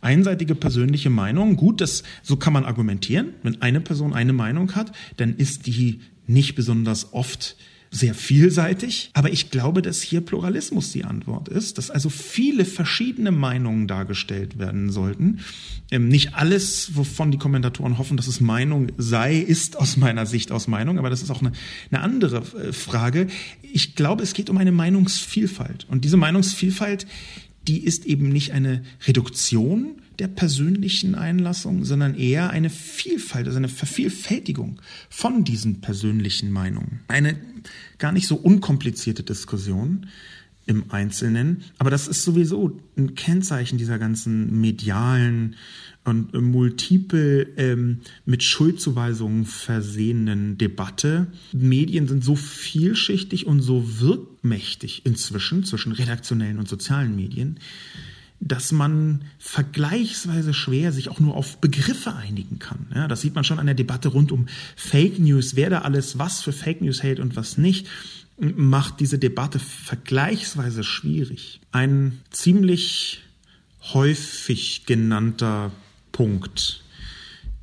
Einseitige 0.00 0.54
persönliche 0.54 1.10
Meinung, 1.10 1.56
gut, 1.56 1.80
das, 1.80 2.02
so 2.22 2.36
kann 2.36 2.52
man 2.52 2.64
argumentieren. 2.64 3.34
Wenn 3.42 3.62
eine 3.62 3.80
Person 3.80 4.12
eine 4.12 4.32
Meinung 4.32 4.74
hat, 4.74 4.92
dann 5.16 5.36
ist 5.36 5.66
die 5.66 6.00
nicht 6.26 6.54
besonders 6.54 7.12
oft 7.12 7.56
sehr 7.94 8.14
vielseitig. 8.14 9.10
Aber 9.12 9.32
ich 9.32 9.50
glaube, 9.50 9.80
dass 9.80 10.02
hier 10.02 10.20
Pluralismus 10.20 10.90
die 10.90 11.04
Antwort 11.04 11.48
ist, 11.48 11.78
dass 11.78 11.90
also 11.90 12.10
viele 12.10 12.64
verschiedene 12.64 13.30
Meinungen 13.30 13.86
dargestellt 13.86 14.58
werden 14.58 14.90
sollten. 14.90 15.38
Ähm, 15.92 16.08
nicht 16.08 16.34
alles, 16.34 16.96
wovon 16.96 17.30
die 17.30 17.38
Kommentatoren 17.38 17.96
hoffen, 17.96 18.16
dass 18.16 18.26
es 18.26 18.40
Meinung 18.40 18.88
sei, 18.98 19.36
ist 19.36 19.76
aus 19.76 19.96
meiner 19.96 20.26
Sicht 20.26 20.50
aus 20.50 20.66
Meinung, 20.66 20.98
aber 20.98 21.08
das 21.08 21.22
ist 21.22 21.30
auch 21.30 21.40
eine, 21.40 21.52
eine 21.92 22.02
andere 22.02 22.38
äh, 22.38 22.72
Frage. 22.72 23.28
Ich 23.62 23.94
glaube, 23.94 24.24
es 24.24 24.34
geht 24.34 24.50
um 24.50 24.58
eine 24.58 24.72
Meinungsvielfalt. 24.72 25.86
Und 25.88 26.04
diese 26.04 26.16
Meinungsvielfalt, 26.16 27.06
die 27.68 27.78
ist 27.78 28.06
eben 28.06 28.28
nicht 28.28 28.50
eine 28.50 28.82
Reduktion 29.06 30.02
der 30.18 30.28
persönlichen 30.28 31.14
Einlassung, 31.14 31.84
sondern 31.84 32.16
eher 32.16 32.50
eine 32.50 32.70
Vielfalt, 32.70 33.46
also 33.46 33.56
eine 33.56 33.68
Vervielfältigung 33.68 34.80
von 35.08 35.44
diesen 35.44 35.80
persönlichen 35.80 36.50
Meinungen. 36.50 37.00
Eine 37.08 37.36
gar 37.98 38.12
nicht 38.12 38.26
so 38.26 38.36
unkomplizierte 38.36 39.22
Diskussion 39.22 40.06
im 40.66 40.90
Einzelnen, 40.90 41.64
aber 41.78 41.90
das 41.90 42.08
ist 42.08 42.22
sowieso 42.22 42.80
ein 42.96 43.14
Kennzeichen 43.14 43.76
dieser 43.76 43.98
ganzen 43.98 44.60
medialen 44.60 45.56
und 46.04 46.34
multiple 46.34 47.46
ähm, 47.56 48.00
mit 48.26 48.42
Schuldzuweisungen 48.42 49.46
versehenen 49.46 50.58
Debatte. 50.58 51.28
Medien 51.52 52.08
sind 52.08 52.24
so 52.24 52.36
vielschichtig 52.36 53.46
und 53.46 53.60
so 53.60 54.00
wirkmächtig 54.00 55.06
inzwischen 55.06 55.64
zwischen 55.64 55.92
redaktionellen 55.92 56.58
und 56.58 56.68
sozialen 56.68 57.16
Medien, 57.16 57.58
dass 58.40 58.72
man 58.72 59.22
vergleichsweise 59.38 60.52
schwer 60.52 60.92
sich 60.92 61.08
auch 61.08 61.20
nur 61.20 61.34
auf 61.34 61.58
Begriffe 61.58 62.14
einigen 62.14 62.58
kann. 62.58 62.86
Ja, 62.94 63.08
das 63.08 63.20
sieht 63.20 63.34
man 63.34 63.44
schon 63.44 63.58
an 63.58 63.66
der 63.66 63.74
Debatte 63.74 64.08
rund 64.08 64.32
um 64.32 64.46
Fake 64.76 65.18
News, 65.18 65.56
wer 65.56 65.70
da 65.70 65.80
alles 65.80 66.18
was 66.18 66.42
für 66.42 66.52
Fake 66.52 66.82
News 66.82 67.02
hält 67.02 67.20
und 67.20 67.36
was 67.36 67.58
nicht, 67.58 67.86
macht 68.38 69.00
diese 69.00 69.18
Debatte 69.18 69.58
vergleichsweise 69.58 70.82
schwierig. 70.84 71.60
Ein 71.72 72.20
ziemlich 72.30 73.22
häufig 73.92 74.86
genannter 74.86 75.70
Punkt 76.12 76.84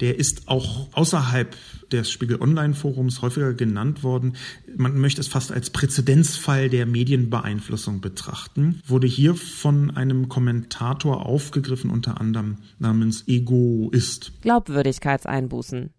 der 0.01 0.17
ist 0.17 0.47
auch 0.47 0.88
außerhalb 0.93 1.55
des 1.92 2.12
Spiegel 2.12 2.42
Online 2.42 2.74
Forums 2.74 3.22
häufiger 3.22 3.54
genannt 3.54 4.04
worden. 4.04 4.34
Man 4.76 5.00
möchte 5.00 5.22
es 5.22 5.28
fast 5.28 5.52
als 5.52 5.70
Präzedenzfall 5.70 6.70
der 6.70 6.86
Medienbeeinflussung 6.86 8.02
betrachten. 8.02 8.82
Wurde 8.88 9.08
hier 9.08 9.36
von 9.36 9.92
einem 9.92 10.30
Kommentator 10.30 11.26
aufgegriffen, 11.26 11.89
unter 11.89 12.20
anderem 12.20 12.58
namens 12.80 13.28
Egoist. 13.28 14.32
Glaubwürdigkeitseinbußen. 14.42 15.92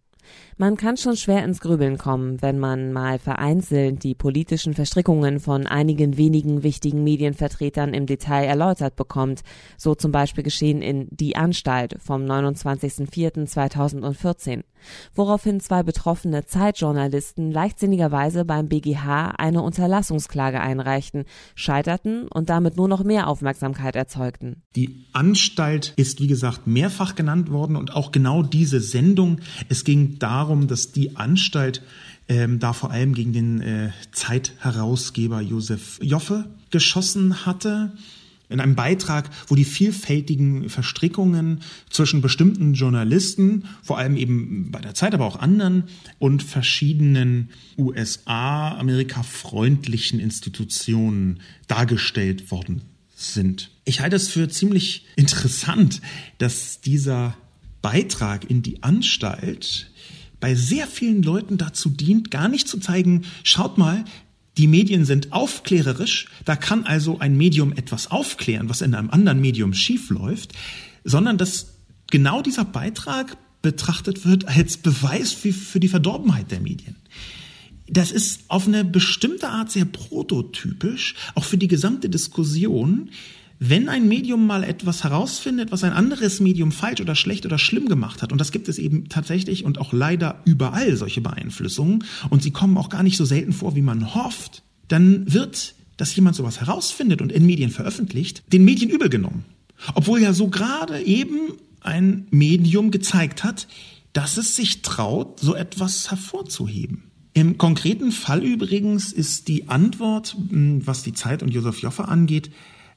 Man 0.58 0.76
kann 0.76 0.96
schon 0.96 1.16
schwer 1.16 1.44
ins 1.44 1.60
Grübeln 1.60 1.98
kommen, 1.98 2.40
wenn 2.42 2.58
man 2.58 2.92
mal 2.92 3.18
vereinzelt 3.18 4.04
die 4.04 4.14
politischen 4.14 4.74
Verstrickungen 4.74 5.40
von 5.40 5.66
einigen 5.66 6.18
wenigen 6.18 6.62
wichtigen 6.62 7.02
Medienvertretern 7.04 7.94
im 7.94 8.06
Detail 8.06 8.44
erläutert 8.44 8.96
bekommt, 8.96 9.40
so 9.76 9.94
zum 9.94 10.10
Beispiel 10.12 10.44
geschehen 10.44 10.82
in 10.82 11.08
Die 11.10 11.36
Anstalt 11.36 11.96
vom 12.00 12.24
29.04.2014 12.24 14.62
woraufhin 15.14 15.60
zwei 15.60 15.82
betroffene 15.82 16.44
Zeitjournalisten 16.44 17.50
leichtsinnigerweise 17.50 18.44
beim 18.44 18.68
BGH 18.68 19.34
eine 19.38 19.62
Unterlassungsklage 19.62 20.60
einreichten, 20.60 21.24
scheiterten 21.54 22.28
und 22.28 22.50
damit 22.50 22.76
nur 22.76 22.88
noch 22.88 23.04
mehr 23.04 23.28
Aufmerksamkeit 23.28 23.96
erzeugten. 23.96 24.62
Die 24.76 25.06
Anstalt 25.12 25.92
ist, 25.96 26.20
wie 26.20 26.26
gesagt, 26.26 26.66
mehrfach 26.66 27.14
genannt 27.14 27.50
worden 27.50 27.76
und 27.76 27.94
auch 27.94 28.12
genau 28.12 28.42
diese 28.42 28.80
Sendung. 28.80 29.40
Es 29.68 29.84
ging 29.84 30.18
darum, 30.18 30.51
dass 30.60 30.92
die 30.92 31.16
Anstalt 31.16 31.82
ähm, 32.28 32.58
da 32.58 32.72
vor 32.72 32.90
allem 32.90 33.14
gegen 33.14 33.32
den 33.32 33.60
äh, 33.60 33.90
Zeitherausgeber 34.12 35.40
Josef 35.40 35.98
Joffe 36.02 36.46
geschossen 36.70 37.44
hatte 37.46 37.92
in 38.52 38.60
einem 38.60 38.74
Beitrag, 38.74 39.30
wo 39.48 39.54
die 39.54 39.64
vielfältigen 39.64 40.68
Verstrickungen 40.68 41.62
zwischen 41.90 42.20
bestimmten 42.20 42.74
Journalisten, 42.74 43.64
vor 43.82 43.98
allem 43.98 44.16
eben 44.16 44.70
bei 44.70 44.80
der 44.80 44.94
Zeit, 44.94 45.14
aber 45.14 45.24
auch 45.24 45.40
anderen 45.40 45.84
und 46.18 46.42
verschiedenen 46.42 47.48
USA, 47.78 48.76
Amerika-freundlichen 48.76 50.20
Institutionen 50.20 51.40
dargestellt 51.66 52.50
worden 52.50 52.82
sind. 53.14 53.70
Ich 53.84 54.00
halte 54.00 54.16
es 54.16 54.28
für 54.28 54.48
ziemlich 54.48 55.06
interessant, 55.16 56.02
dass 56.38 56.80
dieser 56.80 57.36
Beitrag 57.80 58.48
in 58.48 58.62
die 58.62 58.82
Anstalt 58.82 59.90
bei 60.42 60.56
sehr 60.56 60.88
vielen 60.88 61.22
Leuten 61.22 61.56
dazu 61.56 61.88
dient, 61.88 62.32
gar 62.32 62.48
nicht 62.48 62.66
zu 62.66 62.78
zeigen, 62.78 63.22
schaut 63.44 63.78
mal, 63.78 64.04
die 64.58 64.66
Medien 64.66 65.04
sind 65.04 65.32
aufklärerisch, 65.32 66.26
da 66.44 66.56
kann 66.56 66.84
also 66.84 67.20
ein 67.20 67.36
Medium 67.36 67.72
etwas 67.72 68.10
aufklären, 68.10 68.68
was 68.68 68.80
in 68.80 68.96
einem 68.96 69.10
anderen 69.10 69.40
Medium 69.40 69.72
schiefläuft, 69.72 70.52
sondern 71.04 71.38
dass 71.38 71.74
genau 72.10 72.42
dieser 72.42 72.64
Beitrag 72.64 73.36
betrachtet 73.62 74.26
wird 74.26 74.48
als 74.48 74.78
Beweis 74.78 75.30
für 75.30 75.78
die 75.78 75.86
Verdorbenheit 75.86 76.50
der 76.50 76.60
Medien. 76.60 76.96
Das 77.86 78.10
ist 78.10 78.40
auf 78.48 78.66
eine 78.66 78.84
bestimmte 78.84 79.48
Art 79.48 79.70
sehr 79.70 79.84
prototypisch, 79.84 81.14
auch 81.36 81.44
für 81.44 81.56
die 81.56 81.68
gesamte 81.68 82.08
Diskussion. 82.08 83.10
Wenn 83.64 83.88
ein 83.88 84.08
Medium 84.08 84.44
mal 84.44 84.64
etwas 84.64 85.04
herausfindet, 85.04 85.70
was 85.70 85.84
ein 85.84 85.92
anderes 85.92 86.40
Medium 86.40 86.72
falsch 86.72 87.00
oder 87.00 87.14
schlecht 87.14 87.46
oder 87.46 87.58
schlimm 87.58 87.86
gemacht 87.86 88.20
hat, 88.20 88.32
und 88.32 88.40
das 88.40 88.50
gibt 88.50 88.68
es 88.68 88.76
eben 88.76 89.08
tatsächlich 89.08 89.64
und 89.64 89.78
auch 89.78 89.92
leider 89.92 90.42
überall 90.44 90.96
solche 90.96 91.20
Beeinflussungen, 91.20 92.02
und 92.28 92.42
sie 92.42 92.50
kommen 92.50 92.76
auch 92.76 92.88
gar 92.88 93.04
nicht 93.04 93.16
so 93.16 93.24
selten 93.24 93.52
vor, 93.52 93.76
wie 93.76 93.82
man 93.82 94.16
hofft, 94.16 94.64
dann 94.88 95.32
wird, 95.32 95.76
dass 95.96 96.16
jemand 96.16 96.34
sowas 96.34 96.58
herausfindet 96.58 97.22
und 97.22 97.30
in 97.30 97.46
Medien 97.46 97.70
veröffentlicht, 97.70 98.42
den 98.52 98.64
Medien 98.64 98.90
übel 98.90 99.08
genommen. 99.08 99.44
Obwohl 99.94 100.20
ja 100.20 100.32
so 100.32 100.48
gerade 100.48 101.00
eben 101.00 101.52
ein 101.82 102.26
Medium 102.32 102.90
gezeigt 102.90 103.44
hat, 103.44 103.68
dass 104.12 104.38
es 104.38 104.56
sich 104.56 104.82
traut, 104.82 105.38
so 105.38 105.54
etwas 105.54 106.10
hervorzuheben. 106.10 107.04
Im 107.32 107.58
konkreten 107.58 108.10
Fall 108.10 108.42
übrigens 108.42 109.12
ist 109.12 109.46
die 109.46 109.68
Antwort, 109.68 110.36
hm, 110.50 110.84
was 110.84 111.04
die 111.04 111.12
Zeit 111.12 111.44
und 111.44 111.50
Josef 111.50 111.80
Joffe 111.80 112.08
angeht, 112.08 112.50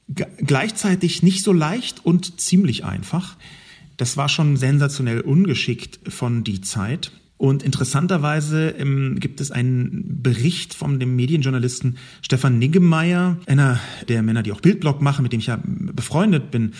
gleichzeitig 0.08 1.22
nicht 1.22 1.42
so 1.42 1.52
leicht 1.52 2.04
und 2.04 2.40
ziemlich 2.40 2.84
einfach. 2.84 3.36
Das 3.96 4.16
war 4.16 4.28
schon 4.28 4.56
sensationell 4.56 5.20
ungeschickt 5.20 6.12
von 6.12 6.44
die 6.44 6.60
Zeit. 6.60 7.12
Und 7.38 7.62
interessanterweise 7.62 8.70
ähm, 8.70 9.20
gibt 9.20 9.40
es 9.40 9.50
einen 9.50 10.22
Bericht 10.22 10.72
von 10.72 10.98
dem 10.98 11.16
Medienjournalisten 11.16 11.98
Stefan 12.22 12.58
Niggemeier, 12.58 13.36
einer 13.46 13.78
der 14.08 14.22
Männer, 14.22 14.42
die 14.42 14.52
auch 14.52 14.62
Bildblog 14.62 15.02
machen, 15.02 15.22
mit 15.22 15.32
dem 15.32 15.40
ich 15.40 15.48
ja 15.48 15.58
befreundet 15.62 16.50
bin. 16.50 16.72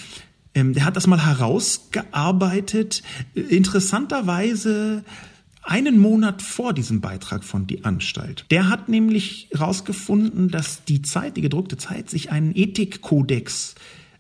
Ähm, 0.55 0.73
der 0.73 0.87
hat 0.87 0.97
das 0.97 1.07
mal 1.07 1.27
herausgearbeitet. 1.27 3.03
Interessanterweise 3.35 5.05
einen 5.67 5.99
Monat 5.99 6.43
vor 6.43 6.73
diesem 6.73 7.01
Beitrag 7.01 7.45
von 7.45 7.67
Die 7.67 7.85
Anstalt. 7.85 8.47
Der 8.51 8.69
hat 8.69 8.89
nämlich 8.89 9.49
herausgefunden, 9.53 10.49
dass 10.49 10.85
die 10.85 11.03
Zeit, 11.03 11.37
die 11.37 11.43
gedruckte 11.43 11.77
Zeit, 11.77 12.09
sich 12.09 12.31
einen 12.31 12.55
Ethikkodex 12.55 13.75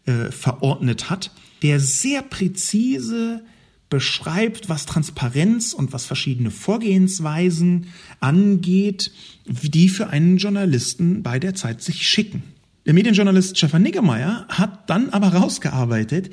äh, 0.07 0.31
verordnet 0.31 1.11
hat, 1.11 1.31
der 1.63 1.81
sehr 1.81 2.23
präzise 2.23 3.43
beschreibt, 3.89 4.69
was 4.69 4.87
Transparenz 4.87 5.73
und 5.73 5.93
was 5.93 6.05
verschiedene 6.05 6.51
Vorgehensweisen 6.51 7.87
angeht, 8.21 9.13
die 9.47 9.89
für 9.89 10.09
einen 10.09 10.39
Journalisten 10.39 11.23
bei 11.23 11.39
der 11.39 11.55
Zeit 11.55 11.83
sich 11.83 12.07
schicken. 12.07 12.43
Der 12.85 12.95
Medienjournalist 12.95 13.59
Stefan 13.59 13.83
Niggemeier 13.83 14.47
hat 14.49 14.89
dann 14.91 15.11
aber 15.11 15.29
rausgearbeitet, 15.29 16.31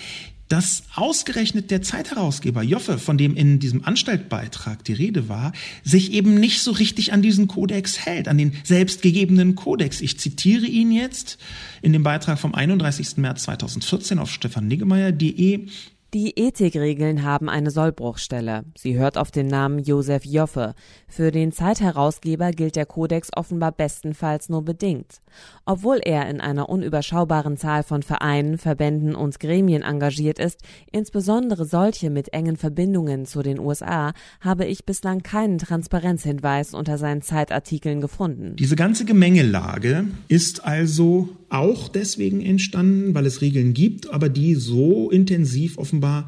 dass 0.50 0.84
ausgerechnet 0.96 1.72
der 1.72 1.82
Zeitherausgeber 1.82 2.62
Joffe, 2.64 2.98
von 2.98 3.18
dem 3.18 3.36
in 3.36 3.60
diesem 3.60 3.84
Anstaltbeitrag 3.86 4.84
die 4.84 4.94
Rede 4.94 5.30
war, 5.30 5.54
sich 5.84 6.12
eben 6.12 6.36
nicht 6.36 6.62
so 6.62 6.72
richtig 6.72 7.14
an 7.14 7.22
diesen 7.22 7.48
Kodex 7.48 8.06
hält, 8.06 8.28
an 8.28 8.38
den 8.38 8.54
selbstgegebenen 8.64 9.56
Kodex. 9.56 10.02
Ich 10.02 10.20
zitiere 10.20 10.66
ihn 10.66 10.92
jetzt 10.92 11.38
in 11.82 11.94
dem 11.94 12.04
Beitrag 12.04 12.40
vom 12.40 12.54
31. 12.54 13.18
März 13.18 13.44
2014 13.44 14.20
auf 14.20 14.32
stefanniggemeier.de. 14.32 15.68
Die 16.14 16.38
Ethikregeln 16.38 17.24
haben 17.24 17.50
eine 17.50 17.72
Sollbruchstelle. 17.72 18.66
Sie 18.78 19.00
hört 19.00 19.18
auf 19.18 19.32
den 19.32 19.48
Namen 19.48 19.80
Josef 19.80 20.26
Joffe. 20.26 20.76
Für 21.08 21.32
den 21.32 21.52
Zeitherausgeber 21.52 22.52
gilt 22.52 22.76
der 22.76 22.86
Kodex 22.86 23.30
offenbar 23.36 23.72
bestenfalls 23.72 24.48
nur 24.48 24.64
bedingt. 24.64 25.22
Obwohl 25.66 26.00
er 26.04 26.30
in 26.30 26.40
einer 26.40 26.70
unüberschaubaren 26.70 27.58
Zahl 27.58 27.82
von 27.82 28.04
Vereinen, 28.04 28.60
Verbänden 28.60 29.16
und 29.16 29.40
Gremien 29.40 29.82
engagiert 29.82 30.38
ist, 30.38 30.60
insbesondere 30.92 31.66
solche 31.66 32.12
mit 32.12 32.32
engen 32.32 32.58
Verbindungen 32.58 33.26
zu 33.26 33.42
den 33.42 33.58
USA, 33.58 34.14
habe 34.40 34.66
ich 34.66 34.86
bislang 34.86 35.24
keinen 35.24 35.58
Transparenzhinweis 35.58 36.76
unter 36.76 37.00
seinen 37.00 37.24
Zeitartikeln 37.24 38.02
gefunden. 38.02 38.56
Diese 38.58 38.76
ganze 38.76 39.06
Gemengelage 39.06 40.06
ist 40.28 40.64
also 40.64 41.30
auch 41.54 41.88
deswegen 41.88 42.42
entstanden, 42.42 43.14
weil 43.14 43.28
es 43.28 43.42
Regeln 43.42 43.74
gibt, 43.74 44.10
aber 44.10 44.28
die 44.28 44.56
so 44.56 45.12
intensiv 45.12 45.78
offenbar 45.78 46.28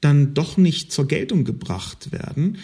dann 0.00 0.32
doch 0.32 0.56
nicht 0.56 0.92
zur 0.92 1.08
Geltung 1.08 1.44
gebracht 1.44 2.12
werden. 2.12 2.58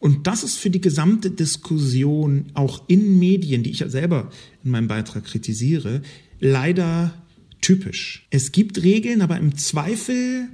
Und 0.00 0.26
das 0.26 0.42
ist 0.42 0.58
für 0.58 0.70
die 0.70 0.80
gesamte 0.80 1.30
Diskussion 1.30 2.46
auch 2.54 2.82
in 2.88 3.18
Medien, 3.18 3.62
die 3.62 3.70
ich 3.70 3.78
ja 3.78 3.88
selber 3.88 4.30
in 4.64 4.72
meinem 4.72 4.88
Beitrag 4.88 5.24
kritisiere, 5.24 6.02
leider 6.40 7.14
typisch. 7.60 8.26
Es 8.30 8.50
gibt 8.50 8.82
Regeln, 8.82 9.22
aber 9.22 9.38
im 9.38 9.56
Zweifel 9.56 10.48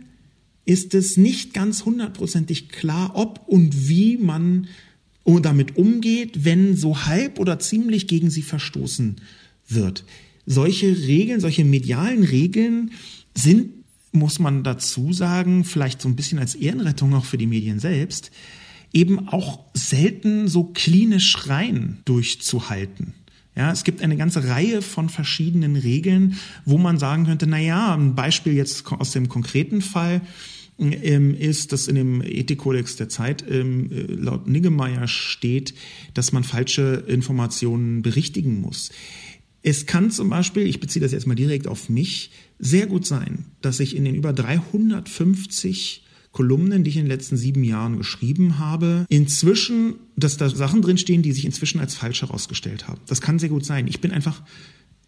ist 0.65 0.95
es 0.95 1.17
nicht 1.17 1.55
ganz 1.55 1.85
hundertprozentig 1.87 2.69
klar, 2.69 3.13
ob 3.15 3.49
und 3.49 3.89
wie 3.89 4.19
man 4.19 4.69
damit 5.25 5.77
umgeht, 5.77 6.45
wenn 6.45 6.77
so 6.77 7.07
halb 7.07 7.41
oder 7.41 7.59
ziemlich 7.59 8.09
gegen 8.09 8.29
sie 8.29 8.43
verstoßen 8.43 9.17
wird 9.69 10.05
solche 10.47 10.97
Regeln, 11.07 11.41
solche 11.41 11.65
medialen 11.65 12.25
Regeln 12.25 12.93
sind, 13.35 13.71
muss 14.13 14.39
man 14.39 14.63
dazu 14.63 15.13
sagen, 15.13 15.65
vielleicht 15.65 16.03
so 16.03 16.09
ein 16.09 16.17
bisschen 16.17 16.39
als 16.39 16.55
Ehrenrettung 16.55 17.15
auch 17.15 17.25
für 17.25 17.39
die 17.39 17.47
Medien 17.47 17.81
selbst, 17.81 18.31
eben 18.93 19.29
auch 19.29 19.61
selten 19.75 20.49
so 20.49 20.65
klinisch 20.65 21.49
rein 21.49 21.99
durchzuhalten. 22.05 23.15
Ja, 23.55 23.71
es 23.71 23.85
gibt 23.85 24.01
eine 24.01 24.17
ganze 24.17 24.49
Reihe 24.49 24.81
von 24.81 25.09
verschiedenen 25.09 25.77
Regeln, 25.77 26.39
wo 26.65 26.79
man 26.79 26.99
sagen 26.99 27.27
könnte, 27.27 27.47
na 27.47 27.59
ja, 27.59 27.95
ein 27.95 28.15
Beispiel 28.15 28.55
jetzt 28.55 28.91
aus 28.91 29.13
dem 29.13 29.29
konkreten 29.29 29.83
Fall 29.83 30.23
ähm, 30.79 31.35
ist, 31.35 31.73
dass 31.73 31.87
in 31.87 31.97
dem 31.97 32.23
Ethikkodex 32.23 32.97
der 32.97 33.11
Zeit 33.11 33.45
ähm, 33.49 33.91
äh, 33.93 34.03
laut 34.13 34.47
Niggemeier 34.47 35.07
steht, 35.07 35.75
dass 36.15 36.33
man 36.33 36.45
falsche 36.45 37.05
Informationen 37.07 38.01
berichtigen 38.01 38.61
muss. 38.61 38.91
Es 39.63 39.87
kann 39.87 40.11
zum 40.11 40.29
Beispiel, 40.29 40.67
ich 40.67 40.81
beziehe 40.81 41.03
das 41.03 41.13
jetzt 41.13 41.27
mal 41.27 41.35
direkt 41.35 41.69
auf 41.69 41.89
mich, 41.89 42.31
sehr 42.59 42.87
gut 42.87 43.07
sein, 43.07 43.47
dass 43.61 43.81
ich 43.81 43.97
in 43.97 44.05
den 44.05 44.15
über 44.15 44.33
350 44.33 46.05
Kolumnen, 46.33 46.83
die 46.83 46.91
ich 46.91 46.97
in 46.97 47.05
den 47.05 47.11
letzten 47.11 47.37
sieben 47.37 47.63
Jahren 47.63 47.99
geschrieben 47.99 48.59
habe, 48.59 49.05
inzwischen, 49.09 49.97
dass 50.17 50.39
da 50.39 50.49
Sachen 50.49 50.81
drinstehen, 50.81 51.23
die 51.23 51.33
sich 51.33 51.45
inzwischen 51.45 51.79
als 51.79 51.95
falsch 51.95 52.23
herausgestellt 52.23 52.89
haben. 52.89 53.01
Das 53.07 53.21
kann 53.21 53.39
sehr 53.39 53.51
gut 53.51 53.67
sein. 53.67 53.87
Ich 53.87 54.01
bin 54.01 54.11
einfach 54.11 54.43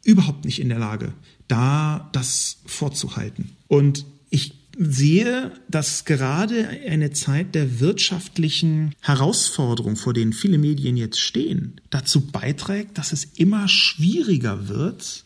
überhaupt 0.05 0.45
nicht 0.45 0.61
in 0.61 0.69
der 0.69 0.79
Lage, 0.79 1.15
da 1.49 2.11
das 2.13 2.59
vorzuhalten. 2.67 3.53
Und 3.69 4.05
ich 4.29 4.64
sehe, 4.79 5.53
dass 5.69 6.05
gerade 6.05 6.69
eine 6.87 7.11
Zeit 7.13 7.55
der 7.55 7.81
wirtschaftlichen 7.81 8.95
Herausforderung, 9.01 9.97
vor 9.97 10.13
denen 10.13 10.33
viele 10.33 10.59
Medien 10.59 10.97
jetzt 10.97 11.21
stehen, 11.21 11.81
dazu 11.91 12.21
beiträgt, 12.27 12.99
dass 12.99 13.13
es 13.13 13.25
immer 13.37 13.69
schwieriger 13.69 14.69
wird, 14.69 15.25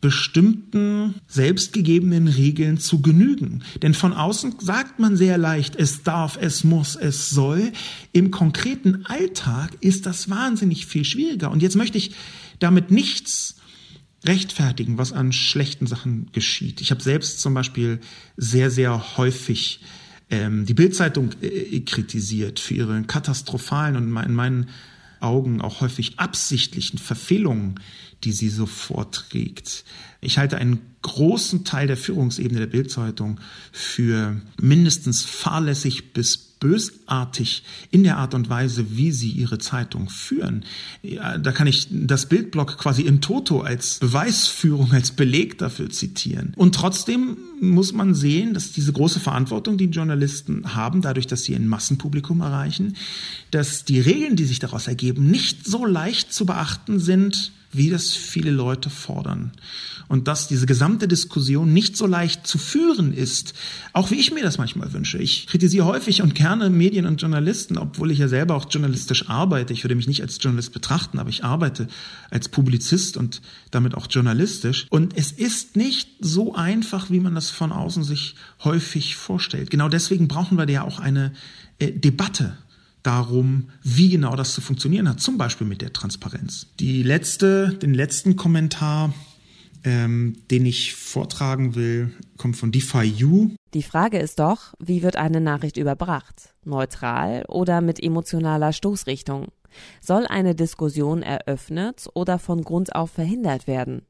bestimmten 0.00 1.14
selbstgegebenen 1.26 2.28
Regeln 2.28 2.78
zu 2.78 3.00
genügen. 3.00 3.64
Denn 3.82 3.94
von 3.94 4.12
außen 4.12 4.56
sagt 4.60 4.98
man 4.98 5.16
sehr 5.16 5.38
leicht, 5.38 5.74
es 5.74 6.02
darf, 6.02 6.38
es 6.40 6.64
muss, 6.64 6.96
es 6.96 7.30
soll. 7.30 7.72
Im 8.12 8.30
konkreten 8.30 9.06
Alltag 9.06 9.72
ist 9.80 10.06
das 10.06 10.28
wahnsinnig 10.28 10.86
viel 10.86 11.04
schwieriger. 11.04 11.50
Und 11.50 11.62
jetzt 11.62 11.76
möchte 11.76 11.98
ich 11.98 12.12
damit 12.58 12.90
nichts 12.90 13.55
rechtfertigen, 14.26 14.98
was 14.98 15.12
an 15.12 15.32
schlechten 15.32 15.86
Sachen 15.86 16.30
geschieht. 16.32 16.80
Ich 16.80 16.90
habe 16.90 17.02
selbst 17.02 17.40
zum 17.40 17.54
Beispiel 17.54 18.00
sehr, 18.36 18.70
sehr 18.70 19.16
häufig 19.16 19.80
ähm, 20.30 20.66
die 20.66 20.74
Bildzeitung 20.74 21.30
äh, 21.40 21.80
kritisiert 21.80 22.60
für 22.60 22.74
ihre 22.74 23.02
katastrophalen 23.02 23.96
und 23.96 24.16
in 24.16 24.34
meinen 24.34 24.68
Augen 25.20 25.60
auch 25.60 25.80
häufig 25.80 26.18
absichtlichen 26.18 26.98
Verfehlungen, 26.98 27.80
die 28.24 28.32
sie 28.32 28.48
so 28.48 28.66
vorträgt. 28.66 29.84
Ich 30.20 30.38
halte 30.38 30.56
einen 30.56 30.80
großen 31.02 31.64
Teil 31.64 31.86
der 31.86 31.96
Führungsebene 31.96 32.60
der 32.60 32.66
Bildzeitung 32.66 33.40
für 33.72 34.40
mindestens 34.60 35.22
fahrlässig 35.22 36.12
bis 36.12 36.45
bösartig 36.58 37.62
in 37.90 38.02
der 38.02 38.16
Art 38.16 38.34
und 38.34 38.48
Weise, 38.48 38.96
wie 38.96 39.12
sie 39.12 39.30
ihre 39.30 39.58
Zeitung 39.58 40.08
führen. 40.08 40.64
Ja, 41.02 41.36
da 41.38 41.52
kann 41.52 41.66
ich 41.66 41.88
das 41.90 42.26
Bildblock 42.26 42.78
quasi 42.78 43.02
im 43.02 43.20
Toto 43.20 43.60
als 43.60 43.98
Beweisführung, 43.98 44.92
als 44.92 45.10
Beleg 45.10 45.58
dafür 45.58 45.90
zitieren. 45.90 46.54
Und 46.56 46.74
trotzdem 46.74 47.36
muss 47.60 47.92
man 47.92 48.14
sehen, 48.14 48.54
dass 48.54 48.72
diese 48.72 48.92
große 48.92 49.20
Verantwortung, 49.20 49.76
die 49.76 49.86
Journalisten 49.86 50.74
haben, 50.74 51.02
dadurch, 51.02 51.26
dass 51.26 51.44
sie 51.44 51.54
ein 51.54 51.68
Massenpublikum 51.68 52.40
erreichen, 52.40 52.96
dass 53.50 53.84
die 53.84 54.00
Regeln, 54.00 54.36
die 54.36 54.44
sich 54.44 54.58
daraus 54.58 54.88
ergeben, 54.88 55.30
nicht 55.30 55.66
so 55.66 55.84
leicht 55.84 56.32
zu 56.32 56.46
beachten 56.46 56.98
sind, 56.98 57.52
wie 57.76 57.90
das 57.90 58.14
viele 58.14 58.50
Leute 58.50 58.90
fordern. 58.90 59.52
Und 60.08 60.28
dass 60.28 60.46
diese 60.46 60.66
gesamte 60.66 61.08
Diskussion 61.08 61.72
nicht 61.72 61.96
so 61.96 62.06
leicht 62.06 62.46
zu 62.46 62.58
führen 62.58 63.12
ist, 63.12 63.54
auch 63.92 64.10
wie 64.10 64.20
ich 64.20 64.32
mir 64.32 64.42
das 64.42 64.56
manchmal 64.56 64.92
wünsche. 64.92 65.18
Ich 65.18 65.48
kritisiere 65.48 65.84
häufig 65.86 66.22
und 66.22 66.34
gerne 66.34 66.70
Medien 66.70 67.06
und 67.06 67.20
Journalisten, 67.20 67.76
obwohl 67.76 68.12
ich 68.12 68.18
ja 68.18 68.28
selber 68.28 68.54
auch 68.54 68.66
journalistisch 68.70 69.28
arbeite. 69.28 69.72
Ich 69.72 69.82
würde 69.82 69.96
mich 69.96 70.06
nicht 70.06 70.22
als 70.22 70.38
Journalist 70.40 70.72
betrachten, 70.72 71.18
aber 71.18 71.30
ich 71.30 71.42
arbeite 71.42 71.88
als 72.30 72.48
Publizist 72.48 73.16
und 73.16 73.42
damit 73.72 73.94
auch 73.94 74.06
journalistisch. 74.08 74.86
Und 74.90 75.16
es 75.16 75.32
ist 75.32 75.76
nicht 75.76 76.08
so 76.20 76.54
einfach, 76.54 77.10
wie 77.10 77.20
man 77.20 77.34
das 77.34 77.50
von 77.50 77.72
außen 77.72 78.04
sich 78.04 78.36
häufig 78.62 79.16
vorstellt. 79.16 79.70
Genau 79.70 79.88
deswegen 79.88 80.28
brauchen 80.28 80.56
wir 80.56 80.68
ja 80.68 80.82
auch 80.82 81.00
eine 81.00 81.32
äh, 81.78 81.90
Debatte 81.90 82.56
darum, 83.06 83.70
wie 83.82 84.08
genau 84.08 84.36
das 84.36 84.54
zu 84.54 84.60
funktionieren 84.60 85.08
hat, 85.08 85.20
zum 85.20 85.38
Beispiel 85.38 85.66
mit 85.66 85.82
der 85.82 85.92
Transparenz. 85.92 86.66
Die 86.80 87.02
letzte, 87.02 87.74
den 87.74 87.94
letzten 87.94 88.36
Kommentar, 88.36 89.14
ähm, 89.84 90.42
den 90.50 90.66
ich 90.66 90.94
vortragen 90.94 91.74
will, 91.74 92.10
kommt 92.36 92.56
von 92.56 92.72
DeFi-U. 92.72 93.50
Die 93.74 93.82
Frage 93.82 94.18
ist 94.18 94.38
doch, 94.38 94.74
wie 94.78 95.02
wird 95.02 95.16
eine 95.16 95.40
Nachricht 95.40 95.76
überbracht? 95.76 96.54
Neutral 96.64 97.44
oder 97.48 97.80
mit 97.80 98.02
emotionaler 98.02 98.72
Stoßrichtung? 98.72 99.48
Soll 100.00 100.26
eine 100.26 100.54
Diskussion 100.54 101.22
eröffnet 101.22 102.08
oder 102.14 102.38
von 102.38 102.62
Grund 102.62 102.94
auf 102.94 103.10
verhindert 103.10 103.66
werden? 103.66 104.02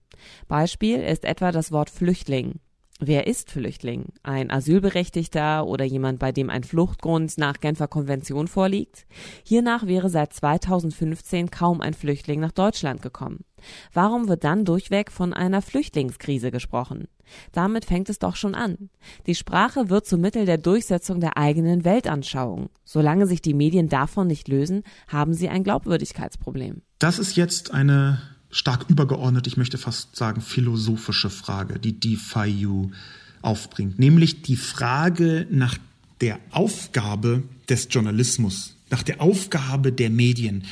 Beispiel 0.48 1.00
ist 1.00 1.24
etwa 1.24 1.52
das 1.52 1.72
Wort 1.72 1.90
Flüchtling. 1.90 2.60
Wer 2.98 3.26
ist 3.26 3.50
Flüchtling? 3.50 4.06
Ein 4.22 4.50
Asylberechtigter 4.50 5.66
oder 5.66 5.84
jemand, 5.84 6.18
bei 6.18 6.32
dem 6.32 6.48
ein 6.48 6.64
Fluchtgrund 6.64 7.36
nach 7.36 7.60
Genfer 7.60 7.88
Konvention 7.88 8.48
vorliegt? 8.48 9.06
Hiernach 9.44 9.86
wäre 9.86 10.08
seit 10.08 10.32
2015 10.32 11.50
kaum 11.50 11.82
ein 11.82 11.92
Flüchtling 11.92 12.40
nach 12.40 12.52
Deutschland 12.52 13.02
gekommen. 13.02 13.44
Warum 13.92 14.28
wird 14.28 14.44
dann 14.44 14.64
durchweg 14.64 15.12
von 15.12 15.34
einer 15.34 15.60
Flüchtlingskrise 15.60 16.50
gesprochen? 16.50 17.08
Damit 17.52 17.84
fängt 17.84 18.08
es 18.08 18.18
doch 18.18 18.34
schon 18.34 18.54
an. 18.54 18.88
Die 19.26 19.34
Sprache 19.34 19.90
wird 19.90 20.06
zum 20.06 20.22
Mittel 20.22 20.46
der 20.46 20.58
Durchsetzung 20.58 21.20
der 21.20 21.36
eigenen 21.36 21.84
Weltanschauung. 21.84 22.70
Solange 22.84 23.26
sich 23.26 23.42
die 23.42 23.54
Medien 23.54 23.90
davon 23.90 24.26
nicht 24.26 24.48
lösen, 24.48 24.84
haben 25.08 25.34
sie 25.34 25.50
ein 25.50 25.64
Glaubwürdigkeitsproblem. 25.64 26.80
Das 26.98 27.18
ist 27.18 27.36
jetzt 27.36 27.74
eine 27.74 28.35
stark 28.50 28.86
übergeordnet, 28.88 29.46
ich 29.46 29.56
möchte 29.56 29.78
fast 29.78 30.16
sagen 30.16 30.40
philosophische 30.40 31.30
Frage, 31.30 31.78
die 31.78 31.98
DeFi 31.98 32.68
aufbringt, 33.42 33.98
nämlich 33.98 34.42
die 34.42 34.56
Frage 34.56 35.46
nach 35.50 35.76
der 36.20 36.38
Aufgabe 36.50 37.42
des 37.68 37.88
Journalismus, 37.90 38.76
nach 38.90 39.02
der 39.02 39.20
Aufgabe 39.20 39.92
der 39.92 40.10
Medien. 40.10 40.64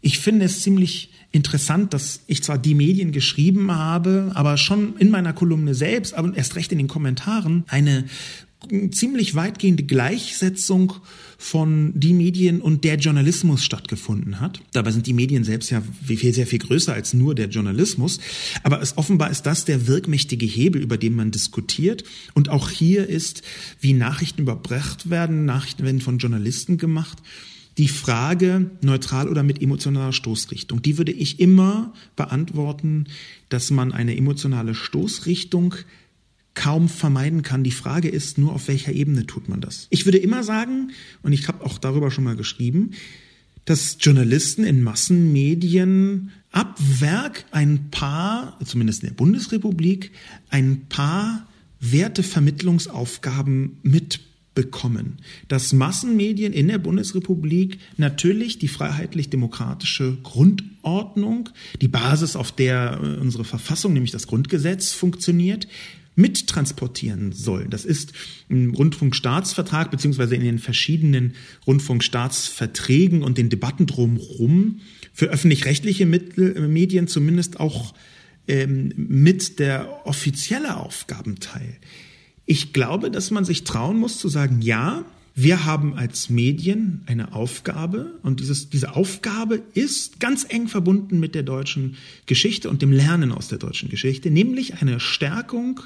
Ich 0.00 0.18
finde 0.18 0.46
es 0.46 0.60
ziemlich 0.60 1.10
interessant, 1.32 1.92
dass 1.92 2.20
ich 2.26 2.42
zwar 2.42 2.58
die 2.58 2.74
Medien 2.74 3.10
geschrieben 3.10 3.72
habe, 3.72 4.30
aber 4.34 4.56
schon 4.56 4.96
in 4.98 5.10
meiner 5.10 5.32
Kolumne 5.32 5.74
selbst, 5.74 6.14
aber 6.14 6.34
erst 6.36 6.54
recht 6.56 6.70
in 6.72 6.78
den 6.78 6.88
Kommentaren 6.88 7.64
eine 7.68 8.04
ziemlich 8.90 9.34
weitgehende 9.34 9.82
Gleichsetzung 9.82 10.94
von 11.38 11.92
die 11.94 12.12
Medien 12.12 12.60
und 12.60 12.84
der 12.84 12.96
Journalismus 12.96 13.64
stattgefunden 13.64 14.40
hat. 14.40 14.60
Dabei 14.72 14.92
sind 14.92 15.06
die 15.06 15.12
Medien 15.12 15.44
selbst 15.44 15.70
ja 15.70 15.82
viel, 16.04 16.32
sehr 16.32 16.46
viel 16.46 16.58
größer 16.58 16.92
als 16.92 17.14
nur 17.14 17.34
der 17.34 17.48
Journalismus. 17.48 18.18
Aber 18.62 18.80
es 18.80 18.96
offenbar 18.96 19.30
ist 19.30 19.42
das 19.42 19.64
der 19.64 19.86
wirkmächtige 19.86 20.46
Hebel, 20.46 20.82
über 20.82 20.96
den 20.96 21.14
man 21.14 21.30
diskutiert. 21.30 22.04
Und 22.34 22.48
auch 22.48 22.70
hier 22.70 23.08
ist, 23.08 23.42
wie 23.80 23.92
Nachrichten 23.92 24.42
überbracht 24.42 25.10
werden. 25.10 25.44
Nachrichten 25.44 25.84
werden 25.84 26.00
von 26.00 26.18
Journalisten 26.18 26.78
gemacht. 26.78 27.18
Die 27.76 27.88
Frage, 27.88 28.70
neutral 28.82 29.28
oder 29.28 29.42
mit 29.42 29.60
emotionaler 29.60 30.12
Stoßrichtung, 30.12 30.80
die 30.80 30.96
würde 30.96 31.10
ich 31.10 31.40
immer 31.40 31.92
beantworten, 32.14 33.06
dass 33.48 33.72
man 33.72 33.92
eine 33.92 34.16
emotionale 34.16 34.76
Stoßrichtung 34.76 35.74
kaum 36.54 36.88
vermeiden 36.88 37.42
kann. 37.42 37.64
Die 37.64 37.70
Frage 37.70 38.08
ist 38.08 38.38
nur, 38.38 38.52
auf 38.52 38.68
welcher 38.68 38.92
Ebene 38.92 39.26
tut 39.26 39.48
man 39.48 39.60
das. 39.60 39.86
Ich 39.90 40.06
würde 40.06 40.18
immer 40.18 40.44
sagen, 40.44 40.92
und 41.22 41.32
ich 41.32 41.48
habe 41.48 41.64
auch 41.64 41.78
darüber 41.78 42.10
schon 42.10 42.24
mal 42.24 42.36
geschrieben, 42.36 42.92
dass 43.64 43.96
Journalisten 44.00 44.64
in 44.64 44.82
Massenmedien 44.82 46.30
ab 46.50 46.78
Werk 47.00 47.44
ein 47.50 47.90
paar, 47.90 48.58
zumindest 48.64 49.02
in 49.02 49.08
der 49.08 49.16
Bundesrepublik, 49.16 50.12
ein 50.50 50.86
paar 50.88 51.46
Wertevermittlungsaufgaben 51.80 53.78
mitbekommen. 53.82 55.16
Dass 55.48 55.72
Massenmedien 55.72 56.52
in 56.52 56.68
der 56.68 56.78
Bundesrepublik 56.78 57.78
natürlich 57.96 58.58
die 58.58 58.68
freiheitlich-demokratische 58.68 60.18
Grundordnung, 60.22 61.48
die 61.80 61.88
Basis, 61.88 62.36
auf 62.36 62.52
der 62.52 63.00
unsere 63.20 63.44
Verfassung, 63.44 63.92
nämlich 63.94 64.12
das 64.12 64.26
Grundgesetz, 64.26 64.92
funktioniert, 64.92 65.66
mittransportieren 66.16 67.32
sollen. 67.32 67.70
Das 67.70 67.84
ist 67.84 68.12
im 68.48 68.74
Rundfunkstaatsvertrag 68.74 69.90
beziehungsweise 69.90 70.36
in 70.36 70.42
den 70.42 70.58
verschiedenen 70.58 71.34
Rundfunkstaatsverträgen 71.66 73.22
und 73.22 73.38
den 73.38 73.48
Debatten 73.48 73.86
drumherum 73.86 74.80
für 75.12 75.26
öffentlich-rechtliche 75.26 76.06
Medien 76.06 77.08
zumindest 77.08 77.58
auch 77.60 77.94
ähm, 78.46 78.92
mit 78.96 79.58
der 79.58 80.06
offizielle 80.06 80.76
Aufgabenteil. 80.76 81.76
Ich 82.46 82.72
glaube, 82.72 83.10
dass 83.10 83.30
man 83.30 83.44
sich 83.44 83.64
trauen 83.64 83.96
muss 83.96 84.18
zu 84.18 84.28
sagen, 84.28 84.60
ja, 84.60 85.04
wir 85.36 85.64
haben 85.64 85.94
als 85.94 86.30
Medien 86.30 87.02
eine 87.06 87.34
Aufgabe 87.34 88.20
und 88.22 88.38
dieses, 88.38 88.70
diese 88.70 88.94
Aufgabe 88.94 89.62
ist 89.74 90.20
ganz 90.20 90.46
eng 90.48 90.68
verbunden 90.68 91.18
mit 91.18 91.34
der 91.34 91.42
deutschen 91.42 91.96
Geschichte 92.26 92.70
und 92.70 92.82
dem 92.82 92.92
Lernen 92.92 93.32
aus 93.32 93.48
der 93.48 93.58
deutschen 93.58 93.88
Geschichte, 93.88 94.30
nämlich 94.30 94.80
eine 94.80 95.00
Stärkung 95.00 95.80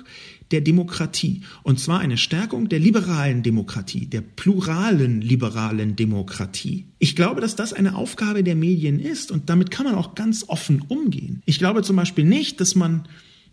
der 0.51 0.61
Demokratie. 0.61 1.43
Und 1.63 1.81
zwar 1.81 2.01
eine 2.01 2.19
Stärkung 2.19 2.69
der 2.69 2.79
liberalen 2.79 3.43
Demokratie, 3.43 4.05
der 4.05 4.21
pluralen 4.21 5.23
liberalen 5.23 5.97
Demokratie. 5.97 6.85
Ich 6.99 7.17
glaube, 7.17 7.41
dass 7.41 7.57
das 7.57 7.73
eine 7.73 7.95
Aufgabe 7.95 8.45
der 8.45 8.55
Medien 8.55 9.01
ist 9.01 9.33
und 9.33 9.49
damit 9.49 9.71
kann 9.71 9.87
man 9.87 9.95
auch 9.95 10.15
ganz 10.15 10.45
offen 10.49 10.85
umgehen. 10.89 11.43
Ich 11.47 11.59
glaube 11.59 11.83
zum 11.83 11.97
Beispiel 11.97 12.25
nicht, 12.25 12.61
dass 12.61 12.75
man 12.75 13.09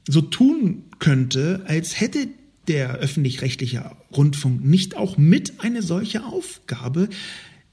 so 0.08 0.20
tun 0.20 0.84
könnte, 1.00 1.64
als 1.68 2.02
hätte 2.02 2.28
der 2.68 2.95
öffentlich-rechtliche 2.95 3.91
Rundfunk 4.16 4.63
nicht 4.63 4.95
auch 4.95 5.18
mit 5.18 5.59
eine 5.59 5.82
solche 5.82 6.24
Aufgabe? 6.24 7.09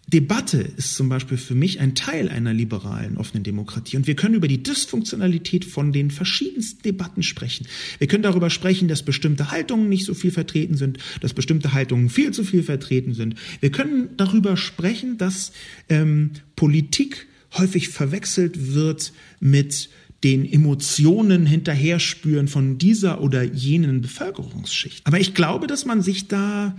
Debatte 0.09 0.59
ist 0.59 0.95
zum 0.95 1.09
Beispiel 1.09 1.39
für 1.39 1.55
mich 1.55 1.81
ein 1.81 1.95
Teil 1.95 2.29
einer 2.29 2.53
liberalen 2.53 3.17
offenen 3.17 3.45
Demokratie. 3.45 3.97
Und 3.97 4.07
wir 4.07 4.15
können 4.15 4.35
über 4.35 4.49
die 4.49 4.63
Dysfunktionalität 4.63 5.65
von 5.65 5.93
den 5.93 6.11
verschiedensten 6.11 6.83
Debatten 6.83 7.23
sprechen. 7.23 7.67
Wir 7.99 8.09
können 8.09 8.23
darüber 8.23 8.51
sprechen, 8.51 8.89
dass 8.89 9.03
bestimmte 9.03 9.51
Haltungen 9.51 9.89
nicht 9.89 10.05
so 10.05 10.13
viel 10.13 10.31
vertreten 10.31 10.75
sind, 10.75 10.99
dass 11.21 11.33
bestimmte 11.33 11.73
Haltungen 11.73 12.11
viel 12.11 12.33
zu 12.33 12.45
viel 12.45 12.63
vertreten 12.63 13.15
sind. 13.15 13.37
Wir 13.61 13.71
können 13.71 14.11
darüber 14.17 14.57
sprechen, 14.57 15.17
dass 15.17 15.53
ähm, 15.89 16.33
Politik 16.57 17.27
häufig 17.57 17.89
verwechselt 17.89 18.75
wird 18.75 19.13
mit 19.41 19.89
den 20.25 20.51
Emotionen 20.51 21.47
hinterher 21.47 21.99
spüren 21.99 22.49
von 22.49 22.79
dieser 22.79 23.21
oder 23.21 23.43
jenen 23.43 24.01
Bevölkerungsschicht. 24.03 25.07
Aber 25.07 25.19
ich 25.19 25.35
glaube, 25.35 25.67
dass 25.67 25.85
man 25.85 26.03
sich 26.03 26.29
da, 26.29 26.77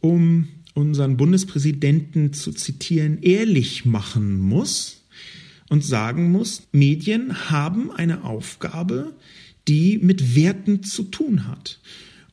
um 0.00 0.48
unseren 0.74 1.16
Bundespräsidenten 1.16 2.32
zu 2.32 2.52
zitieren, 2.52 3.22
ehrlich 3.22 3.84
machen 3.84 4.38
muss 4.38 5.02
und 5.70 5.84
sagen 5.84 6.30
muss, 6.30 6.64
Medien 6.72 7.50
haben 7.50 7.90
eine 7.90 8.24
Aufgabe, 8.24 9.14
die 9.66 9.98
mit 9.98 10.34
Werten 10.36 10.82
zu 10.82 11.04
tun 11.04 11.48
hat. 11.48 11.80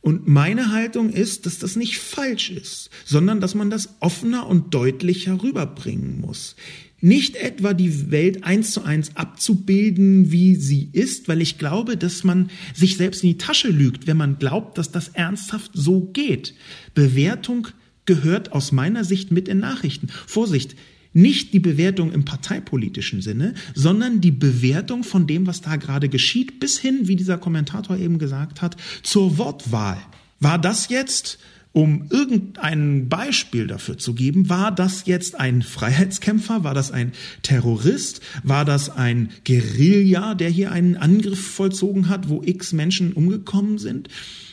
Und 0.02 0.28
meine 0.28 0.72
Haltung 0.72 1.12
ist, 1.12 1.46
dass 1.46 1.60
das 1.60 1.76
nicht 1.76 2.00
falsch 2.00 2.50
ist, 2.50 2.90
sondern 3.06 3.40
dass 3.40 3.54
man 3.54 3.70
das 3.70 3.96
offener 4.00 4.48
und 4.48 4.74
deutlicher 4.74 5.42
rüberbringen 5.42 6.20
muss 6.20 6.56
nicht 7.02 7.36
etwa 7.36 7.74
die 7.74 8.12
Welt 8.12 8.44
eins 8.44 8.72
zu 8.72 8.84
eins 8.84 9.16
abzubilden, 9.16 10.32
wie 10.32 10.56
sie 10.56 10.90
ist, 10.94 11.28
weil 11.28 11.42
ich 11.42 11.58
glaube, 11.58 11.98
dass 11.98 12.24
man 12.24 12.50
sich 12.74 12.98
selbst 12.98 13.24
in 13.24 13.30
die 13.30 13.38
Tasche 13.38 13.70
lügt, 13.70 14.08
wenn 14.08 14.18
man 14.18 14.38
glaubt, 14.38 14.78
dass 14.78 14.92
das 14.92 15.10
ernsthaft 15.10 15.72
so 15.74 16.02
geht. 16.02 16.54
Bewertung 16.94 17.68
gehört 18.06 18.52
aus 18.52 18.72
meiner 18.72 19.04
Sicht 19.04 19.32
mit 19.32 19.48
in 19.48 19.60
Nachrichten. 19.60 20.08
Vorsicht, 20.28 20.76
nicht 21.14 21.54
die 21.54 21.60
Bewertung 21.60 22.14
im 22.14 22.24
parteipolitischen 22.24 23.22
Sinne, 23.22 23.54
sondern 23.76 24.22
die 24.22 24.32
Bewertung 24.32 25.04
von 25.04 25.28
dem, 25.28 25.46
was 25.46 25.62
da 25.62 25.76
gerade 25.76 26.08
geschieht, 26.08 26.60
bis 26.60 26.80
hin, 26.80 27.08
wie 27.08 27.18
dieser 27.18 27.38
Kommentator 27.38 27.98
eben 27.98 28.18
gesagt 28.18 28.62
hat, 28.62 28.78
zur 29.04 29.38
Wortwahl. 29.38 29.98
War 30.40 30.58
das 30.58 30.90
jetzt 30.90 31.38
um 31.74 32.08
irgendein 32.10 33.08
Beispiel 33.08 33.68
dafür 33.68 33.98
zu 33.98 34.14
geben, 34.14 34.50
war 34.50 34.74
das 34.74 35.06
jetzt 35.06 35.40
ein 35.40 35.62
Freiheitskämpfer, 35.62 36.64
war 36.64 36.74
das 36.74 36.92
ein 36.92 37.14
Terrorist, 37.44 38.22
war 38.44 38.66
das 38.66 38.90
ein 38.90 39.30
Guerilla, 39.46 40.36
der 40.36 40.50
hier 40.50 40.72
einen 40.72 40.98
Angriff 40.98 41.40
vollzogen 41.40 42.10
hat, 42.10 42.28
wo 42.28 42.42
x 42.44 42.74
Menschen 42.74 43.14
umgekommen 43.14 43.78
sind? 43.78 44.10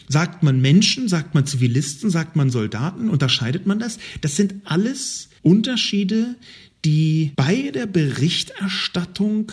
Sagt 0.08 0.42
man 0.42 0.60
Menschen, 0.60 1.08
sagt 1.08 1.34
man 1.34 1.44
Zivilisten, 1.44 2.08
sagt 2.08 2.36
man 2.36 2.50
Soldaten, 2.50 3.10
unterscheidet 3.10 3.66
man 3.66 3.78
das? 3.78 3.98
Das 4.20 4.36
sind 4.36 4.54
alles 4.64 5.28
Unterschiede, 5.42 6.36
die 6.84 7.32
bei 7.36 7.70
der 7.74 7.86
Berichterstattung 7.86 9.52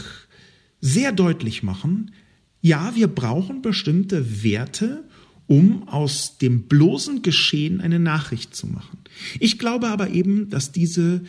sehr 0.82 1.12
deutlich 1.12 1.64
machen, 1.64 2.12
ja, 2.62 2.96
wir 2.96 3.08
brauchen 3.08 3.62
bestimmte 3.62 4.44
Werte, 4.44 5.04
um 5.48 5.88
aus 5.88 6.38
dem 6.38 6.64
bloßen 6.64 7.22
Geschehen 7.22 7.82
eine 7.82 8.00
Nachricht 8.00 8.56
zu 8.56 8.68
machen. 8.68 9.00
Ich 9.40 9.60
glaube 9.60 9.88
aber 9.88 10.10
eben, 10.10 10.50
dass 10.50 10.72
diese 10.72 11.22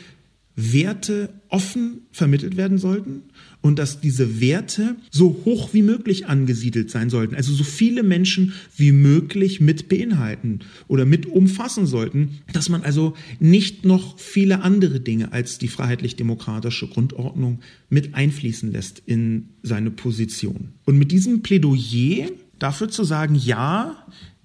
Werte 0.57 1.29
offen 1.51 2.07
vermittelt 2.11 2.57
werden 2.57 2.79
sollten 2.79 3.25
und 3.61 3.79
dass 3.79 4.01
diese 4.01 4.41
Werte 4.41 4.97
so 5.11 5.43
hoch 5.45 5.75
wie 5.75 5.83
möglich 5.83 6.27
angesiedelt 6.27 6.91
sein 6.91 7.11
sollten, 7.11 7.35
also 7.35 7.53
so 7.53 7.63
viele 7.63 8.03
Menschen 8.03 8.55
wie 8.75 8.91
möglich 8.93 9.61
mit 9.61 9.89
beinhalten 9.89 10.61
oder 10.89 11.05
mit 11.05 11.27
umfassen 11.27 11.87
sollten, 11.87 12.39
dass 12.53 12.71
man 12.71 12.83
also 12.83 13.15
nicht 13.39 13.85
noch 13.85 14.19
viele 14.19 14.63
andere 14.63 14.99
Dinge 14.99 15.31
als 15.33 15.59
die 15.59 15.69
freiheitlich-demokratische 15.69 16.89
Grundordnung 16.89 17.61
mit 17.91 18.15
einfließen 18.15 18.73
lässt 18.73 19.03
in 19.05 19.51
seine 19.63 19.91
Position. 19.91 20.71
Und 20.87 20.97
mit 20.97 21.13
diesem 21.13 21.43
Plädoyer 21.43 22.31
dafür 22.59 22.89
zu 22.89 23.05
sagen, 23.05 23.35
ja, 23.35 23.93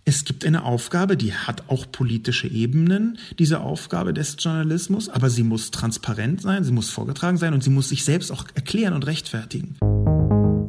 es 0.03 0.25
gibt 0.25 0.45
eine 0.45 0.63
Aufgabe, 0.63 1.15
die 1.15 1.33
hat 1.33 1.69
auch 1.69 1.85
politische 1.91 2.47
Ebenen, 2.47 3.19
diese 3.37 3.61
Aufgabe 3.61 4.13
des 4.13 4.35
Journalismus, 4.39 5.09
aber 5.09 5.29
sie 5.29 5.43
muss 5.43 5.69
transparent 5.71 6.41
sein, 6.41 6.63
sie 6.63 6.71
muss 6.71 6.89
vorgetragen 6.89 7.37
sein 7.37 7.53
und 7.53 7.63
sie 7.63 7.69
muss 7.69 7.89
sich 7.89 8.03
selbst 8.03 8.31
auch 8.31 8.45
erklären 8.55 8.93
und 8.93 9.05
rechtfertigen. 9.05 9.77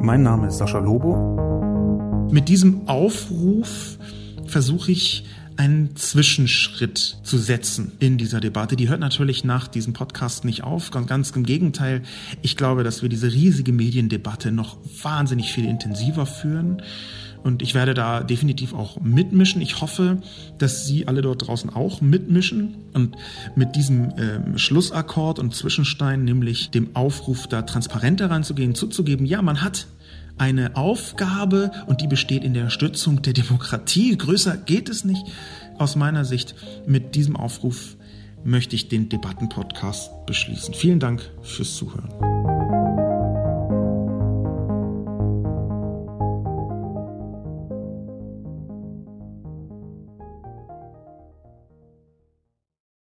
Mein 0.01 0.23
Name 0.23 0.49
ist 0.49 0.59
Sascha 0.59 0.79
Lobo. 0.79 2.29
Mit 2.31 2.49
diesem 2.49 2.89
Aufruf 2.89 3.99
versuche 4.47 4.93
ich 4.93 5.25
einen 5.57 5.97
Zwischenschritt 5.97 7.19
zu 7.23 7.39
setzen 7.39 7.93
in 7.99 8.19
dieser 8.19 8.41
Debatte. 8.41 8.77
Die 8.77 8.89
hört 8.89 9.01
natürlich 9.01 9.45
nach 9.45 9.69
diesem 9.69 9.93
Podcast 9.93 10.45
nicht 10.45 10.65
auf, 10.65 10.91
ganz 10.91 11.31
im 11.31 11.45
Gegenteil. 11.45 12.03
Ich 12.43 12.57
glaube, 12.57 12.85
dass 12.85 13.03
wir 13.03 13.09
diese 13.09 13.33
riesige 13.33 13.73
Mediendebatte 13.73 14.51
noch 14.51 14.79
wahnsinnig 15.03 15.53
viel 15.53 15.65
intensiver 15.65 16.27
führen 16.27 16.83
und 17.43 17.63
ich 17.63 17.75
werde 17.75 17.95
da 17.95 18.23
definitiv 18.23 18.73
auch 18.75 19.01
mitmischen. 19.01 19.61
Ich 19.61 19.81
hoffe, 19.81 20.19
dass 20.59 20.87
Sie 20.87 21.09
alle 21.09 21.23
dort 21.23 21.47
draußen 21.47 21.71
auch 21.71 22.01
mitmischen 22.01 22.77
und 22.93 23.17
mit 23.57 23.77
diesem 23.77 24.13
ähm, 24.17 24.59
Schlussakkord 24.59 25.39
und 25.39 25.55
Zwischenstein, 25.55 26.25
nämlich 26.25 26.71
dem 26.71 26.95
Aufruf, 26.95 27.47
da 27.47 27.63
transparenter 27.63 28.31
ranzugehen, 28.31 28.75
zuzugeben, 28.75 29.27
ja, 29.27 29.43
man 29.43 29.63
hat 29.63 29.87
eine 30.39 30.77
Aufgabe 30.77 31.71
und 31.87 32.01
die 32.01 32.07
besteht 32.07 32.45
in 32.45 32.55
der 32.55 32.71
Stützung 32.71 33.23
der 33.23 33.33
Demokratie. 33.33 34.17
Größer 34.17 34.57
geht 34.57 34.89
es 34.89 35.05
nicht. 35.05 35.25
Aus 35.79 35.97
meiner 35.97 36.25
Sicht 36.25 36.55
mit 36.87 37.15
diesem 37.15 37.37
Aufruf 37.37 37.97
möchte 38.45 38.77
ich 38.77 38.89
den 38.89 39.09
Debattenpodcast 39.09 40.27
beschließen. 40.27 40.75
Vielen 40.75 41.01
Dank 41.01 41.23
fürs 41.43 41.77
Zuhören. 41.77 43.02